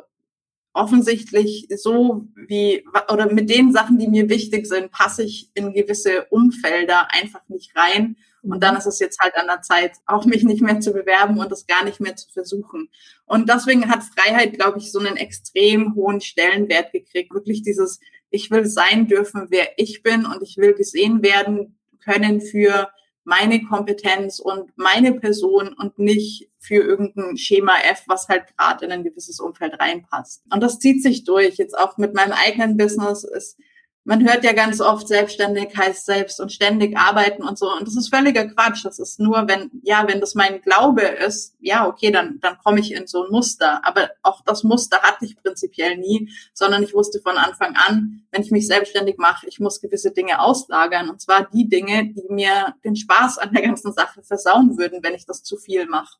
offensichtlich 0.74 1.66
so 1.76 2.26
wie 2.34 2.84
oder 3.10 3.30
mit 3.32 3.50
den 3.50 3.72
Sachen, 3.72 3.98
die 3.98 4.08
mir 4.08 4.28
wichtig 4.28 4.66
sind, 4.66 4.90
passe 4.90 5.24
ich 5.24 5.50
in 5.54 5.72
gewisse 5.72 6.26
Umfelder 6.30 7.12
einfach 7.12 7.42
nicht 7.48 7.76
rein. 7.76 8.16
Und 8.42 8.62
dann 8.62 8.76
ist 8.76 8.86
es 8.86 8.98
jetzt 8.98 9.20
halt 9.20 9.36
an 9.36 9.46
der 9.46 9.62
Zeit, 9.62 9.92
auch 10.06 10.24
mich 10.24 10.42
nicht 10.42 10.62
mehr 10.62 10.80
zu 10.80 10.92
bewerben 10.92 11.38
und 11.38 11.52
das 11.52 11.66
gar 11.66 11.84
nicht 11.84 12.00
mehr 12.00 12.16
zu 12.16 12.28
versuchen. 12.30 12.88
Und 13.24 13.48
deswegen 13.48 13.88
hat 13.88 14.02
Freiheit, 14.02 14.54
glaube 14.54 14.78
ich, 14.78 14.90
so 14.90 14.98
einen 14.98 15.16
extrem 15.16 15.94
hohen 15.94 16.20
Stellenwert 16.20 16.90
gekriegt. 16.90 17.32
Wirklich 17.32 17.62
dieses, 17.62 18.00
ich 18.30 18.50
will 18.50 18.66
sein 18.66 19.06
dürfen, 19.06 19.46
wer 19.50 19.68
ich 19.76 20.02
bin 20.02 20.26
und 20.26 20.42
ich 20.42 20.56
will 20.56 20.74
gesehen 20.74 21.22
werden 21.22 21.78
können 22.00 22.40
für 22.40 22.88
meine 23.24 23.62
Kompetenz 23.64 24.40
und 24.40 24.76
meine 24.76 25.14
Person 25.14 25.74
und 25.74 25.98
nicht 25.98 26.50
für 26.58 26.82
irgendein 26.82 27.36
Schema 27.36 27.72
F, 27.90 28.04
was 28.06 28.28
halt 28.28 28.44
gerade 28.56 28.84
in 28.84 28.92
ein 28.92 29.04
gewisses 29.04 29.40
Umfeld 29.40 29.78
reinpasst. 29.78 30.42
Und 30.52 30.62
das 30.62 30.78
zieht 30.78 31.02
sich 31.02 31.24
durch. 31.24 31.56
Jetzt 31.56 31.78
auch 31.78 31.98
mit 31.98 32.14
meinem 32.14 32.32
eigenen 32.32 32.76
Business 32.76 33.24
ist 33.24 33.58
man 34.04 34.26
hört 34.28 34.42
ja 34.42 34.52
ganz 34.52 34.80
oft, 34.80 35.06
selbstständig 35.06 35.76
heißt 35.76 36.06
selbst 36.06 36.40
und 36.40 36.50
ständig 36.50 36.96
arbeiten 36.96 37.44
und 37.44 37.56
so. 37.56 37.72
Und 37.72 37.86
das 37.86 37.96
ist 37.96 38.12
völliger 38.12 38.46
Quatsch. 38.46 38.84
Das 38.84 38.98
ist 38.98 39.20
nur, 39.20 39.46
wenn, 39.46 39.70
ja, 39.84 40.06
wenn 40.08 40.20
das 40.20 40.34
mein 40.34 40.60
Glaube 40.60 41.02
ist, 41.02 41.54
ja, 41.60 41.86
okay, 41.86 42.10
dann, 42.10 42.40
dann 42.40 42.58
komme 42.58 42.80
ich 42.80 42.92
in 42.92 43.06
so 43.06 43.24
ein 43.24 43.30
Muster. 43.30 43.84
Aber 43.86 44.10
auch 44.22 44.42
das 44.44 44.64
Muster 44.64 45.00
hatte 45.02 45.24
ich 45.24 45.40
prinzipiell 45.40 45.96
nie, 45.96 46.30
sondern 46.52 46.82
ich 46.82 46.94
wusste 46.94 47.20
von 47.20 47.36
Anfang 47.36 47.76
an, 47.76 48.24
wenn 48.32 48.42
ich 48.42 48.50
mich 48.50 48.66
selbstständig 48.66 49.18
mache, 49.18 49.46
ich 49.46 49.60
muss 49.60 49.80
gewisse 49.80 50.10
Dinge 50.10 50.40
auslagern. 50.40 51.08
Und 51.08 51.20
zwar 51.20 51.48
die 51.48 51.68
Dinge, 51.68 52.12
die 52.12 52.24
mir 52.28 52.74
den 52.84 52.96
Spaß 52.96 53.38
an 53.38 53.52
der 53.52 53.62
ganzen 53.62 53.92
Sache 53.92 54.22
versauen 54.22 54.78
würden, 54.78 55.02
wenn 55.02 55.14
ich 55.14 55.26
das 55.26 55.44
zu 55.44 55.56
viel 55.56 55.86
mache. 55.86 56.18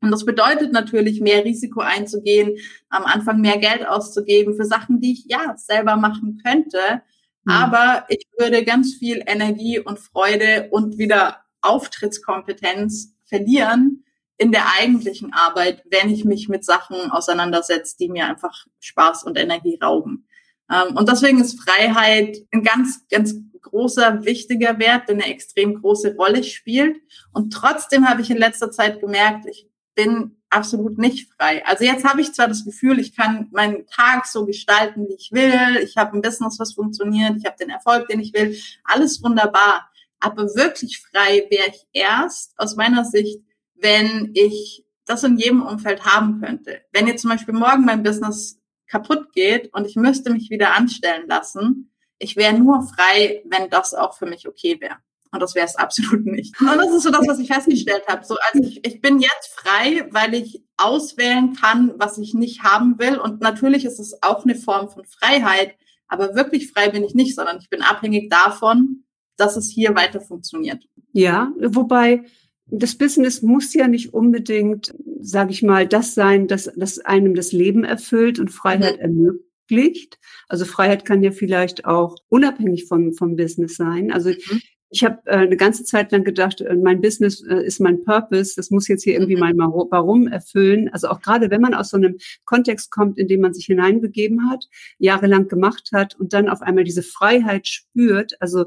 Und 0.00 0.10
das 0.10 0.24
bedeutet 0.24 0.72
natürlich, 0.72 1.20
mehr 1.20 1.44
Risiko 1.44 1.80
einzugehen, 1.80 2.56
am 2.88 3.04
Anfang 3.04 3.40
mehr 3.40 3.58
Geld 3.58 3.86
auszugeben 3.86 4.54
für 4.54 4.64
Sachen, 4.64 5.00
die 5.00 5.12
ich 5.12 5.24
ja 5.26 5.56
selber 5.56 5.96
machen 5.96 6.40
könnte. 6.44 7.02
Mhm. 7.44 7.52
Aber 7.52 8.04
ich 8.08 8.26
würde 8.38 8.64
ganz 8.64 8.94
viel 8.94 9.22
Energie 9.26 9.80
und 9.80 9.98
Freude 9.98 10.68
und 10.70 10.98
wieder 10.98 11.38
Auftrittskompetenz 11.62 13.14
verlieren 13.24 14.04
in 14.36 14.52
der 14.52 14.66
eigentlichen 14.78 15.32
Arbeit, 15.32 15.82
wenn 15.90 16.10
ich 16.10 16.24
mich 16.24 16.48
mit 16.48 16.64
Sachen 16.64 17.10
auseinandersetze, 17.10 17.96
die 17.98 18.08
mir 18.08 18.26
einfach 18.26 18.66
Spaß 18.78 19.24
und 19.24 19.36
Energie 19.36 19.78
rauben. 19.82 20.26
Ähm, 20.70 20.96
und 20.96 21.08
deswegen 21.08 21.40
ist 21.40 21.60
Freiheit 21.60 22.36
ein 22.52 22.62
ganz, 22.62 23.06
ganz 23.08 23.34
großer, 23.60 24.24
wichtiger 24.24 24.78
Wert, 24.78 25.08
der 25.08 25.16
eine 25.16 25.26
extrem 25.26 25.74
große 25.74 26.14
Rolle 26.14 26.44
spielt. 26.44 26.98
Und 27.32 27.52
trotzdem 27.52 28.08
habe 28.08 28.22
ich 28.22 28.30
in 28.30 28.38
letzter 28.38 28.70
Zeit 28.70 29.00
gemerkt, 29.00 29.46
ich 29.46 29.67
bin 29.98 30.36
absolut 30.48 30.96
nicht 30.96 31.28
frei. 31.34 31.66
Also 31.66 31.82
jetzt 31.82 32.04
habe 32.04 32.20
ich 32.20 32.32
zwar 32.32 32.46
das 32.46 32.64
Gefühl, 32.64 33.00
ich 33.00 33.16
kann 33.16 33.48
meinen 33.50 33.84
Tag 33.88 34.26
so 34.26 34.46
gestalten, 34.46 35.08
wie 35.08 35.14
ich 35.14 35.32
will. 35.32 35.82
Ich 35.82 35.96
habe 35.96 36.16
ein 36.16 36.22
Business, 36.22 36.60
was 36.60 36.74
funktioniert. 36.74 37.34
Ich 37.36 37.44
habe 37.44 37.56
den 37.58 37.68
Erfolg, 37.68 38.06
den 38.06 38.20
ich 38.20 38.32
will. 38.32 38.56
Alles 38.84 39.20
wunderbar. 39.24 39.90
Aber 40.20 40.44
wirklich 40.54 41.00
frei 41.00 41.48
wäre 41.50 41.68
ich 41.70 41.84
erst 41.92 42.54
aus 42.58 42.76
meiner 42.76 43.04
Sicht, 43.04 43.42
wenn 43.74 44.30
ich 44.34 44.84
das 45.04 45.24
in 45.24 45.36
jedem 45.36 45.62
Umfeld 45.62 46.04
haben 46.04 46.40
könnte. 46.40 46.82
Wenn 46.92 47.08
jetzt 47.08 47.22
zum 47.22 47.30
Beispiel 47.30 47.54
morgen 47.54 47.84
mein 47.84 48.04
Business 48.04 48.60
kaputt 48.86 49.32
geht 49.32 49.74
und 49.74 49.84
ich 49.84 49.96
müsste 49.96 50.30
mich 50.30 50.48
wieder 50.48 50.74
anstellen 50.74 51.26
lassen, 51.26 51.90
ich 52.20 52.36
wäre 52.36 52.56
nur 52.56 52.82
frei, 52.82 53.42
wenn 53.46 53.68
das 53.68 53.94
auch 53.94 54.16
für 54.16 54.26
mich 54.26 54.46
okay 54.46 54.80
wäre. 54.80 54.98
Und 55.30 55.40
das 55.40 55.54
wäre 55.54 55.66
es 55.66 55.76
absolut 55.76 56.24
nicht. 56.26 56.58
Und 56.60 56.76
das 56.76 56.92
ist 56.92 57.02
so 57.02 57.10
das, 57.10 57.26
was 57.26 57.38
ich 57.38 57.48
festgestellt 57.48 58.04
habe. 58.08 58.24
So, 58.24 58.36
also 58.52 58.68
ich, 58.68 58.84
ich 58.84 59.00
bin 59.00 59.20
jetzt 59.20 59.52
frei, 59.54 60.08
weil 60.10 60.34
ich 60.34 60.62
auswählen 60.76 61.54
kann, 61.54 61.94
was 61.96 62.18
ich 62.18 62.34
nicht 62.34 62.62
haben 62.62 62.98
will. 62.98 63.18
Und 63.18 63.40
natürlich 63.40 63.84
ist 63.84 63.98
es 63.98 64.22
auch 64.22 64.44
eine 64.44 64.54
Form 64.54 64.88
von 64.88 65.04
Freiheit. 65.04 65.74
Aber 66.08 66.34
wirklich 66.34 66.72
frei 66.72 66.88
bin 66.88 67.04
ich 67.04 67.14
nicht, 67.14 67.34
sondern 67.34 67.58
ich 67.58 67.68
bin 67.68 67.82
abhängig 67.82 68.30
davon, 68.30 69.04
dass 69.36 69.56
es 69.56 69.70
hier 69.70 69.94
weiter 69.94 70.20
funktioniert. 70.20 70.84
Ja, 71.12 71.52
wobei 71.60 72.24
das 72.70 72.96
Business 72.96 73.42
muss 73.42 73.72
ja 73.74 73.88
nicht 73.88 74.12
unbedingt, 74.12 74.94
sage 75.20 75.52
ich 75.52 75.62
mal, 75.62 75.86
das 75.86 76.14
sein, 76.14 76.48
dass, 76.48 76.70
dass 76.76 76.98
einem 76.98 77.34
das 77.34 77.52
Leben 77.52 77.84
erfüllt 77.84 78.38
und 78.38 78.50
Freiheit 78.50 78.96
mhm. 78.96 79.40
ermöglicht. 79.70 80.18
Also 80.48 80.64
Freiheit 80.64 81.04
kann 81.04 81.22
ja 81.22 81.30
vielleicht 81.30 81.86
auch 81.86 82.16
unabhängig 82.28 82.86
vom, 82.86 83.14
vom 83.14 83.36
Business 83.36 83.76
sein. 83.76 84.12
Also 84.12 84.30
mhm. 84.30 84.60
Ich 84.90 85.04
habe 85.04 85.18
äh, 85.26 85.36
eine 85.36 85.56
ganze 85.56 85.84
Zeit 85.84 86.12
lang 86.12 86.24
gedacht, 86.24 86.60
äh, 86.60 86.74
mein 86.74 87.00
Business 87.00 87.44
äh, 87.46 87.62
ist 87.64 87.80
mein 87.80 88.02
Purpose, 88.04 88.54
das 88.56 88.70
muss 88.70 88.88
jetzt 88.88 89.04
hier 89.04 89.14
irgendwie 89.14 89.34
mhm. 89.34 89.40
mein 89.40 89.58
Warum 89.58 90.28
erfüllen. 90.28 90.88
Also 90.92 91.08
auch 91.08 91.20
gerade 91.20 91.50
wenn 91.50 91.60
man 91.60 91.74
aus 91.74 91.90
so 91.90 91.98
einem 91.98 92.16
Kontext 92.44 92.90
kommt, 92.90 93.18
in 93.18 93.28
dem 93.28 93.40
man 93.40 93.52
sich 93.52 93.66
hineinbegeben 93.66 94.50
hat, 94.50 94.64
jahrelang 94.98 95.48
gemacht 95.48 95.90
hat 95.92 96.14
und 96.18 96.32
dann 96.32 96.48
auf 96.48 96.62
einmal 96.62 96.84
diese 96.84 97.02
Freiheit 97.02 97.68
spürt, 97.68 98.40
also 98.40 98.64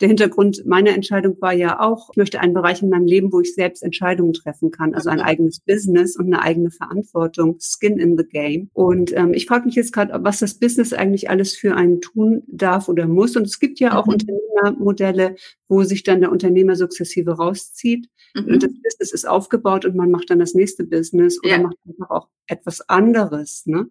der 0.00 0.08
Hintergrund 0.08 0.64
meiner 0.64 0.90
Entscheidung 0.90 1.36
war 1.40 1.52
ja 1.52 1.80
auch, 1.80 2.08
ich 2.12 2.16
möchte 2.16 2.40
einen 2.40 2.54
Bereich 2.54 2.82
in 2.82 2.88
meinem 2.88 3.06
Leben, 3.06 3.32
wo 3.32 3.40
ich 3.40 3.54
selbst 3.54 3.82
Entscheidungen 3.82 4.32
treffen 4.32 4.70
kann, 4.70 4.94
also 4.94 5.10
ein 5.10 5.20
eigenes 5.20 5.60
Business 5.60 6.16
und 6.16 6.26
eine 6.26 6.42
eigene 6.42 6.70
Verantwortung, 6.70 7.58
Skin 7.60 7.98
in 7.98 8.16
the 8.16 8.24
Game. 8.24 8.70
Und 8.72 9.14
ähm, 9.14 9.34
ich 9.34 9.46
frage 9.46 9.66
mich 9.66 9.74
jetzt 9.74 9.92
gerade, 9.92 10.12
was 10.24 10.38
das 10.38 10.54
Business 10.54 10.94
eigentlich 10.94 11.28
alles 11.28 11.54
für 11.54 11.76
einen 11.76 12.00
tun 12.00 12.42
darf 12.46 12.88
oder 12.88 13.06
muss. 13.06 13.36
Und 13.36 13.46
es 13.46 13.60
gibt 13.60 13.78
ja 13.78 13.98
auch 13.98 14.06
mhm. 14.06 14.14
Unternehmermodelle, 14.14 15.36
wo 15.68 15.82
sich 15.82 16.02
dann 16.02 16.20
der 16.20 16.32
Unternehmer 16.32 16.76
sukzessive 16.76 17.32
rauszieht. 17.32 18.08
Mhm. 18.34 18.44
Und 18.46 18.62
das 18.62 18.72
Business 18.72 19.12
ist 19.12 19.28
aufgebaut 19.28 19.84
und 19.84 19.96
man 19.96 20.10
macht 20.10 20.30
dann 20.30 20.38
das 20.38 20.54
nächste 20.54 20.84
Business 20.84 21.38
oder 21.42 21.56
ja. 21.56 21.62
macht 21.62 21.76
einfach 21.86 22.10
auch 22.10 22.28
etwas 22.46 22.88
anderes. 22.88 23.64
Ne? 23.66 23.90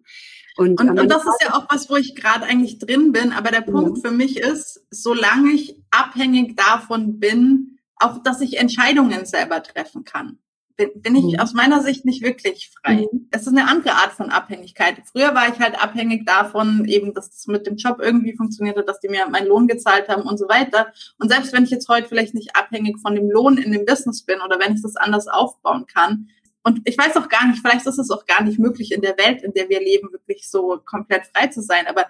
Und, 0.60 0.78
und, 0.78 1.00
und 1.00 1.10
das 1.10 1.24
ist 1.24 1.42
ja 1.42 1.54
auch 1.54 1.64
was, 1.70 1.88
wo 1.88 1.96
ich 1.96 2.14
gerade 2.14 2.44
eigentlich 2.44 2.78
drin 2.78 3.12
bin. 3.12 3.32
Aber 3.32 3.50
der 3.50 3.62
Punkt 3.62 3.96
mhm. 3.96 4.00
für 4.02 4.10
mich 4.10 4.36
ist, 4.36 4.84
solange 4.90 5.52
ich 5.52 5.74
abhängig 5.90 6.54
davon 6.54 7.18
bin, 7.18 7.78
auch 7.96 8.22
dass 8.22 8.42
ich 8.42 8.58
Entscheidungen 8.58 9.24
selber 9.24 9.62
treffen 9.62 10.04
kann, 10.04 10.38
bin, 10.76 10.90
bin 10.96 11.16
ich 11.16 11.32
mhm. 11.32 11.40
aus 11.40 11.54
meiner 11.54 11.80
Sicht 11.80 12.04
nicht 12.04 12.20
wirklich 12.22 12.70
frei. 12.78 13.08
Mhm. 13.10 13.28
Es 13.30 13.46
ist 13.46 13.56
eine 13.56 13.68
andere 13.68 13.94
Art 13.94 14.12
von 14.12 14.28
Abhängigkeit. 14.28 14.96
Früher 15.10 15.34
war 15.34 15.48
ich 15.48 15.58
halt 15.58 15.82
abhängig 15.82 16.26
davon, 16.26 16.84
eben, 16.84 17.14
dass 17.14 17.34
es 17.34 17.46
mit 17.46 17.66
dem 17.66 17.76
Job 17.76 17.96
irgendwie 17.98 18.36
funktionierte, 18.36 18.84
dass 18.84 19.00
die 19.00 19.08
mir 19.08 19.26
meinen 19.30 19.48
Lohn 19.48 19.66
gezahlt 19.66 20.10
haben 20.10 20.28
und 20.28 20.36
so 20.36 20.46
weiter. 20.46 20.92
Und 21.18 21.30
selbst 21.30 21.54
wenn 21.54 21.64
ich 21.64 21.70
jetzt 21.70 21.88
heute 21.88 22.06
vielleicht 22.06 22.34
nicht 22.34 22.54
abhängig 22.54 22.98
von 23.00 23.14
dem 23.14 23.30
Lohn 23.30 23.56
in 23.56 23.72
dem 23.72 23.86
Business 23.86 24.26
bin 24.26 24.42
oder 24.44 24.60
wenn 24.60 24.74
ich 24.74 24.82
das 24.82 24.96
anders 24.96 25.26
aufbauen 25.26 25.86
kann, 25.86 26.28
und 26.62 26.80
ich 26.84 26.98
weiß 26.98 27.16
auch 27.16 27.28
gar 27.28 27.46
nicht, 27.46 27.60
vielleicht 27.60 27.86
ist 27.86 27.98
es 27.98 28.10
auch 28.10 28.26
gar 28.26 28.42
nicht 28.42 28.58
möglich 28.58 28.92
in 28.92 29.00
der 29.00 29.16
Welt, 29.16 29.42
in 29.42 29.52
der 29.52 29.68
wir 29.68 29.80
leben, 29.80 30.12
wirklich 30.12 30.48
so 30.48 30.80
komplett 30.84 31.26
frei 31.26 31.46
zu 31.46 31.62
sein. 31.62 31.86
Aber 31.86 32.06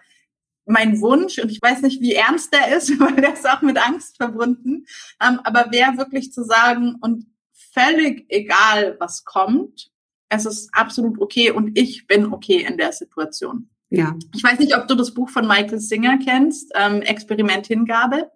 mein 0.66 1.00
Wunsch, 1.00 1.38
und 1.38 1.50
ich 1.50 1.62
weiß 1.62 1.82
nicht, 1.82 2.00
wie 2.00 2.14
ernst 2.14 2.52
der 2.52 2.76
ist, 2.76 2.90
weil 3.00 3.16
der 3.16 3.34
ist 3.34 3.48
auch 3.48 3.62
mit 3.62 3.78
Angst 3.78 4.16
verbunden, 4.16 4.86
ähm, 5.22 5.40
aber 5.44 5.70
wäre 5.70 5.96
wirklich 5.96 6.32
zu 6.32 6.44
sagen, 6.44 6.96
und 7.00 7.26
völlig 7.52 8.26
egal, 8.28 8.96
was 8.98 9.24
kommt, 9.24 9.90
es 10.28 10.46
ist 10.46 10.70
absolut 10.72 11.20
okay 11.20 11.50
und 11.50 11.76
ich 11.78 12.06
bin 12.06 12.32
okay 12.32 12.64
in 12.64 12.76
der 12.76 12.92
Situation. 12.92 13.68
Ja. 13.90 14.16
Ich 14.34 14.42
weiß 14.42 14.58
nicht, 14.60 14.76
ob 14.76 14.86
du 14.86 14.94
das 14.94 15.12
Buch 15.12 15.28
von 15.28 15.46
Michael 15.46 15.80
Singer 15.80 16.18
kennst, 16.18 16.72
ähm, 16.76 17.02
Experiment 17.02 17.66
Hingabe. 17.66 18.30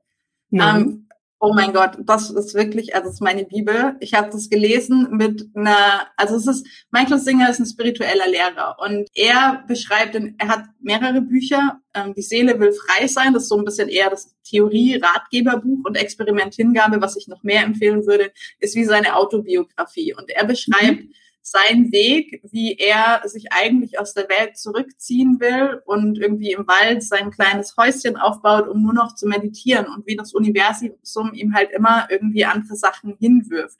Nein. 0.50 0.82
Ähm, 0.82 1.08
Oh 1.46 1.52
mein 1.52 1.74
Gott, 1.74 1.98
das 2.06 2.30
ist 2.30 2.54
wirklich, 2.54 2.94
also 2.94 3.08
das 3.08 3.16
ist 3.16 3.20
meine 3.20 3.44
Bibel. 3.44 3.96
Ich 4.00 4.14
habe 4.14 4.30
das 4.30 4.48
gelesen 4.48 5.08
mit 5.10 5.46
einer, 5.54 6.06
also 6.16 6.36
es 6.36 6.46
ist, 6.46 6.66
Michael 6.90 7.18
Singer 7.18 7.50
ist 7.50 7.58
ein 7.60 7.66
spiritueller 7.66 8.26
Lehrer 8.26 8.76
und 8.78 9.10
er 9.14 9.62
beschreibt, 9.68 10.14
er 10.14 10.48
hat 10.48 10.64
mehrere 10.80 11.20
Bücher. 11.20 11.82
Ähm, 11.92 12.14
die 12.14 12.22
Seele 12.22 12.58
will 12.58 12.72
frei 12.72 13.06
sein, 13.08 13.34
das 13.34 13.42
ist 13.42 13.50
so 13.50 13.58
ein 13.58 13.64
bisschen 13.66 13.90
eher 13.90 14.08
das 14.08 14.34
Theorie-Ratgeberbuch 14.44 15.84
und 15.84 15.98
Experiment-Hingabe, 15.98 17.02
was 17.02 17.14
ich 17.18 17.28
noch 17.28 17.42
mehr 17.42 17.62
empfehlen 17.62 18.06
würde, 18.06 18.32
ist 18.58 18.74
wie 18.74 18.86
seine 18.86 19.14
Autobiografie. 19.14 20.14
Und 20.14 20.30
er 20.30 20.46
beschreibt, 20.46 21.02
mhm 21.02 21.14
sein 21.46 21.92
Weg, 21.92 22.40
wie 22.50 22.74
er 22.78 23.20
sich 23.28 23.52
eigentlich 23.52 24.00
aus 24.00 24.14
der 24.14 24.30
Welt 24.30 24.56
zurückziehen 24.56 25.38
will 25.40 25.82
und 25.84 26.18
irgendwie 26.18 26.52
im 26.52 26.66
Wald 26.66 27.02
sein 27.02 27.30
kleines 27.30 27.76
Häuschen 27.76 28.16
aufbaut, 28.16 28.66
um 28.66 28.82
nur 28.82 28.94
noch 28.94 29.14
zu 29.14 29.26
meditieren 29.28 29.86
und 29.94 30.06
wie 30.06 30.16
das 30.16 30.32
Universum 30.32 31.34
ihm 31.34 31.54
halt 31.54 31.70
immer 31.70 32.08
irgendwie 32.10 32.46
andere 32.46 32.74
Sachen 32.76 33.14
hinwirft. 33.18 33.78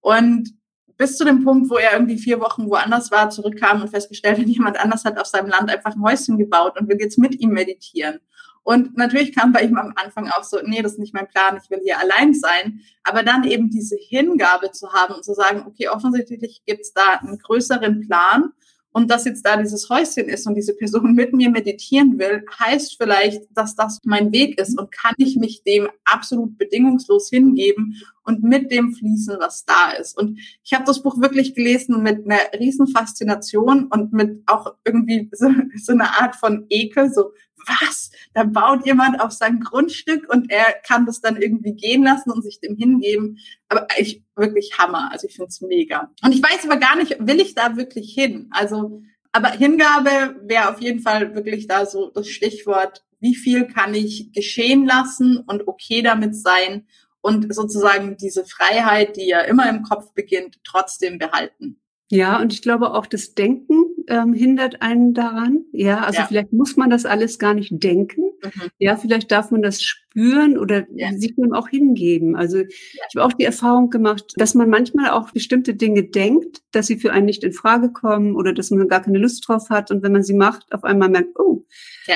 Und 0.00 0.50
bis 0.98 1.16
zu 1.16 1.24
dem 1.24 1.44
Punkt, 1.44 1.70
wo 1.70 1.76
er 1.76 1.94
irgendwie 1.94 2.18
vier 2.18 2.40
Wochen 2.40 2.68
woanders 2.68 3.10
war, 3.10 3.30
zurückkam 3.30 3.80
und 3.80 3.88
festgestellt 3.88 4.38
hat, 4.38 4.46
jemand 4.46 4.78
anders 4.78 5.06
hat 5.06 5.18
auf 5.18 5.26
seinem 5.26 5.48
Land 5.48 5.70
einfach 5.70 5.96
ein 5.96 6.02
Häuschen 6.02 6.36
gebaut 6.36 6.78
und 6.78 6.90
will 6.90 7.00
jetzt 7.00 7.16
mit 7.16 7.40
ihm 7.40 7.50
meditieren. 7.50 8.20
Und 8.68 8.98
natürlich 8.98 9.34
kam 9.34 9.54
bei 9.54 9.62
ihm 9.62 9.78
am 9.78 9.94
Anfang 9.96 10.28
auch 10.28 10.44
so, 10.44 10.58
nee, 10.62 10.82
das 10.82 10.92
ist 10.92 10.98
nicht 10.98 11.14
mein 11.14 11.26
Plan, 11.26 11.58
ich 11.58 11.70
will 11.70 11.80
hier 11.82 11.98
allein 11.98 12.34
sein. 12.34 12.82
Aber 13.02 13.22
dann 13.22 13.44
eben 13.44 13.70
diese 13.70 13.96
Hingabe 13.96 14.72
zu 14.72 14.92
haben 14.92 15.14
und 15.14 15.24
zu 15.24 15.32
sagen, 15.32 15.64
okay, 15.66 15.88
offensichtlich 15.88 16.60
gibt 16.66 16.82
es 16.82 16.92
da 16.92 17.14
einen 17.14 17.38
größeren 17.38 18.06
Plan. 18.06 18.52
Und 18.92 19.10
dass 19.10 19.24
jetzt 19.24 19.46
da 19.46 19.56
dieses 19.56 19.88
Häuschen 19.88 20.28
ist 20.28 20.46
und 20.46 20.54
diese 20.54 20.74
Person 20.74 21.14
mit 21.14 21.32
mir 21.32 21.48
meditieren 21.48 22.18
will, 22.18 22.44
heißt 22.58 22.96
vielleicht, 23.00 23.44
dass 23.56 23.74
das 23.74 24.00
mein 24.04 24.32
Weg 24.32 24.60
ist 24.60 24.78
und 24.78 24.92
kann 24.92 25.14
ich 25.16 25.36
mich 25.36 25.62
dem 25.62 25.88
absolut 26.04 26.58
bedingungslos 26.58 27.30
hingeben 27.30 27.96
und 28.24 28.42
mit 28.42 28.70
dem 28.70 28.92
fließen, 28.92 29.36
was 29.38 29.64
da 29.64 29.92
ist. 29.92 30.18
Und 30.18 30.38
ich 30.62 30.74
habe 30.74 30.84
das 30.84 31.02
Buch 31.02 31.18
wirklich 31.22 31.54
gelesen 31.54 32.02
mit 32.02 32.26
einer 32.26 32.40
riesen 32.58 32.86
Faszination 32.86 33.86
und 33.86 34.12
mit 34.12 34.42
auch 34.44 34.74
irgendwie 34.84 35.30
so, 35.32 35.48
so 35.76 35.92
einer 35.92 36.20
Art 36.20 36.36
von 36.36 36.66
Ekel, 36.68 37.10
so 37.10 37.32
was? 37.66 38.10
Da 38.34 38.44
baut 38.44 38.86
jemand 38.86 39.20
auf 39.20 39.32
sein 39.32 39.60
Grundstück 39.60 40.28
und 40.32 40.50
er 40.50 40.74
kann 40.86 41.06
das 41.06 41.20
dann 41.20 41.40
irgendwie 41.40 41.74
gehen 41.74 42.02
lassen 42.04 42.30
und 42.30 42.42
sich 42.42 42.60
dem 42.60 42.76
hingeben. 42.76 43.38
Aber 43.68 43.86
ich 43.98 44.22
wirklich 44.36 44.78
Hammer. 44.78 45.10
Also 45.12 45.26
ich 45.26 45.34
finde 45.34 45.48
es 45.48 45.60
mega. 45.60 46.10
Und 46.22 46.34
ich 46.34 46.42
weiß 46.42 46.64
aber 46.64 46.78
gar 46.78 46.96
nicht, 46.96 47.16
will 47.18 47.40
ich 47.40 47.54
da 47.54 47.76
wirklich 47.76 48.12
hin? 48.12 48.48
Also, 48.50 49.02
aber 49.32 49.50
Hingabe 49.50 50.36
wäre 50.42 50.70
auf 50.70 50.80
jeden 50.80 51.00
Fall 51.00 51.34
wirklich 51.34 51.66
da 51.66 51.86
so 51.86 52.10
das 52.10 52.28
Stichwort. 52.28 53.04
Wie 53.20 53.34
viel 53.34 53.66
kann 53.66 53.94
ich 53.94 54.32
geschehen 54.32 54.86
lassen 54.86 55.38
und 55.38 55.66
okay 55.66 56.02
damit 56.02 56.36
sein 56.36 56.86
und 57.20 57.52
sozusagen 57.52 58.16
diese 58.16 58.44
Freiheit, 58.44 59.16
die 59.16 59.26
ja 59.26 59.40
immer 59.40 59.68
im 59.68 59.82
Kopf 59.82 60.12
beginnt, 60.14 60.60
trotzdem 60.64 61.18
behalten? 61.18 61.80
Ja, 62.10 62.40
und 62.40 62.52
ich 62.52 62.62
glaube 62.62 62.94
auch 62.94 63.06
das 63.06 63.34
Denken 63.34 63.87
ähm, 64.08 64.32
hindert 64.32 64.82
einen 64.82 65.14
daran. 65.14 65.64
Ja, 65.72 66.00
also 66.00 66.20
ja. 66.20 66.26
vielleicht 66.26 66.52
muss 66.52 66.76
man 66.76 66.90
das 66.90 67.04
alles 67.04 67.38
gar 67.38 67.54
nicht 67.54 67.82
denken. 67.82 68.22
Mhm. 68.42 68.68
Ja, 68.78 68.96
vielleicht 68.96 69.30
darf 69.30 69.50
man 69.50 69.62
das 69.62 69.82
spüren 69.82 70.58
oder 70.58 70.86
ja. 70.94 71.12
sich 71.12 71.36
dem 71.36 71.52
auch 71.52 71.68
hingeben. 71.68 72.36
Also 72.36 72.58
ja. 72.58 72.64
ich 72.66 73.16
habe 73.16 73.24
auch 73.24 73.32
die 73.32 73.44
Erfahrung 73.44 73.90
gemacht, 73.90 74.32
dass 74.36 74.54
man 74.54 74.68
manchmal 74.68 75.10
auch 75.10 75.30
bestimmte 75.30 75.74
Dinge 75.74 76.04
denkt, 76.04 76.62
dass 76.72 76.86
sie 76.86 76.98
für 76.98 77.12
einen 77.12 77.26
nicht 77.26 77.44
in 77.44 77.52
Frage 77.52 77.92
kommen 77.92 78.34
oder 78.34 78.52
dass 78.52 78.70
man 78.70 78.88
gar 78.88 79.02
keine 79.02 79.18
Lust 79.18 79.46
drauf 79.46 79.70
hat. 79.70 79.90
Und 79.90 80.02
wenn 80.02 80.12
man 80.12 80.22
sie 80.22 80.34
macht, 80.34 80.72
auf 80.72 80.84
einmal 80.84 81.08
merkt, 81.08 81.38
oh, 81.38 81.64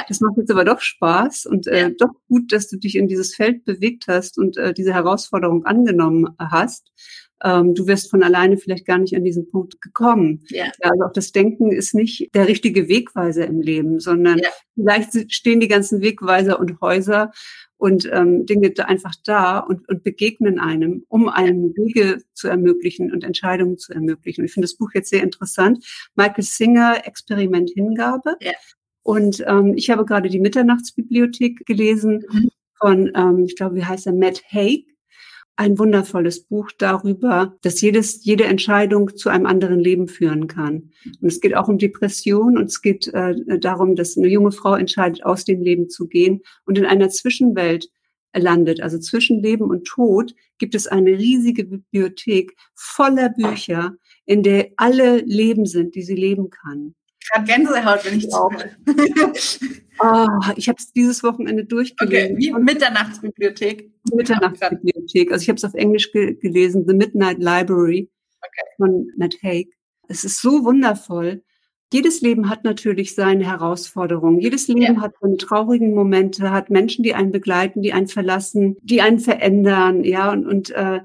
das 0.09 0.21
macht 0.21 0.39
jetzt 0.39 0.51
aber 0.51 0.65
doch 0.65 0.81
Spaß 0.81 1.47
und 1.47 1.67
äh, 1.67 1.93
doch 1.99 2.13
gut, 2.29 2.53
dass 2.53 2.69
du 2.69 2.79
dich 2.79 2.97
in 2.97 3.09
dieses 3.09 3.35
Feld 3.35 3.65
bewegt 3.65 4.07
hast 4.09 4.39
und 4.39 4.57
äh, 4.57 4.73
diese 4.73 4.95
Herausforderung 4.95 5.67
angenommen 5.67 6.35
hast 6.39 6.91
ähm, 7.43 7.75
du 7.75 7.87
wirst 7.87 8.11
von 8.11 8.23
alleine 8.23 8.57
vielleicht 8.57 8.87
gar 8.87 8.99
nicht 8.99 9.17
an 9.17 9.25
diesen 9.25 9.51
Punkt 9.51 9.81
gekommen. 9.81 10.45
Ja. 10.49 10.67
Also 10.81 11.05
auch 11.05 11.13
das 11.13 11.33
Denken 11.33 11.73
ist 11.73 11.95
nicht 11.95 12.35
der 12.35 12.49
richtige 12.49 12.89
Wegweiser 12.89 13.47
im 13.47 13.61
Leben, 13.61 14.01
sondern 14.01 14.39
ja. 14.39 14.49
vielleicht 14.75 15.33
stehen 15.33 15.61
die 15.61 15.69
ganzen 15.69 16.01
Wegweiser 16.01 16.61
und 16.61 16.81
Häuser 16.81 17.33
und 17.77 18.09
ähm, 18.13 18.47
Dinge 18.47 18.73
einfach 18.87 19.15
da 19.25 19.59
und, 19.59 19.89
und 19.89 20.05
begegnen 20.05 20.61
einem, 20.61 21.05
um 21.09 21.29
einem 21.29 21.75
Wege 21.77 22.23
zu 22.33 22.47
ermöglichen 22.47 23.13
und 23.13 23.25
Entscheidungen 23.25 23.77
zu 23.77 23.93
ermöglichen. 23.93 24.45
Ich 24.45 24.53
finde 24.53 24.67
das 24.67 24.77
Buch 24.77 24.91
jetzt 24.95 25.11
sehr 25.11 25.23
interessant. 25.23 25.85
Michael 26.15 26.45
Singer, 26.45 27.05
Experiment 27.05 27.71
Hingabe. 27.75 28.37
Ja. 28.41 28.53
Und 29.03 29.43
ähm, 29.49 29.75
ich 29.77 29.91
habe 29.91 30.05
gerade 30.05 30.29
die 30.29 30.39
Mitternachtsbibliothek 30.39 31.67
gelesen 31.67 32.25
mhm. 32.31 32.51
von, 32.79 33.11
ähm, 33.17 33.45
ich 33.47 33.57
glaube, 33.57 33.75
wie 33.75 33.85
heißt 33.85 34.07
er, 34.07 34.13
Matt 34.13 34.43
Haig 34.53 34.87
ein 35.57 35.79
wundervolles 35.79 36.45
Buch 36.45 36.71
darüber, 36.77 37.57
dass 37.63 37.81
jedes, 37.81 38.25
jede 38.25 38.45
Entscheidung 38.45 39.17
zu 39.17 39.29
einem 39.29 39.47
anderen 39.47 39.79
Leben 39.79 40.09
führen 40.09 40.47
kann. 40.47 40.91
Und 41.21 41.29
es 41.29 41.41
geht 41.41 41.55
auch 41.55 41.69
um 41.69 41.79
Depression 41.79 42.57
und 42.57 42.67
es 42.67 42.81
geht 42.81 43.09
äh, 43.09 43.35
darum, 43.59 43.95
dass 43.95 44.17
eine 44.17 44.29
junge 44.29 44.53
Frau 44.53 44.75
entscheidet, 44.75 45.25
aus 45.25 45.45
dem 45.45 45.63
Leben 45.63 45.91
zu 45.91 46.09
gehen 46.09 46.43
und 46.65 46.79
in 46.79 46.87
einer 46.87 47.11
Zwischenwelt 47.11 47.89
landet. 48.35 48.81
Also 48.81 48.99
zwischen 48.99 49.43
Leben 49.43 49.65
und 49.65 49.85
Tod 49.85 50.35
gibt 50.59 50.75
es 50.75 50.87
eine 50.87 51.11
riesige 51.11 51.65
Bibliothek 51.65 52.57
voller 52.75 53.29
Bücher, 53.29 53.97
in 54.25 54.43
der 54.43 54.71
alle 54.77 55.19
Leben 55.19 55.67
sind, 55.67 55.95
die 55.95 56.03
sie 56.03 56.15
leben 56.15 56.49
kann. 56.51 56.95
Ich 57.23 57.31
habe 57.33 57.47
Gänsehaut, 57.47 58.05
wenn 58.05 58.19
ich 58.19 58.29
zuhöre. 58.29 58.71
Oh, 60.01 60.27
ich 60.57 60.69
habe 60.69 60.77
es 60.79 60.93
dieses 60.93 61.23
Wochenende 61.23 61.65
durchgelesen. 61.65 62.33
Okay, 62.33 62.37
wie 62.37 62.53
Mitternachtsbibliothek. 62.53 63.91
Mitternachtsbibliothek. 64.13 65.31
Also 65.31 65.43
ich 65.43 65.49
habe 65.49 65.57
es 65.57 65.65
auf 65.65 65.75
Englisch 65.75 66.13
ge 66.13 66.35
gelesen, 66.35 66.85
The 66.87 66.95
Midnight 66.95 67.39
Library 67.39 68.11
okay. 68.39 68.67
von 68.77 69.11
Matt 69.17 69.37
Haig. 69.43 69.69
Es 70.09 70.25
ist 70.25 70.41
so 70.41 70.65
wundervoll. 70.65 71.43
Jedes 71.93 72.23
Leben 72.23 72.49
hat 72.49 72.65
natürlich 72.65 73.15
seine 73.15 73.45
Herausforderungen. 73.45 74.41
Jedes 74.41 74.67
Leben 74.67 74.95
ja. 74.97 75.01
hat 75.01 75.13
seine 75.21 75.37
traurigen 75.37 75.95
Momente, 75.95 76.51
hat 76.51 76.71
Menschen, 76.71 77.03
die 77.03 77.15
einen 77.15 77.33
begleiten, 77.33 77.83
die 77.83 77.93
einen 77.93 78.09
verlassen, 78.09 78.77
die 78.83 79.03
einen 79.03 79.19
verändern, 79.19 80.03
ja, 80.03 80.33
und, 80.33 80.47
und 80.47 80.71
äh, 80.71 81.01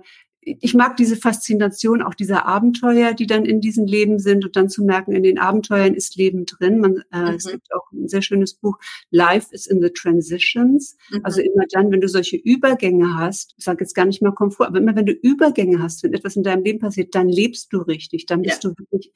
ich 0.62 0.74
mag 0.74 0.96
diese 0.96 1.18
Faszination 1.18 2.02
auch 2.02 2.14
dieser 2.14 2.46
Abenteuer, 2.46 3.14
die 3.14 3.28
dann 3.28 3.46
in 3.46 3.60
diesen 3.60 3.86
Leben 3.86 4.18
sind 4.20 4.46
und 4.46 4.56
dann 4.56 4.70
zu 4.70 4.84
merken, 4.84 5.12
in 5.12 5.24
den 5.24 5.40
Abenteuern 5.40 5.94
ist 5.94 6.16
Leben 6.16 6.46
drin. 6.46 6.80
Man, 6.80 7.04
äh, 7.12 7.32
mhm. 7.32 7.36
Es 7.36 7.48
gibt 7.52 7.74
auch 7.74 7.92
ein 7.92 8.08
sehr 8.08 8.22
schönes 8.22 8.54
Buch, 8.54 8.78
Life 9.12 9.48
is 9.52 9.68
in 9.68 9.82
the 9.82 9.90
Transitions. 9.90 10.96
Mhm. 11.12 11.20
Also 11.24 11.42
immer 11.42 11.66
dann, 11.72 11.92
wenn 11.92 12.02
du 12.02 12.08
solche 12.08 12.38
Übergänge 12.38 13.18
hast, 13.18 13.56
ich 13.58 13.66
sage 13.66 13.84
jetzt 13.84 13.94
gar 13.94 14.06
nicht 14.06 14.22
mal 14.22 14.32
Komfort, 14.32 14.68
aber 14.68 14.80
immer 14.80 14.96
wenn 14.96 15.06
du 15.06 15.14
Übergänge 15.14 15.82
hast, 15.82 16.04
wenn 16.04 16.14
etwas 16.14 16.36
in 16.36 16.44
deinem 16.44 16.64
Leben 16.64 16.80
passiert, 16.80 17.14
dann 17.14 17.28
lebst 17.28 17.74
du 17.74 17.80
richtig, 17.80 18.26
dann 18.26 18.42
bist 18.42 18.64
ja. 18.64 18.70
du 18.70 18.76
wirklich 18.78 19.12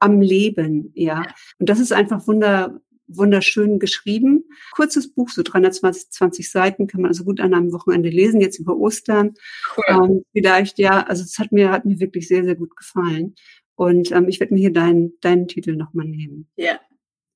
am 0.00 0.20
Leben, 0.20 0.90
ja. 0.94 1.22
ja. 1.22 1.34
Und 1.58 1.68
das 1.68 1.80
ist 1.80 1.92
einfach 1.92 2.26
wunder, 2.26 2.80
wunderschön 3.06 3.78
geschrieben. 3.78 4.44
Kurzes 4.72 5.12
Buch, 5.12 5.28
so 5.30 5.42
320 5.42 6.50
Seiten, 6.50 6.86
kann 6.86 7.02
man 7.02 7.10
also 7.10 7.24
gut 7.24 7.40
an 7.40 7.54
einem 7.54 7.72
Wochenende 7.72 8.08
lesen, 8.08 8.40
jetzt 8.40 8.58
über 8.58 8.76
Ostern. 8.76 9.34
Cool. 9.76 9.84
Ähm, 9.88 10.24
vielleicht, 10.32 10.78
ja, 10.78 11.02
also 11.02 11.22
es 11.22 11.38
hat 11.38 11.52
mir, 11.52 11.70
hat 11.70 11.84
mir 11.84 12.00
wirklich 12.00 12.28
sehr, 12.28 12.44
sehr 12.44 12.54
gut 12.54 12.76
gefallen. 12.76 13.34
Und 13.76 14.12
ähm, 14.12 14.28
ich 14.28 14.40
werde 14.40 14.54
mir 14.54 14.60
hier 14.60 14.72
deinen, 14.72 15.12
deinen 15.20 15.48
Titel 15.48 15.76
nochmal 15.76 16.06
nehmen. 16.06 16.48
Ja. 16.56 16.78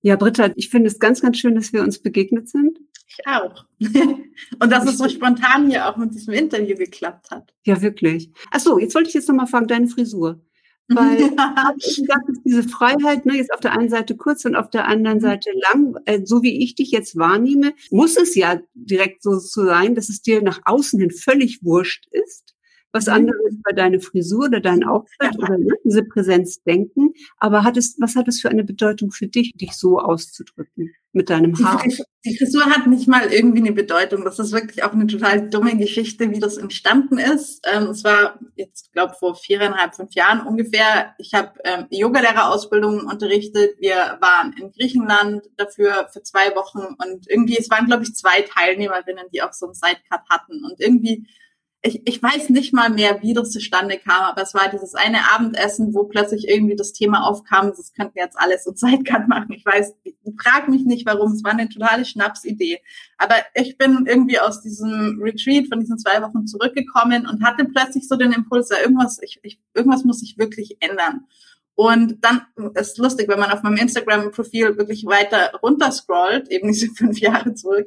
Ja, 0.00 0.16
Britta, 0.16 0.52
ich 0.54 0.70
finde 0.70 0.88
es 0.88 1.00
ganz, 1.00 1.20
ganz 1.20 1.38
schön, 1.38 1.56
dass 1.56 1.72
wir 1.72 1.82
uns 1.82 1.98
begegnet 1.98 2.48
sind. 2.48 2.78
Ich 3.08 3.26
auch. 3.26 3.64
Und 4.60 4.70
dass 4.70 4.86
es 4.86 4.98
so 4.98 5.08
spontan 5.08 5.68
hier 5.68 5.88
auch 5.88 5.96
mit 5.96 6.14
diesem 6.14 6.34
Interview 6.34 6.76
geklappt 6.76 7.30
hat. 7.30 7.52
Ja, 7.64 7.80
wirklich. 7.82 8.30
Ach 8.50 8.60
so, 8.60 8.78
jetzt 8.78 8.94
wollte 8.94 9.08
ich 9.08 9.14
jetzt 9.14 9.28
nochmal 9.28 9.46
fragen, 9.46 9.66
deine 9.66 9.88
Frisur. 9.88 10.40
Weil 10.94 11.16
gesagt, 11.18 12.28
ist 12.30 12.42
diese 12.44 12.62
Freiheit, 12.62 13.26
ne, 13.26 13.36
jetzt 13.36 13.52
auf 13.52 13.60
der 13.60 13.72
einen 13.72 13.90
Seite 13.90 14.16
kurz 14.16 14.44
und 14.44 14.56
auf 14.56 14.70
der 14.70 14.86
anderen 14.86 15.18
mhm. 15.18 15.22
Seite 15.22 15.50
lang, 15.70 15.96
äh, 16.06 16.20
so 16.24 16.42
wie 16.42 16.62
ich 16.62 16.74
dich 16.74 16.90
jetzt 16.90 17.16
wahrnehme, 17.16 17.74
muss 17.90 18.16
es 18.16 18.34
ja 18.34 18.60
direkt 18.74 19.22
so, 19.22 19.38
so 19.38 19.64
sein, 19.64 19.94
dass 19.94 20.08
es 20.08 20.22
dir 20.22 20.42
nach 20.42 20.60
außen 20.64 20.98
hin 20.98 21.10
völlig 21.10 21.62
wurscht 21.62 22.06
ist 22.10 22.54
was 22.92 23.06
mhm. 23.06 23.12
anderes 23.12 23.54
bei 23.62 23.72
deiner 23.72 24.00
Frisur 24.00 24.46
oder 24.46 24.60
dein 24.60 24.84
Auftritt 24.84 25.38
oder 25.38 25.58
ne, 25.58 25.74
diese 25.84 26.04
Präsenz 26.04 26.62
denken. 26.62 27.12
Aber 27.38 27.64
hat 27.64 27.76
es, 27.76 27.96
was 27.98 28.16
hat 28.16 28.28
es 28.28 28.40
für 28.40 28.48
eine 28.48 28.64
Bedeutung 28.64 29.10
für 29.10 29.26
dich, 29.26 29.52
dich 29.54 29.72
so 29.72 29.98
auszudrücken 29.98 30.94
mit 31.12 31.28
deinem 31.30 31.54
Haar? 31.58 31.82
Die, 31.82 32.02
die 32.24 32.36
Frisur 32.36 32.64
hat 32.64 32.86
nicht 32.86 33.06
mal 33.06 33.32
irgendwie 33.32 33.60
eine 33.60 33.72
Bedeutung. 33.72 34.24
Das 34.24 34.38
ist 34.38 34.52
wirklich 34.52 34.82
auch 34.84 34.92
eine 34.92 35.06
total 35.06 35.50
dumme 35.50 35.76
Geschichte, 35.76 36.30
wie 36.30 36.38
das 36.38 36.56
entstanden 36.56 37.18
ist. 37.18 37.66
Ähm, 37.70 37.90
es 37.90 38.04
war 38.04 38.38
jetzt, 38.56 38.92
glaube 38.92 39.14
vor 39.18 39.34
viereinhalb, 39.34 39.94
fünf 39.94 40.14
Jahren 40.14 40.46
ungefähr. 40.46 41.14
Ich 41.18 41.34
habe 41.34 41.52
ähm, 41.64 41.86
Yogalehrerausbildung 41.90 43.06
unterrichtet. 43.06 43.76
Wir 43.78 44.18
waren 44.20 44.54
in 44.58 44.72
Griechenland 44.72 45.42
dafür 45.56 46.08
für 46.12 46.22
zwei 46.22 46.54
Wochen 46.54 46.78
und 46.78 47.28
irgendwie, 47.28 47.58
es 47.58 47.70
waren, 47.70 47.86
glaube 47.86 48.04
ich, 48.04 48.14
zwei 48.14 48.42
Teilnehmerinnen, 48.42 49.26
die 49.32 49.42
auch 49.42 49.52
so 49.52 49.66
einen 49.66 49.74
Sidecut 49.74 50.22
hatten. 50.30 50.64
Und 50.64 50.80
irgendwie 50.80 51.26
ich, 51.82 52.02
ich 52.06 52.22
weiß 52.22 52.50
nicht 52.50 52.74
mal 52.74 52.90
mehr, 52.90 53.22
wie 53.22 53.34
das 53.34 53.52
zustande 53.52 53.98
kam, 53.98 54.24
aber 54.24 54.42
es 54.42 54.52
war 54.52 54.68
dieses 54.68 54.94
eine 54.96 55.32
Abendessen, 55.32 55.94
wo 55.94 56.04
plötzlich 56.04 56.48
irgendwie 56.48 56.74
das 56.74 56.92
Thema 56.92 57.24
aufkam, 57.24 57.68
das 57.68 57.92
könnten 57.92 58.18
jetzt 58.18 58.38
alles 58.38 58.64
so 58.64 58.72
Zeitcut 58.74 59.28
machen. 59.28 59.52
Ich 59.52 59.64
weiß, 59.64 59.94
frag 60.40 60.68
mich 60.68 60.84
nicht 60.84 61.06
warum, 61.06 61.32
es 61.32 61.44
war 61.44 61.52
eine 61.52 61.68
totale 61.68 62.04
Schnapsidee. 62.04 62.80
Aber 63.16 63.36
ich 63.54 63.78
bin 63.78 64.06
irgendwie 64.06 64.40
aus 64.40 64.60
diesem 64.60 65.20
Retreat 65.22 65.68
von 65.68 65.78
diesen 65.80 65.98
zwei 65.98 66.20
Wochen 66.22 66.46
zurückgekommen 66.46 67.26
und 67.26 67.44
hatte 67.44 67.64
plötzlich 67.64 68.08
so 68.08 68.16
den 68.16 68.32
Impuls, 68.32 68.70
ja, 68.70 68.80
irgendwas, 68.80 69.18
ich, 69.22 69.38
ich, 69.42 69.60
irgendwas 69.74 70.04
muss 70.04 70.20
sich 70.20 70.36
wirklich 70.36 70.78
ändern. 70.80 71.26
Und 71.78 72.24
dann 72.24 72.44
ist 72.74 72.98
lustig, 72.98 73.28
wenn 73.28 73.38
man 73.38 73.52
auf 73.52 73.62
meinem 73.62 73.76
Instagram-Profil 73.76 74.76
wirklich 74.78 75.06
weiter 75.06 75.52
runterscrollt, 75.62 76.48
eben 76.48 76.72
diese 76.72 76.88
fünf 76.96 77.20
Jahre 77.20 77.54
zurück. 77.54 77.86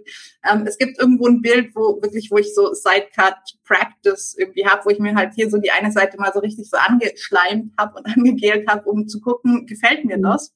Ähm, 0.49 0.65
es 0.65 0.77
gibt 0.77 0.97
irgendwo 0.97 1.27
ein 1.27 1.41
Bild, 1.41 1.75
wo 1.75 2.01
wirklich, 2.01 2.31
wo 2.31 2.37
ich 2.37 2.55
so 2.55 2.73
Sidecut 2.73 3.35
Practice 3.65 4.33
irgendwie 4.39 4.65
habe, 4.65 4.85
wo 4.85 4.91
ich 4.91 4.99
mir 4.99 5.13
halt 5.13 5.33
hier 5.35 5.49
so 5.49 5.57
die 5.57 5.71
eine 5.71 5.91
Seite 5.91 6.17
mal 6.17 6.31
so 6.31 6.39
richtig 6.39 6.69
so 6.69 6.77
angeschleimt 6.77 7.73
habe 7.77 7.97
und 7.97 8.05
angegelt 8.17 8.65
habe, 8.69 8.89
um 8.89 9.09
zu 9.09 9.19
gucken, 9.19 9.67
gefällt 9.67 10.05
mir 10.05 10.17
mhm. 10.17 10.23
das. 10.23 10.53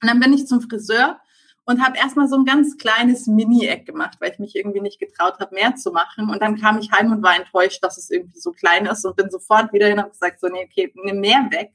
Und 0.00 0.08
dann 0.08 0.20
bin 0.20 0.32
ich 0.32 0.46
zum 0.46 0.60
Friseur 0.60 1.18
und 1.64 1.84
habe 1.84 1.98
erstmal 1.98 2.28
so 2.28 2.36
ein 2.36 2.44
ganz 2.44 2.76
kleines 2.76 3.26
Mini-Eck 3.26 3.86
gemacht, 3.86 4.18
weil 4.20 4.30
ich 4.30 4.38
mich 4.38 4.54
irgendwie 4.54 4.82
nicht 4.82 5.00
getraut 5.00 5.40
habe, 5.40 5.52
mehr 5.52 5.74
zu 5.74 5.90
machen. 5.90 6.30
Und 6.30 6.40
dann 6.40 6.60
kam 6.60 6.78
ich 6.78 6.92
heim 6.92 7.10
und 7.10 7.24
war 7.24 7.34
enttäuscht, 7.34 7.82
dass 7.82 7.98
es 7.98 8.08
irgendwie 8.08 8.38
so 8.38 8.52
klein 8.52 8.86
ist 8.86 9.04
und 9.04 9.16
bin 9.16 9.30
sofort 9.30 9.72
wieder 9.72 9.88
hin 9.88 9.98
und 9.98 10.12
gesagt, 10.12 10.38
so, 10.38 10.46
nee, 10.46 10.64
okay, 10.64 10.92
nimm 10.94 11.18
mehr 11.18 11.44
weg. 11.50 11.72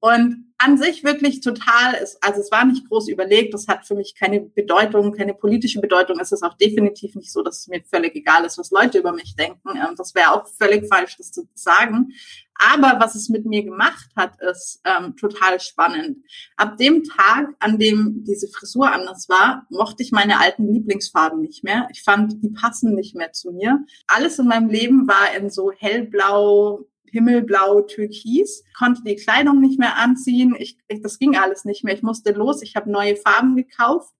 Und 0.00 0.50
an 0.56 0.76
sich 0.76 1.04
wirklich 1.04 1.40
total, 1.40 1.94
ist, 2.02 2.22
also 2.22 2.40
es 2.40 2.50
war 2.50 2.64
nicht 2.64 2.88
groß 2.88 3.08
überlegt, 3.08 3.54
das 3.54 3.66
hat 3.68 3.86
für 3.86 3.94
mich 3.94 4.14
keine 4.14 4.40
Bedeutung, 4.40 5.12
keine 5.12 5.34
politische 5.34 5.80
Bedeutung. 5.80 6.18
Es 6.20 6.32
ist 6.32 6.42
auch 6.42 6.54
definitiv 6.54 7.14
nicht 7.14 7.32
so, 7.32 7.42
dass 7.42 7.60
es 7.60 7.68
mir 7.68 7.82
völlig 7.82 8.14
egal 8.14 8.44
ist, 8.44 8.58
was 8.58 8.70
Leute 8.70 8.98
über 8.98 9.12
mich 9.12 9.36
denken. 9.36 9.70
Ähm, 9.70 9.94
das 9.96 10.14
wäre 10.14 10.32
auch 10.32 10.46
völlig 10.58 10.86
falsch, 10.86 11.16
das 11.16 11.32
zu 11.32 11.48
sagen. 11.54 12.12
Aber 12.54 13.00
was 13.00 13.14
es 13.14 13.30
mit 13.30 13.46
mir 13.46 13.62
gemacht 13.62 14.10
hat, 14.16 14.40
ist 14.42 14.82
ähm, 14.84 15.16
total 15.16 15.60
spannend. 15.60 16.18
Ab 16.56 16.76
dem 16.76 17.04
Tag, 17.04 17.48
an 17.58 17.78
dem 17.78 18.24
diese 18.24 18.48
Frisur 18.48 18.92
anders 18.92 19.30
war, 19.30 19.66
mochte 19.70 20.02
ich 20.02 20.12
meine 20.12 20.40
alten 20.40 20.70
Lieblingsfarben 20.70 21.40
nicht 21.40 21.64
mehr. 21.64 21.88
Ich 21.90 22.02
fand, 22.02 22.42
die 22.42 22.50
passen 22.50 22.94
nicht 22.94 23.16
mehr 23.16 23.32
zu 23.32 23.52
mir. 23.52 23.78
Alles 24.06 24.38
in 24.38 24.46
meinem 24.46 24.68
Leben 24.68 25.08
war 25.08 25.34
in 25.38 25.48
so 25.48 25.72
hellblau, 25.72 26.84
himmelblau, 27.10 27.82
türkis, 27.82 28.64
konnte 28.76 29.02
die 29.04 29.16
Kleidung 29.16 29.60
nicht 29.60 29.78
mehr 29.78 29.96
anziehen. 29.96 30.54
Ich, 30.58 30.78
ich, 30.88 31.02
das 31.02 31.18
ging 31.18 31.36
alles 31.36 31.64
nicht 31.64 31.84
mehr. 31.84 31.94
Ich 31.94 32.02
musste 32.02 32.32
los. 32.32 32.62
Ich 32.62 32.76
habe 32.76 32.90
neue 32.90 33.16
Farben 33.16 33.56
gekauft. 33.56 34.12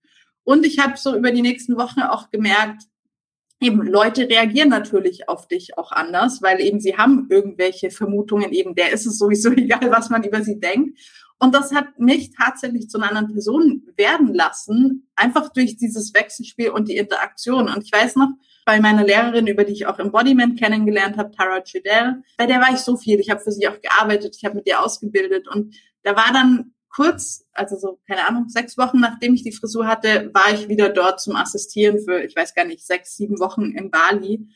Und 0.45 0.67
ich 0.67 0.79
habe 0.79 0.97
so 0.97 1.17
über 1.17 1.31
die 1.33 1.43
nächsten 1.43 1.77
Wochen 1.77 2.01
auch 2.01 2.31
gemerkt, 2.31 2.83
eben 3.61 3.83
Leute 3.83 4.29
reagieren 4.29 4.71
natürlich 4.71 5.29
auf 5.29 5.47
dich 5.47 5.77
auch 5.79 5.93
anders, 5.93 6.41
weil 6.43 6.61
eben 6.61 6.81
sie 6.81 6.97
haben 6.97 7.27
irgendwelche 7.31 7.91
Vermutungen, 7.91 8.53
eben 8.53 8.75
der 8.75 8.93
ist 8.93 9.07
es 9.07 9.19
sowieso 9.19 9.51
egal, 9.57 9.91
was 9.91 10.11
man 10.11 10.25
über 10.25 10.43
sie 10.43 10.59
denkt. 10.59 10.99
Und 11.39 11.55
das 11.55 11.73
hat 11.73 11.99
mich 11.99 12.33
tatsächlich 12.33 12.89
zu 12.91 12.99
einer 12.99 13.09
anderen 13.09 13.33
Person 13.33 13.83
werden 13.97 14.35
lassen, 14.35 15.09
einfach 15.17 15.49
durch 15.51 15.77
dieses 15.77 16.13
Wechselspiel 16.13 16.71
und 16.71 16.89
die 16.89 16.97
Interaktion. 16.97 17.69
Und 17.69 17.83
ich 17.83 17.93
weiß 17.93 18.17
noch, 18.17 18.29
bei 18.65 18.81
meiner 18.81 19.05
Lehrerin, 19.05 19.47
über 19.47 19.65
die 19.65 19.73
ich 19.73 19.87
auch 19.87 19.99
Embodiment 19.99 20.59
kennengelernt 20.59 21.17
habe, 21.17 21.31
Tara 21.31 21.61
Chidel, 21.63 22.23
bei 22.37 22.47
der 22.47 22.61
war 22.61 22.73
ich 22.73 22.81
so 22.81 22.97
viel. 22.97 23.19
Ich 23.21 23.31
habe 23.31 23.41
für 23.41 23.53
sie 23.53 23.69
auch 23.69 23.81
gearbeitet, 23.81 24.37
ich 24.37 24.45
habe 24.45 24.57
mit 24.57 24.67
ihr 24.67 24.81
ausgebildet. 24.81 25.49
Und 25.49 25.75
da 26.03 26.17
war 26.17 26.33
dann 26.33 26.75
kurz, 26.91 27.47
also 27.53 27.77
so, 27.77 28.01
keine 28.07 28.27
Ahnung, 28.27 28.49
sechs 28.49 28.77
Wochen 28.77 29.01
nachdem 29.01 29.35
ich 29.35 29.43
die 29.43 29.53
Frisur 29.53 29.87
hatte, 29.87 30.31
war 30.35 30.53
ich 30.53 30.69
wieder 30.69 30.89
dort 30.89 31.21
zum 31.21 31.37
Assistieren 31.37 31.99
für, 32.05 32.23
ich 32.23 32.35
weiß 32.35 32.55
gar 32.55 32.65
nicht, 32.65 32.85
sechs, 32.85 33.17
sieben 33.17 33.39
Wochen 33.39 33.73
in 33.73 33.91
Bali. 33.91 34.47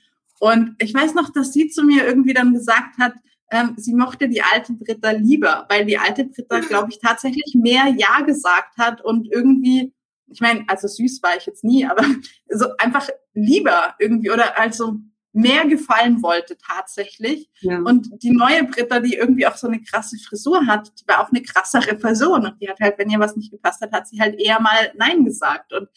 Und 0.40 0.74
ich 0.78 0.92
weiß 0.92 1.14
noch, 1.14 1.30
dass 1.30 1.52
sie 1.52 1.68
zu 1.68 1.84
mir 1.84 2.04
irgendwie 2.04 2.34
dann 2.34 2.52
gesagt 2.52 2.98
hat, 2.98 3.14
ähm, 3.50 3.74
sie 3.76 3.94
mochte 3.94 4.28
die 4.28 4.42
alte 4.42 4.72
Britta 4.72 5.12
lieber, 5.12 5.66
weil 5.68 5.84
die 5.84 5.98
alte 5.98 6.24
Britta, 6.24 6.60
glaube 6.60 6.90
ich, 6.90 6.98
tatsächlich 6.98 7.54
mehr 7.54 7.86
Ja 7.96 8.20
gesagt 8.22 8.78
hat 8.78 9.00
und 9.00 9.30
irgendwie, 9.30 9.92
ich 10.34 10.40
meine, 10.40 10.64
also 10.66 10.88
süß 10.88 11.22
war 11.22 11.36
ich 11.36 11.46
jetzt 11.46 11.64
nie, 11.64 11.86
aber 11.86 12.04
so 12.48 12.66
einfach 12.78 13.08
lieber 13.32 13.94
irgendwie 13.98 14.30
oder 14.30 14.58
also 14.58 14.98
mehr 15.32 15.66
gefallen 15.66 16.22
wollte 16.22 16.56
tatsächlich. 16.56 17.50
Ja. 17.60 17.78
Und 17.80 18.22
die 18.22 18.30
neue 18.30 18.64
Britta, 18.64 19.00
die 19.00 19.14
irgendwie 19.14 19.46
auch 19.46 19.56
so 19.56 19.66
eine 19.66 19.80
krasse 19.80 20.16
Frisur 20.18 20.66
hat, 20.66 20.92
die 21.00 21.08
war 21.08 21.20
auch 21.20 21.30
eine 21.30 21.42
krassere 21.42 21.94
Person. 21.96 22.46
Und 22.46 22.60
die 22.60 22.68
hat 22.68 22.78
halt, 22.80 22.98
wenn 22.98 23.10
ihr 23.10 23.18
was 23.18 23.34
nicht 23.34 23.50
gepasst 23.50 23.80
hat, 23.80 23.92
hat 23.92 24.06
sie 24.06 24.20
halt 24.20 24.38
eher 24.40 24.60
mal 24.60 24.92
Nein 24.96 25.24
gesagt. 25.24 25.72
Und 25.72 25.88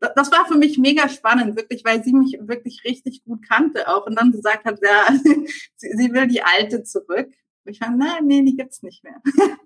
das 0.00 0.32
war 0.32 0.46
für 0.46 0.56
mich 0.56 0.78
mega 0.78 1.08
spannend, 1.08 1.56
wirklich, 1.56 1.84
weil 1.84 2.02
sie 2.02 2.12
mich 2.12 2.38
wirklich 2.40 2.82
richtig 2.84 3.22
gut 3.24 3.46
kannte 3.46 3.86
auch 3.86 4.06
und 4.06 4.18
dann 4.18 4.32
gesagt 4.32 4.64
hat, 4.64 4.80
ja, 4.82 5.08
sie, 5.76 6.12
will 6.12 6.26
die 6.26 6.42
alte 6.42 6.82
zurück. 6.82 7.28
Und 7.64 7.72
ich 7.72 7.78
fand, 7.78 7.98
nein, 7.98 8.26
nee, 8.26 8.42
die 8.42 8.56
gibt's 8.56 8.82
nicht 8.82 9.04
mehr. 9.04 9.20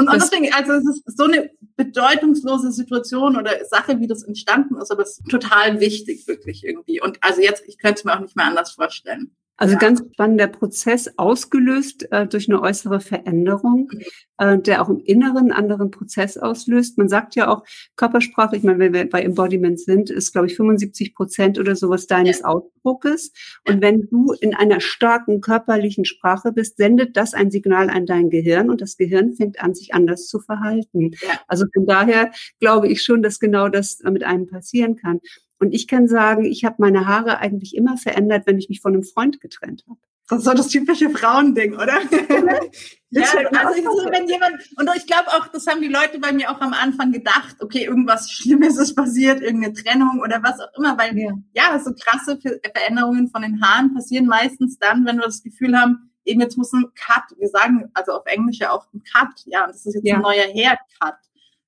Und, 0.00 0.08
und 0.08 0.14
deswegen, 0.14 0.50
also 0.54 0.72
es 0.72 1.02
ist 1.04 1.18
so 1.18 1.24
eine 1.24 1.50
bedeutungslose 1.76 2.72
Situation 2.72 3.36
oder 3.36 3.64
Sache, 3.66 4.00
wie 4.00 4.06
das 4.06 4.22
entstanden 4.22 4.76
ist, 4.76 4.90
aber 4.90 5.02
es 5.02 5.18
ist 5.18 5.28
total 5.28 5.78
wichtig, 5.78 6.26
wirklich 6.26 6.64
irgendwie. 6.64 7.02
Und 7.02 7.18
also 7.20 7.42
jetzt, 7.42 7.64
ich 7.66 7.76
könnte 7.76 7.98
es 7.98 8.04
mir 8.04 8.16
auch 8.16 8.20
nicht 8.20 8.34
mehr 8.34 8.46
anders 8.46 8.72
vorstellen. 8.72 9.36
Also 9.60 9.74
ja. 9.74 9.78
ganz 9.78 10.02
spannender 10.14 10.46
Prozess, 10.46 11.18
ausgelöst 11.18 12.10
äh, 12.12 12.26
durch 12.26 12.48
eine 12.48 12.62
äußere 12.62 12.98
Veränderung, 12.98 13.90
mhm. 13.92 14.00
äh, 14.38 14.58
der 14.58 14.80
auch 14.80 14.88
im 14.88 15.00
Inneren 15.00 15.36
einen 15.36 15.52
anderen 15.52 15.90
Prozess 15.90 16.38
auslöst. 16.38 16.96
Man 16.96 17.10
sagt 17.10 17.36
ja 17.36 17.48
auch, 17.48 17.62
Körpersprache, 17.96 18.56
ich 18.56 18.62
meine, 18.62 18.78
wenn 18.78 18.94
wir 18.94 19.06
bei 19.06 19.20
Embodiment 19.20 19.78
sind, 19.78 20.08
ist, 20.08 20.32
glaube 20.32 20.46
ich, 20.46 20.56
75 20.56 21.14
Prozent 21.14 21.58
oder 21.58 21.76
sowas 21.76 22.06
deines 22.06 22.38
ja. 22.38 22.46
Ausdruckes. 22.46 23.32
Und 23.68 23.74
ja. 23.74 23.80
wenn 23.82 24.08
du 24.08 24.32
in 24.40 24.54
einer 24.54 24.80
starken 24.80 25.42
körperlichen 25.42 26.06
Sprache 26.06 26.52
bist, 26.52 26.78
sendet 26.78 27.18
das 27.18 27.34
ein 27.34 27.50
Signal 27.50 27.90
an 27.90 28.06
dein 28.06 28.30
Gehirn 28.30 28.70
und 28.70 28.80
das 28.80 28.96
Gehirn 28.96 29.34
fängt 29.34 29.62
an, 29.62 29.74
sich 29.74 29.92
anders 29.92 30.26
zu 30.26 30.40
verhalten. 30.40 31.10
Also 31.48 31.66
von 31.74 31.84
daher 31.84 32.32
glaube 32.60 32.88
ich 32.88 33.02
schon, 33.02 33.22
dass 33.22 33.38
genau 33.38 33.68
das 33.68 33.98
mit 34.10 34.24
einem 34.24 34.46
passieren 34.46 34.96
kann. 34.96 35.20
Und 35.60 35.72
ich 35.72 35.86
kann 35.86 36.08
sagen, 36.08 36.44
ich 36.44 36.64
habe 36.64 36.76
meine 36.78 37.06
Haare 37.06 37.38
eigentlich 37.38 37.76
immer 37.76 37.96
verändert, 37.98 38.46
wenn 38.46 38.58
ich 38.58 38.68
mich 38.68 38.80
von 38.80 38.94
einem 38.94 39.04
Freund 39.04 39.40
getrennt 39.40 39.84
habe. 39.88 40.00
Das 40.30 40.38
ist 40.38 40.44
so 40.44 40.54
das 40.54 40.68
typische 40.68 41.10
Frauending, 41.10 41.74
oder? 41.74 42.00
ja, 43.10 43.22
also 43.22 43.74
ich, 43.76 43.84
so, 43.84 44.08
wenn 44.10 44.28
jemand, 44.28 44.54
und 44.76 44.88
ich 44.96 45.06
glaube 45.06 45.26
auch, 45.26 45.48
das 45.48 45.66
haben 45.66 45.82
die 45.82 45.88
Leute 45.88 46.20
bei 46.20 46.32
mir 46.32 46.50
auch 46.50 46.60
am 46.60 46.72
Anfang 46.72 47.10
gedacht, 47.10 47.56
okay, 47.58 47.84
irgendwas 47.84 48.30
Schlimmes 48.30 48.78
ist 48.78 48.94
passiert, 48.94 49.42
irgendeine 49.42 49.74
Trennung 49.74 50.20
oder 50.24 50.40
was 50.42 50.60
auch 50.60 50.72
immer, 50.78 50.96
weil 50.96 51.18
ja, 51.18 51.32
ja 51.52 51.78
so 51.80 51.92
krasse 51.92 52.38
Veränderungen 52.40 53.28
von 53.28 53.42
den 53.42 53.60
Haaren 53.60 53.92
passieren 53.92 54.26
meistens 54.26 54.78
dann, 54.78 55.04
wenn 55.04 55.16
wir 55.16 55.24
das 55.24 55.42
Gefühl 55.42 55.76
haben, 55.76 56.12
eben 56.24 56.40
jetzt 56.40 56.56
muss 56.56 56.72
ein 56.72 56.86
Cut, 56.94 57.36
wir 57.36 57.48
sagen 57.48 57.90
also 57.94 58.12
auf 58.12 58.26
Englisch 58.26 58.60
ja 58.60 58.70
auch 58.70 58.86
ein 58.94 59.02
Cut, 59.02 59.42
ja, 59.46 59.64
und 59.64 59.70
das 59.70 59.84
ist 59.84 59.94
jetzt 59.96 60.06
ja. 60.06 60.14
ein 60.14 60.22
neuer 60.22 60.46
Haircut. 60.46 61.18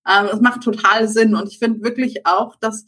Ähm, 0.09 0.29
das 0.31 0.41
macht 0.41 0.63
total 0.63 1.09
Sinn 1.09 1.35
und 1.35 1.49
ich 1.49 1.59
finde 1.59 1.83
wirklich 1.83 2.27
auch, 2.27 2.55
dass 2.57 2.87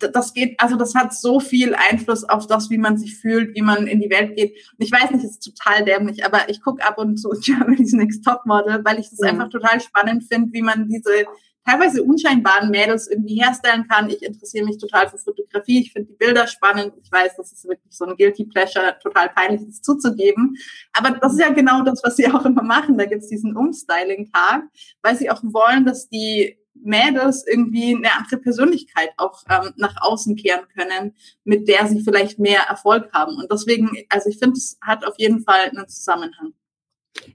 das 0.00 0.34
geht, 0.34 0.60
also 0.60 0.76
das 0.76 0.94
hat 0.94 1.14
so 1.14 1.40
viel 1.40 1.74
Einfluss 1.74 2.24
auf 2.24 2.46
das, 2.46 2.70
wie 2.70 2.78
man 2.78 2.96
sich 2.96 3.16
fühlt, 3.16 3.54
wie 3.54 3.62
man 3.62 3.86
in 3.86 4.00
die 4.00 4.10
Welt 4.10 4.36
geht. 4.36 4.52
Und 4.52 4.84
ich 4.84 4.92
weiß 4.92 5.10
nicht, 5.10 5.24
es 5.24 5.32
ist 5.32 5.54
total 5.56 5.84
dämlich, 5.84 6.24
aber 6.24 6.48
ich 6.48 6.60
gucke 6.62 6.86
ab 6.86 6.98
und 6.98 7.16
zu 7.16 7.30
Germany's 7.44 7.92
Next 7.92 8.24
Topmodel, 8.24 8.84
weil 8.84 8.98
ich 8.98 9.10
das 9.10 9.20
ja. 9.22 9.30
einfach 9.30 9.48
total 9.50 9.80
spannend 9.80 10.24
finde, 10.24 10.52
wie 10.52 10.62
man 10.62 10.88
diese 10.88 11.26
teilweise 11.66 12.02
unscheinbaren 12.02 12.70
Mädels 12.70 13.08
irgendwie 13.08 13.40
herstellen 13.40 13.86
kann. 13.88 14.08
Ich 14.08 14.22
interessiere 14.22 14.64
mich 14.64 14.78
total 14.78 15.08
für 15.08 15.18
Fotografie. 15.18 15.80
Ich 15.80 15.92
finde 15.92 16.10
die 16.10 16.16
Bilder 16.16 16.46
spannend. 16.46 16.94
Ich 17.02 17.12
weiß, 17.12 17.36
das 17.36 17.52
ist 17.52 17.64
wirklich 17.64 17.94
so 17.94 18.06
ein 18.06 18.16
Guilty 18.16 18.46
Pleasure, 18.46 18.96
total 19.02 19.28
peinlich, 19.28 19.66
das 19.66 19.82
zuzugeben. 19.82 20.56
Aber 20.92 21.10
das 21.18 21.34
ist 21.34 21.40
ja 21.40 21.50
genau 21.50 21.82
das, 21.82 22.00
was 22.02 22.16
sie 22.16 22.28
auch 22.28 22.44
immer 22.44 22.62
machen. 22.62 22.96
Da 22.96 23.04
gibt's 23.04 23.28
diesen 23.28 23.56
Umstyling-Tag, 23.56 24.64
weil 25.02 25.16
sie 25.16 25.30
auch 25.30 25.42
wollen, 25.42 25.84
dass 25.84 26.08
die 26.08 26.59
Mädels 26.74 27.44
irgendwie 27.46 27.94
eine 27.94 28.12
andere 28.14 28.38
Persönlichkeit 28.38 29.10
auch 29.16 29.42
ähm, 29.50 29.72
nach 29.76 29.96
außen 30.00 30.36
kehren 30.36 30.66
können, 30.74 31.14
mit 31.44 31.68
der 31.68 31.86
sie 31.86 32.00
vielleicht 32.00 32.38
mehr 32.38 32.62
Erfolg 32.62 33.12
haben. 33.12 33.36
Und 33.36 33.50
deswegen, 33.52 33.90
also 34.08 34.28
ich 34.28 34.38
finde, 34.38 34.56
es 34.56 34.78
hat 34.80 35.04
auf 35.04 35.14
jeden 35.18 35.42
Fall 35.42 35.70
einen 35.70 35.88
Zusammenhang. 35.88 36.54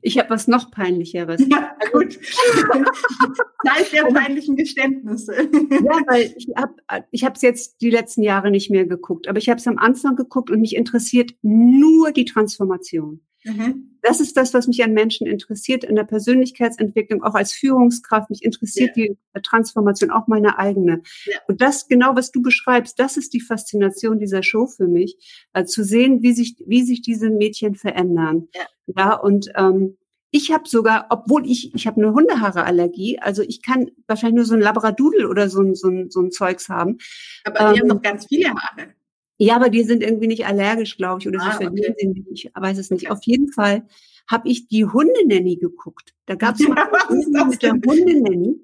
Ich 0.02 0.18
habe 0.18 0.30
was 0.30 0.48
noch 0.48 0.72
peinlicheres. 0.72 1.46
Ja, 1.48 1.76
gut. 1.92 2.14
Zeit 3.66 3.92
der 3.92 4.04
peinlichen 4.06 4.56
Geständnisse. 4.56 5.34
Ja, 5.34 6.02
weil 6.08 6.34
ich 6.38 6.48
habe 6.56 6.74
ich 7.12 7.24
es 7.24 7.42
jetzt 7.42 7.82
die 7.82 7.90
letzten 7.90 8.24
Jahre 8.24 8.52
nicht 8.52 8.72
mehr 8.72 8.86
geguckt, 8.86 9.28
aber 9.28 9.38
ich 9.38 9.50
habe 9.50 9.60
es 9.60 9.68
am 9.68 9.78
Anfang 9.78 10.16
geguckt 10.16 10.50
und 10.50 10.62
mich 10.62 10.76
interessiert 10.76 11.34
nur 11.42 12.12
die 12.12 12.26
Transformation. 12.26 13.22
Mhm. 13.46 13.98
Das 14.02 14.20
ist 14.20 14.38
das, 14.38 14.54
was 14.54 14.68
mich 14.68 14.84
an 14.84 14.94
Menschen 14.94 15.26
interessiert, 15.26 15.84
in 15.84 15.96
der 15.96 16.04
Persönlichkeitsentwicklung, 16.04 17.24
auch 17.24 17.34
als 17.34 17.54
Führungskraft. 17.54 18.30
Mich 18.30 18.44
interessiert 18.44 18.96
ja. 18.98 19.06
die 19.06 19.42
Transformation, 19.42 20.12
auch 20.12 20.28
meine 20.28 20.60
eigene. 20.60 21.02
Ja. 21.26 21.38
Und 21.48 21.62
das 21.62 21.88
genau, 21.88 22.16
was 22.16 22.32
du 22.32 22.42
beschreibst, 22.42 23.00
das 23.00 23.18
ist 23.18 23.34
die 23.34 23.42
Faszination 23.42 24.20
dieser 24.20 24.44
Show 24.44 24.68
für 24.68 24.88
mich, 24.88 25.18
äh, 25.54 25.66
zu 25.66 25.84
sehen, 25.84 26.22
wie 26.22 26.34
sich, 26.34 26.56
wie 26.66 26.84
sich 26.84 27.02
diese 27.02 27.30
Mädchen 27.30 27.76
verändern. 27.76 28.48
Ja, 28.54 28.62
ja 28.96 29.14
und 29.16 29.52
ähm, 29.56 29.98
ich 30.36 30.52
habe 30.52 30.68
sogar, 30.68 31.08
obwohl 31.12 31.50
ich, 31.50 31.74
ich 31.74 31.88
habe 31.88 32.02
eine 32.02 32.14
Hundehaareallergie, 32.14 33.20
also 33.20 33.42
ich 33.42 33.62
kann 33.62 33.92
wahrscheinlich 34.06 34.36
nur 34.36 34.46
so 34.46 34.56
ein 34.56 34.62
Labradudel 34.62 35.26
oder 35.28 35.50
so 35.50 35.62
ein, 35.62 35.76
so 35.76 35.88
ein, 35.88 36.12
so 36.12 36.20
ein 36.22 36.30
Zeugs 36.30 36.68
haben. 36.68 36.98
Aber 37.46 37.74
die 37.74 37.80
ähm, 37.80 37.82
haben 37.82 37.88
noch 37.88 38.02
ganz 38.02 38.26
viele 38.26 38.50
Haare. 38.50 38.95
Ja, 39.38 39.56
aber 39.58 39.70
die 39.70 39.84
sind 39.84 40.02
irgendwie 40.02 40.28
nicht 40.28 40.46
allergisch, 40.46 40.98
glaube 40.98 41.20
ich, 41.20 41.28
oder 41.28 41.40
ah, 41.42 41.52
sie 41.52 41.66
verlieren 41.66 41.94
okay. 41.94 42.14
sie 42.14 42.30
nicht. 42.30 42.46
Ich 42.46 42.52
weiß 42.54 42.78
es 42.78 42.90
nicht. 42.90 43.12
Auf 43.12 43.24
jeden 43.24 43.52
Fall 43.52 43.86
habe 44.30 44.50
ich 44.50 44.68
die 44.68 44.86
Hundenanny 44.86 45.58
geguckt. 45.58 46.14
Da 46.26 46.36
gab 46.36 46.56
es 46.56 46.62
ja, 46.62 47.46
mit 47.46 47.62
der 47.62 47.74
Hundenanny, 47.74 48.56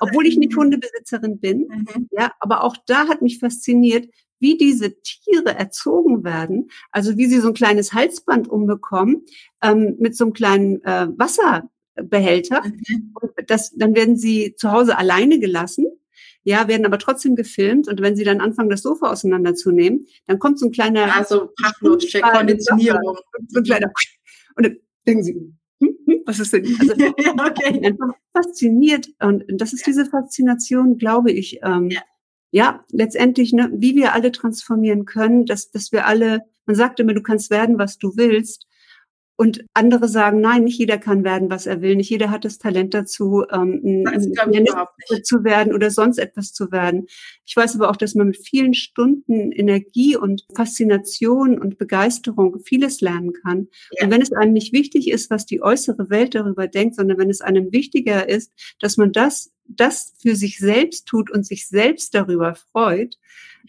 obwohl 0.00 0.26
ich 0.26 0.36
nicht 0.36 0.56
Hundebesitzerin 0.56 1.40
bin. 1.40 1.68
Mhm. 1.68 2.08
Ja, 2.12 2.32
aber 2.40 2.62
auch 2.62 2.76
da 2.86 3.08
hat 3.08 3.22
mich 3.22 3.38
fasziniert, 3.38 4.08
wie 4.38 4.56
diese 4.56 5.00
Tiere 5.02 5.54
erzogen 5.54 6.22
werden, 6.24 6.70
also 6.92 7.16
wie 7.16 7.26
sie 7.26 7.40
so 7.40 7.48
ein 7.48 7.54
kleines 7.54 7.92
Halsband 7.92 8.48
umbekommen 8.48 9.24
ähm, 9.62 9.96
mit 9.98 10.16
so 10.16 10.24
einem 10.24 10.32
kleinen 10.32 10.84
äh, 10.84 11.08
Wasserbehälter. 11.16 12.62
Mhm. 12.64 13.14
Und 13.20 13.32
das, 13.48 13.72
dann 13.74 13.96
werden 13.96 14.16
sie 14.16 14.54
zu 14.56 14.70
Hause 14.70 14.96
alleine 14.96 15.40
gelassen 15.40 15.86
ja, 16.44 16.68
werden 16.68 16.86
aber 16.86 16.98
trotzdem 16.98 17.36
gefilmt 17.36 17.88
und 17.88 18.00
wenn 18.00 18.16
sie 18.16 18.24
dann 18.24 18.40
anfangen, 18.40 18.70
das 18.70 18.82
Sofa 18.82 19.10
auseinanderzunehmen, 19.10 20.06
dann 20.26 20.38
kommt 20.38 20.58
so 20.58 20.66
ein 20.66 20.72
kleiner... 20.72 21.14
Also 21.14 21.50
Pachlocheck, 21.60 22.22
Konditionierung. 22.22 23.18
So 23.48 23.60
ein 23.60 23.64
kleiner... 23.64 23.92
Und 24.56 24.66
dann 24.66 24.76
denken 25.06 25.22
sie, 25.22 25.52
hm, 25.80 25.96
hm, 26.06 26.22
was 26.26 26.40
ist 26.40 26.52
denn? 26.52 26.64
Also, 26.80 26.92
okay. 26.94 27.86
einfach 27.86 28.14
fasziniert 28.32 29.08
und 29.20 29.44
das 29.48 29.72
ist 29.72 29.80
ja. 29.80 29.86
diese 29.86 30.06
Faszination, 30.06 30.98
glaube 30.98 31.30
ich, 31.30 31.60
ähm, 31.62 31.90
ja. 31.90 32.02
ja, 32.50 32.84
letztendlich, 32.90 33.52
ne, 33.52 33.70
wie 33.72 33.94
wir 33.94 34.12
alle 34.12 34.32
transformieren 34.32 35.04
können, 35.04 35.46
dass, 35.46 35.70
dass 35.70 35.92
wir 35.92 36.06
alle, 36.06 36.42
man 36.66 36.76
sagt 36.76 37.00
immer, 37.00 37.14
du 37.14 37.22
kannst 37.22 37.50
werden, 37.50 37.78
was 37.78 37.98
du 37.98 38.16
willst. 38.16 38.66
Und 39.40 39.64
andere 39.72 40.08
sagen, 40.08 40.40
nein, 40.40 40.64
nicht 40.64 40.80
jeder 40.80 40.98
kann 40.98 41.22
werden, 41.22 41.48
was 41.48 41.66
er 41.66 41.80
will. 41.80 41.94
Nicht 41.94 42.10
jeder 42.10 42.32
hat 42.32 42.44
das 42.44 42.58
Talent 42.58 42.92
dazu, 42.92 43.44
ähm, 43.52 44.04
das 44.04 45.22
zu 45.22 45.44
werden 45.44 45.72
oder 45.72 45.92
sonst 45.92 46.18
etwas 46.18 46.52
zu 46.52 46.72
werden. 46.72 47.06
Ich 47.46 47.54
weiß 47.54 47.76
aber 47.76 47.88
auch, 47.88 47.94
dass 47.94 48.16
man 48.16 48.26
mit 48.26 48.36
vielen 48.36 48.74
Stunden 48.74 49.52
Energie 49.52 50.16
und 50.16 50.44
Faszination 50.56 51.56
und 51.56 51.78
Begeisterung 51.78 52.58
vieles 52.64 53.00
lernen 53.00 53.32
kann. 53.32 53.68
Ja. 53.92 54.06
Und 54.06 54.10
wenn 54.10 54.22
es 54.22 54.32
einem 54.32 54.54
nicht 54.54 54.72
wichtig 54.72 55.08
ist, 55.08 55.30
was 55.30 55.46
die 55.46 55.62
äußere 55.62 56.10
Welt 56.10 56.34
darüber 56.34 56.66
denkt, 56.66 56.96
sondern 56.96 57.18
wenn 57.18 57.30
es 57.30 57.40
einem 57.40 57.70
wichtiger 57.70 58.28
ist, 58.28 58.50
dass 58.80 58.96
man 58.96 59.12
das, 59.12 59.52
das 59.68 60.14
für 60.20 60.34
sich 60.34 60.58
selbst 60.58 61.06
tut 61.06 61.30
und 61.30 61.46
sich 61.46 61.68
selbst 61.68 62.12
darüber 62.12 62.56
freut, 62.56 63.16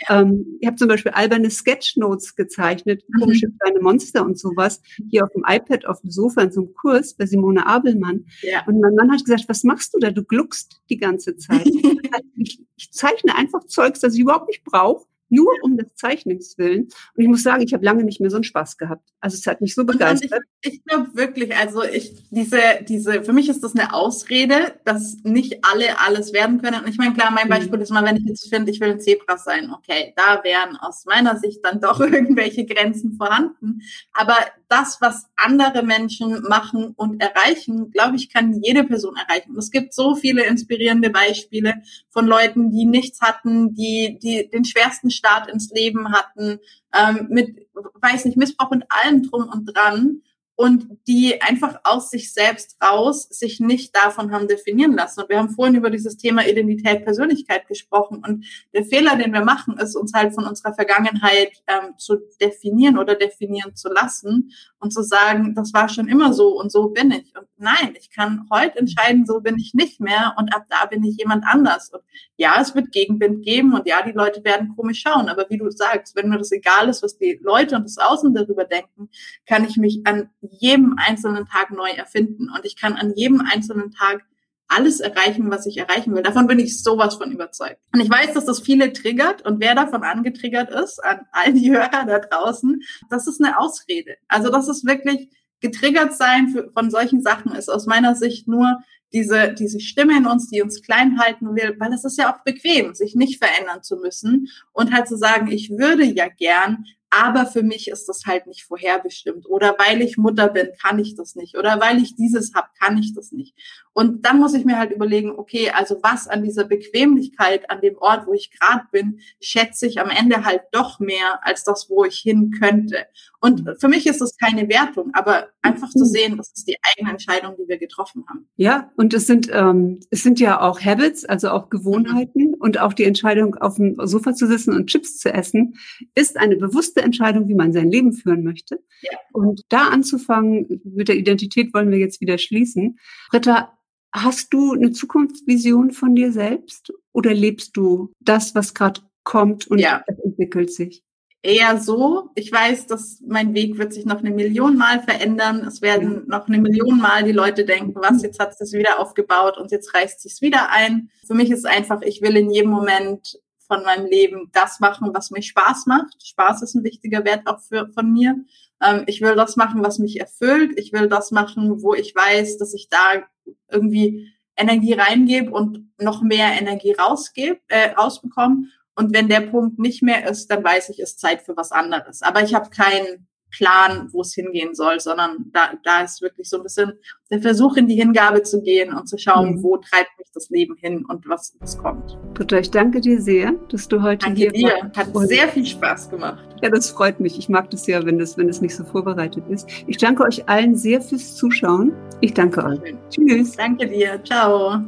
ähm, 0.08 0.45
ich 0.60 0.68
habe 0.68 0.78
zum 0.78 0.88
Beispiel 0.88 1.12
alberne 1.12 1.50
Sketchnotes 1.50 2.36
gezeichnet, 2.36 3.04
mhm. 3.08 3.20
komische 3.20 3.47
kleine 3.60 3.82
Monster 3.82 4.26
und 4.26 4.39
sowas, 4.39 4.82
hier 5.10 5.24
auf 5.24 5.32
dem 5.32 5.43
iPad, 5.47 5.86
auf 5.86 6.02
dem 6.02 6.12
Sofa 6.12 6.41
in 6.41 6.52
so 6.52 6.62
einem 6.62 6.74
Kurs 6.74 7.14
bei 7.14 7.26
Simone 7.26 7.66
Abelmann. 7.66 8.26
Ja. 8.41 8.66
Und 8.66 8.80
mein 8.80 8.95
Mann 8.95 9.12
hat 9.12 9.24
gesagt, 9.26 9.45
was 9.47 9.64
machst 9.64 9.93
du 9.93 10.00
da? 10.00 10.12
Du 10.12 10.24
gluckst 10.24 10.82
die 10.89 10.97
ganze 10.97 11.36
Zeit. 11.38 11.66
ich, 12.38 12.62
ich 12.78 12.91
zeichne 12.91 13.36
einfach 13.36 13.66
Zeugs, 13.66 14.00
das 14.00 14.14
ich 14.16 14.22
überhaupt 14.22 14.47
nicht 14.47 14.64
brauche 14.64 15.06
nur 15.30 15.51
um 15.61 15.77
des 15.77 15.95
Zeichnens 15.95 16.57
willen. 16.57 16.89
Und 17.15 17.23
ich 17.23 17.27
muss 17.27 17.43
sagen, 17.43 17.63
ich 17.63 17.73
habe 17.73 17.86
lange 17.86 18.03
nicht 18.03 18.19
mehr 18.19 18.30
so 18.30 18.38
einen 18.38 18.43
Spaß 18.43 18.77
gehabt. 18.77 19.09
Also 19.19 19.36
es 19.36 19.45
hat 19.47 19.61
mich 19.61 19.75
so 19.75 19.86
begeistert. 19.86 20.41
ich, 20.61 20.73
ich 20.73 20.86
glaube 20.86 21.09
wirklich, 21.13 21.55
also 21.55 21.84
ich, 21.84 22.13
diese, 22.30 22.59
diese, 22.88 23.23
für 23.23 23.34
mich 23.34 23.49
ist 23.49 23.63
das 23.63 23.75
eine 23.75 23.93
Ausrede, 23.93 24.73
dass 24.86 25.17
nicht 25.23 25.59
alle 25.63 25.99
alles 25.99 26.34
werden 26.34 26.61
können. 26.61 26.82
Und 26.84 26.89
ich 26.89 26.97
meine, 26.97 27.13
klar, 27.13 27.32
mein 27.32 27.47
mhm. 27.47 27.51
Beispiel 27.51 27.80
ist 27.82 27.91
mal, 27.91 28.05
wenn 28.05 28.17
ich 28.17 28.25
jetzt 28.25 28.49
finde, 28.49 28.71
ich 28.71 28.80
will 28.80 28.91
ein 28.91 28.99
Zebra 28.99 29.38
sein, 29.38 29.71
okay, 29.73 30.13
da 30.15 30.43
wären 30.43 30.77
aus 30.77 31.05
meiner 31.05 31.38
Sicht 31.38 31.59
dann 31.63 31.82
doch 31.82 31.99
irgendwelche 31.99 32.65
Grenzen 32.65 33.13
vorhanden. 33.13 33.82
Aber 34.13 34.36
das, 34.69 35.01
was 35.01 35.25
andere 35.36 35.84
Menschen 35.84 36.43
machen 36.47 36.93
und 36.95 37.21
erreichen, 37.21 37.91
glaube 37.91 38.15
ich, 38.15 38.32
kann 38.32 38.61
jede 38.61 38.84
Person 38.84 39.15
erreichen. 39.15 39.51
Und 39.51 39.57
es 39.57 39.71
gibt 39.71 39.93
so 39.93 40.15
viele 40.15 40.45
inspirierende 40.45 41.09
Beispiele 41.09 41.75
von 42.09 42.27
Leuten, 42.27 42.71
die 42.71 42.86
nichts 42.86 43.21
hatten, 43.21 43.73
die, 43.73 44.19
die 44.21 44.49
den 44.49 44.65
schwersten 44.65 45.09
Start 45.20 45.49
ins 45.49 45.70
Leben 45.72 46.11
hatten, 46.11 46.59
ähm, 46.97 47.28
mit, 47.30 47.67
weiß 48.01 48.26
nicht, 48.26 48.38
Missbrauch 48.38 48.72
und 48.72 48.86
allem 48.89 49.24
drum 49.30 49.49
und 49.49 49.65
dran 49.65 50.22
und 50.60 50.97
die 51.07 51.41
einfach 51.41 51.80
aus 51.86 52.10
sich 52.10 52.34
selbst 52.34 52.76
raus 52.84 53.30
sich 53.30 53.62
nicht 53.62 53.95
davon 53.95 54.34
haben 54.34 54.49
definieren 54.49 54.91
lassen. 54.91 55.22
Und 55.22 55.30
wir 55.30 55.38
haben 55.38 55.51
vorhin 55.51 55.76
über 55.76 55.89
dieses 55.89 56.18
Thema 56.18 56.45
Identität, 56.45 57.05
Persönlichkeit 57.05 57.66
gesprochen. 57.70 58.22
Und 58.28 58.45
der 58.74 58.84
Fehler, 58.84 59.16
den 59.16 59.32
wir 59.32 59.45
machen, 59.45 59.78
ist 59.78 59.95
uns 59.95 60.12
halt 60.14 60.34
von 60.34 60.45
unserer 60.45 60.74
Vergangenheit 60.74 61.53
ähm, 61.66 61.97
zu 61.97 62.18
definieren 62.41 62.97
oder 62.97 63.16
definieren 63.16 63.74
zu 63.78 63.88
lassen 63.88 64.51
und 64.80 64.91
zu 64.91 65.01
sagen, 65.01 65.55
das 65.55 65.74
war 65.74 65.88
schon 65.88 66.10
immer 66.10 66.34
so 66.34 66.60
und 66.60 66.74
so 66.74 66.89
bin 66.89 67.12
ich. 67.12 67.34
Und 67.38 67.47
nein, 67.55 67.93
ich 67.97 68.10
kann 68.12 68.45
heute 68.51 68.80
entscheiden, 68.80 69.26
so 69.26 69.39
bin 69.39 69.57
ich 69.57 69.74
nicht 69.74 70.01
mehr 70.01 70.36
und 70.38 70.53
ab 70.53 70.66
da 70.70 70.88
bin 70.88 71.05
ich 71.05 71.16
jemand 71.18 71.45
anders. 71.45 71.89
Und 71.93 72.01
ja, 72.36 72.60
es 72.60 72.76
wird 72.76 72.91
Gegenwind 72.91 73.45
geben 73.45 73.74
und 73.74 73.88
ja, 73.88 74.01
die 74.01 74.12
Leute 74.12 74.43
werden 74.43 74.76
komisch 74.76 75.03
schauen. 75.05 75.30
Aber 75.30 75.45
wie 75.49 75.57
du 75.57 75.70
sagst, 75.70 76.18
wenn 76.18 76.28
mir 76.28 76.38
das 76.38 76.51
egal 76.51 76.89
ist, 76.89 77.01
was 77.01 77.18
die 77.18 77.39
Leute 77.41 77.78
und 77.78 77.84
das 77.84 77.97
Außen 77.97 78.34
darüber 78.34 78.66
denken, 78.66 79.10
kann 79.45 79.64
ich 79.64 79.78
mich 79.78 80.01
an 80.03 80.30
jedem 80.52 80.95
einzelnen 80.97 81.45
Tag 81.45 81.72
neu 81.72 81.89
erfinden 81.89 82.50
und 82.50 82.66
ich 82.66 82.76
kann 82.76 82.93
an 82.93 83.14
jedem 83.16 83.41
einzelnen 83.41 83.91
Tag 83.91 84.24
alles 84.70 85.00
erreichen, 85.00 85.50
was 85.50 85.66
ich 85.66 85.78
erreichen 85.78 86.14
will. 86.16 86.22
Davon 86.22 86.45
bin 86.45 86.60
ich 86.60 86.82
sowas 86.84 87.16
von 87.16 87.32
überzeugt. 87.32 87.82
Und 87.93 88.02
ich 88.02 88.10
weiß, 88.10 88.34
dass 88.34 88.45
das 88.45 88.62
viele 88.62 88.93
triggert 88.93 89.41
und 89.43 89.60
wer 89.60 89.74
davon 89.74 90.04
angetriggert 90.04 90.70
ist, 90.70 91.04
an 91.04 91.22
all 91.32 91.54
die 91.54 91.72
Hörer 91.72 92.06
da 92.06 92.20
draußen, 92.20 92.82
das 93.10 93.28
ist 93.28 93.41
eine 93.41 93.60
Ausrede. 93.60 94.16
Also 94.28 94.50
das 94.52 94.68
ist 94.68 94.86
wirklich 94.86 95.30
getriggert 95.60 96.16
sein 96.16 96.50
für, 96.50 96.72
von 96.72 96.89
solchen 96.91 97.22
Sachen 97.22 97.54
ist 97.54 97.70
aus 97.70 97.86
meiner 97.86 98.16
Sicht 98.16 98.47
nur 98.47 98.80
diese, 99.12 99.54
diese 99.54 99.80
Stimme 99.80 100.18
in 100.18 100.28
uns, 100.28 100.50
die 100.50 100.62
uns 100.62 100.84
klein 100.84 101.20
halten 101.20 101.56
will, 101.56 101.76
weil 101.80 101.91
es 101.93 102.06
ist 102.06 102.18
ja 102.18 102.34
auch 102.34 102.43
bequem, 102.43 102.93
sich 102.93 103.16
nicht 103.16 103.43
verändern 103.43 103.82
zu 103.82 103.97
müssen 103.97 104.50
und 104.72 104.93
halt 104.93 105.08
zu 105.08 105.18
sagen, 105.18 105.52
ich 105.52 105.72
würde 105.72 106.04
ja 106.04 106.28
gern, 106.28 106.86
aber 107.10 107.45
für 107.45 107.64
mich 107.64 107.89
ist 107.89 108.07
das 108.07 108.24
halt 108.26 108.47
nicht 108.47 108.64
vorherbestimmt. 108.64 109.47
Oder 109.47 109.76
weil 109.80 110.01
ich 110.01 110.18
Mutter 110.18 110.49
bin, 110.49 110.70
kann 110.82 110.99
ich 110.99 111.16
das 111.16 111.36
nicht. 111.36 111.57
Oder 111.57 111.80
weil 111.80 112.01
ich 112.01 112.16
dieses 112.16 112.53
habe, 112.53 112.68
kann 112.80 112.97
ich 112.97 113.14
das 113.14 113.32
nicht. 113.32 113.55
Und 113.93 114.26
dann 114.26 114.39
muss 114.39 114.53
ich 114.53 114.64
mir 114.64 114.78
halt 114.78 114.91
überlegen, 114.91 115.32
okay, 115.32 115.72
also 115.72 115.99
was 116.03 116.28
an 116.28 116.43
dieser 116.43 116.66
Bequemlichkeit, 116.66 117.70
an 117.70 117.82
dem 117.82 117.97
Ort, 117.97 118.28
wo 118.28 118.34
ich 118.34 118.51
gerade 118.51 118.84
bin, 118.91 119.20
schätze 119.41 119.88
ich 119.88 119.99
am 119.99 120.10
Ende 120.10 120.45
halt 120.45 120.62
doch 120.72 120.99
mehr 120.99 121.39
als 121.41 121.64
das, 121.64 121.88
wo 121.89 122.05
ich 122.05 122.20
hin 122.20 122.51
könnte. 122.51 123.07
Und 123.41 123.70
für 123.80 123.88
mich 123.88 124.05
ist 124.05 124.22
das 124.22 124.38
keine 124.38 124.68
Wertung, 124.70 125.12
aber 125.14 125.47
einfach 125.62 125.89
zu 125.89 126.05
sehen, 126.05 126.38
das 126.38 126.51
ist 126.53 126.68
die 126.68 126.78
eigene 126.91 127.12
Entscheidung, 127.12 127.55
die 127.57 127.68
wir 127.68 127.78
getroffen 127.78 128.26
haben. 128.30 128.47
Ja, 128.57 128.91
und 128.97 129.14
es 129.14 129.28
sind 129.28 129.49
ähm, 129.51 129.99
es 130.12 130.24
sind 130.24 130.39
ja 130.39 130.62
auch 130.62 130.82
Habits, 130.82 131.26
also 131.26 131.49
auch 131.49 131.70
Gewohnheiten 131.70 132.49
mhm. 132.49 132.55
und 132.60 132.80
auch 132.80 132.93
die 132.93 133.05
Entscheidung, 133.05 133.55
auf 133.55 133.76
dem 133.76 133.95
Sofa 134.03 134.34
zu 134.34 134.45
sitzen 134.47 134.74
und 134.74 134.88
Chips 134.88 135.18
zu 135.18 135.34
essen, 135.34 135.76
ist 136.16 136.38
eine 136.38 136.57
bewusste 136.57 136.99
Entscheidung, 137.02 137.47
wie 137.47 137.56
man 137.56 137.74
sein 137.74 137.91
Leben 137.91 138.14
führen 138.14 138.43
möchte. 138.43 138.84
Ja. 139.02 139.18
Und 139.34 139.62
da 139.70 139.89
anzufangen 139.89 140.82
mit 140.84 141.08
der 141.08 141.16
Identität 141.16 141.74
wollen 141.74 141.91
wir 141.91 141.97
jetzt 141.97 142.22
wieder 142.22 142.38
schließen. 142.38 143.00
Britta, 143.30 143.78
hast 144.12 144.54
du 144.54 144.74
eine 144.74 144.91
Zukunftsvision 144.91 145.91
von 145.91 146.16
dir 146.16 146.32
selbst 146.32 146.93
oder 147.12 147.34
lebst 147.34 147.78
du 147.78 148.12
das, 148.20 148.56
was 148.56 148.74
gerade 148.74 149.02
kommt 149.24 149.68
und 149.68 149.80
ja. 149.80 150.04
entwickelt 150.24 150.74
sich? 150.74 151.04
eher 151.41 151.80
so. 151.80 152.30
Ich 152.36 152.52
weiß, 152.52 152.88
dass 152.88 153.22
mein 153.26 153.54
Weg 153.54 153.78
wird 153.78 153.93
sich 153.93 154.06
noch 154.06 154.20
eine 154.20 154.32
Million 154.32 154.78
Mal 154.78 155.02
verändern. 155.02 155.66
Es 155.66 155.82
werden 155.82 156.24
noch 156.28 156.47
eine 156.47 156.60
Million 156.60 157.00
Mal 157.00 157.24
die 157.24 157.32
Leute 157.32 157.66
denken, 157.66 157.95
was, 157.95 158.24
jetzt 158.24 158.39
hat 158.39 158.54
es 158.60 158.74
wieder 158.74 159.00
aufgebaut 159.00 159.58
und 159.58 159.72
jetzt 159.72 159.93
reißt 159.93 160.22
sich 160.22 160.41
wieder 160.41 160.70
ein. 160.70 161.10
Für 161.26 161.34
mich 161.34 161.50
ist 161.50 161.66
einfach, 161.66 162.02
ich 162.02 162.22
will 162.22 162.36
in 162.36 162.52
jedem 162.52 162.72
Moment 162.72 163.39
von 163.70 163.84
meinem 163.84 164.07
Leben 164.07 164.49
das 164.51 164.80
machen, 164.80 165.11
was 165.13 165.30
mich 165.30 165.47
Spaß 165.47 165.86
macht. 165.86 166.26
Spaß 166.26 166.63
ist 166.63 166.74
ein 166.74 166.84
wichtiger 166.84 167.24
Wert 167.24 167.45
auch 167.45 167.61
für, 167.61 167.88
von 167.93 168.11
mir. 168.11 168.36
Ähm, 168.84 169.03
ich 169.05 169.22
will 169.22 169.36
das 169.36 169.55
machen, 169.55 169.84
was 169.84 169.99
mich 169.99 170.20
erfüllt. 170.20 170.78
Ich 170.78 170.91
will 170.91 171.07
das 171.07 171.30
machen, 171.30 171.84
wo 171.84 171.93
ich 171.93 172.15
weiß, 172.15 172.57
dass 172.57 172.74
ich 172.74 172.89
da 172.89 173.24
irgendwie 173.70 174.34
Energie 174.57 174.93
reingebe 174.93 175.51
und 175.51 175.88
noch 175.99 176.24
mehr 176.24 176.59
Energie 176.59 176.93
rausgebe, 176.93 177.59
äh, 177.67 177.91
rausbekomme. 177.91 178.65
Und 178.95 179.13
wenn 179.13 179.30
der 179.30 179.41
Punkt 179.41 179.78
nicht 179.78 180.01
mehr 180.01 180.28
ist, 180.28 180.47
dann 180.47 180.63
weiß 180.63 180.89
ich, 180.89 180.99
ist 180.99 181.20
Zeit 181.20 181.43
für 181.43 181.55
was 181.55 181.72
anderes. 181.72 182.24
Aber 182.24 182.43
ich 182.43 182.55
habe 182.55 182.72
keinen 182.72 183.28
Plan, 183.52 184.10
wo 184.12 184.22
es 184.22 184.34
hingehen 184.34 184.76
soll, 184.76 185.00
sondern 185.00 185.50
da, 185.52 185.72
da 185.84 186.02
ist 186.02 186.22
wirklich 186.22 186.50
so 186.50 186.58
ein 186.58 186.64
bisschen 186.64 186.93
der 187.32 187.41
Versuch, 187.41 187.78
in 187.78 187.88
die 187.88 187.95
Hingabe 187.95 188.43
zu 188.43 188.62
gehen 188.62 188.93
und 188.93 189.08
zu 189.08 189.18
schauen, 189.18 189.56
mhm. 189.56 189.64
wo 189.64 189.78
treibt 189.78 190.10
mich 190.18 190.28
das 190.34 190.50
Leben 190.50 190.76
hin 190.76 191.06
und 191.08 191.28
was, 191.28 191.56
was 191.60 191.78
kommt. 191.78 192.18
Britta, 192.34 192.58
ich 192.58 192.72
danke 192.72 193.02
dir 193.02 193.22
sehr, 193.22 193.54
dass 193.70 193.88
du 193.88 194.02
heute 194.02 194.26
danke 194.26 194.41
hier 194.41 194.52
dir. 194.52 194.70
Warst. 194.82 194.97
Hat 194.97 195.28
sehr 195.28 195.47
viel 195.50 195.66
Spaß 195.66 196.10
gemacht. 196.10 196.43
Ja, 196.62 196.70
das 196.70 196.89
freut 196.89 197.20
mich. 197.20 197.38
Ich 197.38 197.50
mag 197.50 197.70
das 197.70 197.88
ja, 197.88 198.06
wenn 198.06 198.20
das, 198.20 198.38
wenn 198.38 198.47
das 198.47 198.62
nicht 198.62 198.76
so 198.76 198.84
vorbereitet 198.84 199.43
ist. 199.50 199.68
Ich 199.88 199.97
danke 199.97 200.24
euch 200.24 200.47
allen 200.47 200.76
sehr 200.76 201.02
fürs 201.02 201.36
Zuschauen. 201.36 201.93
Ich 202.22 202.34
danke 202.34 202.64
euch. 202.64 202.80
Tschüss. 203.10 203.56
Danke 203.56 203.88
dir. 203.88 204.22
Ciao. 204.24 204.84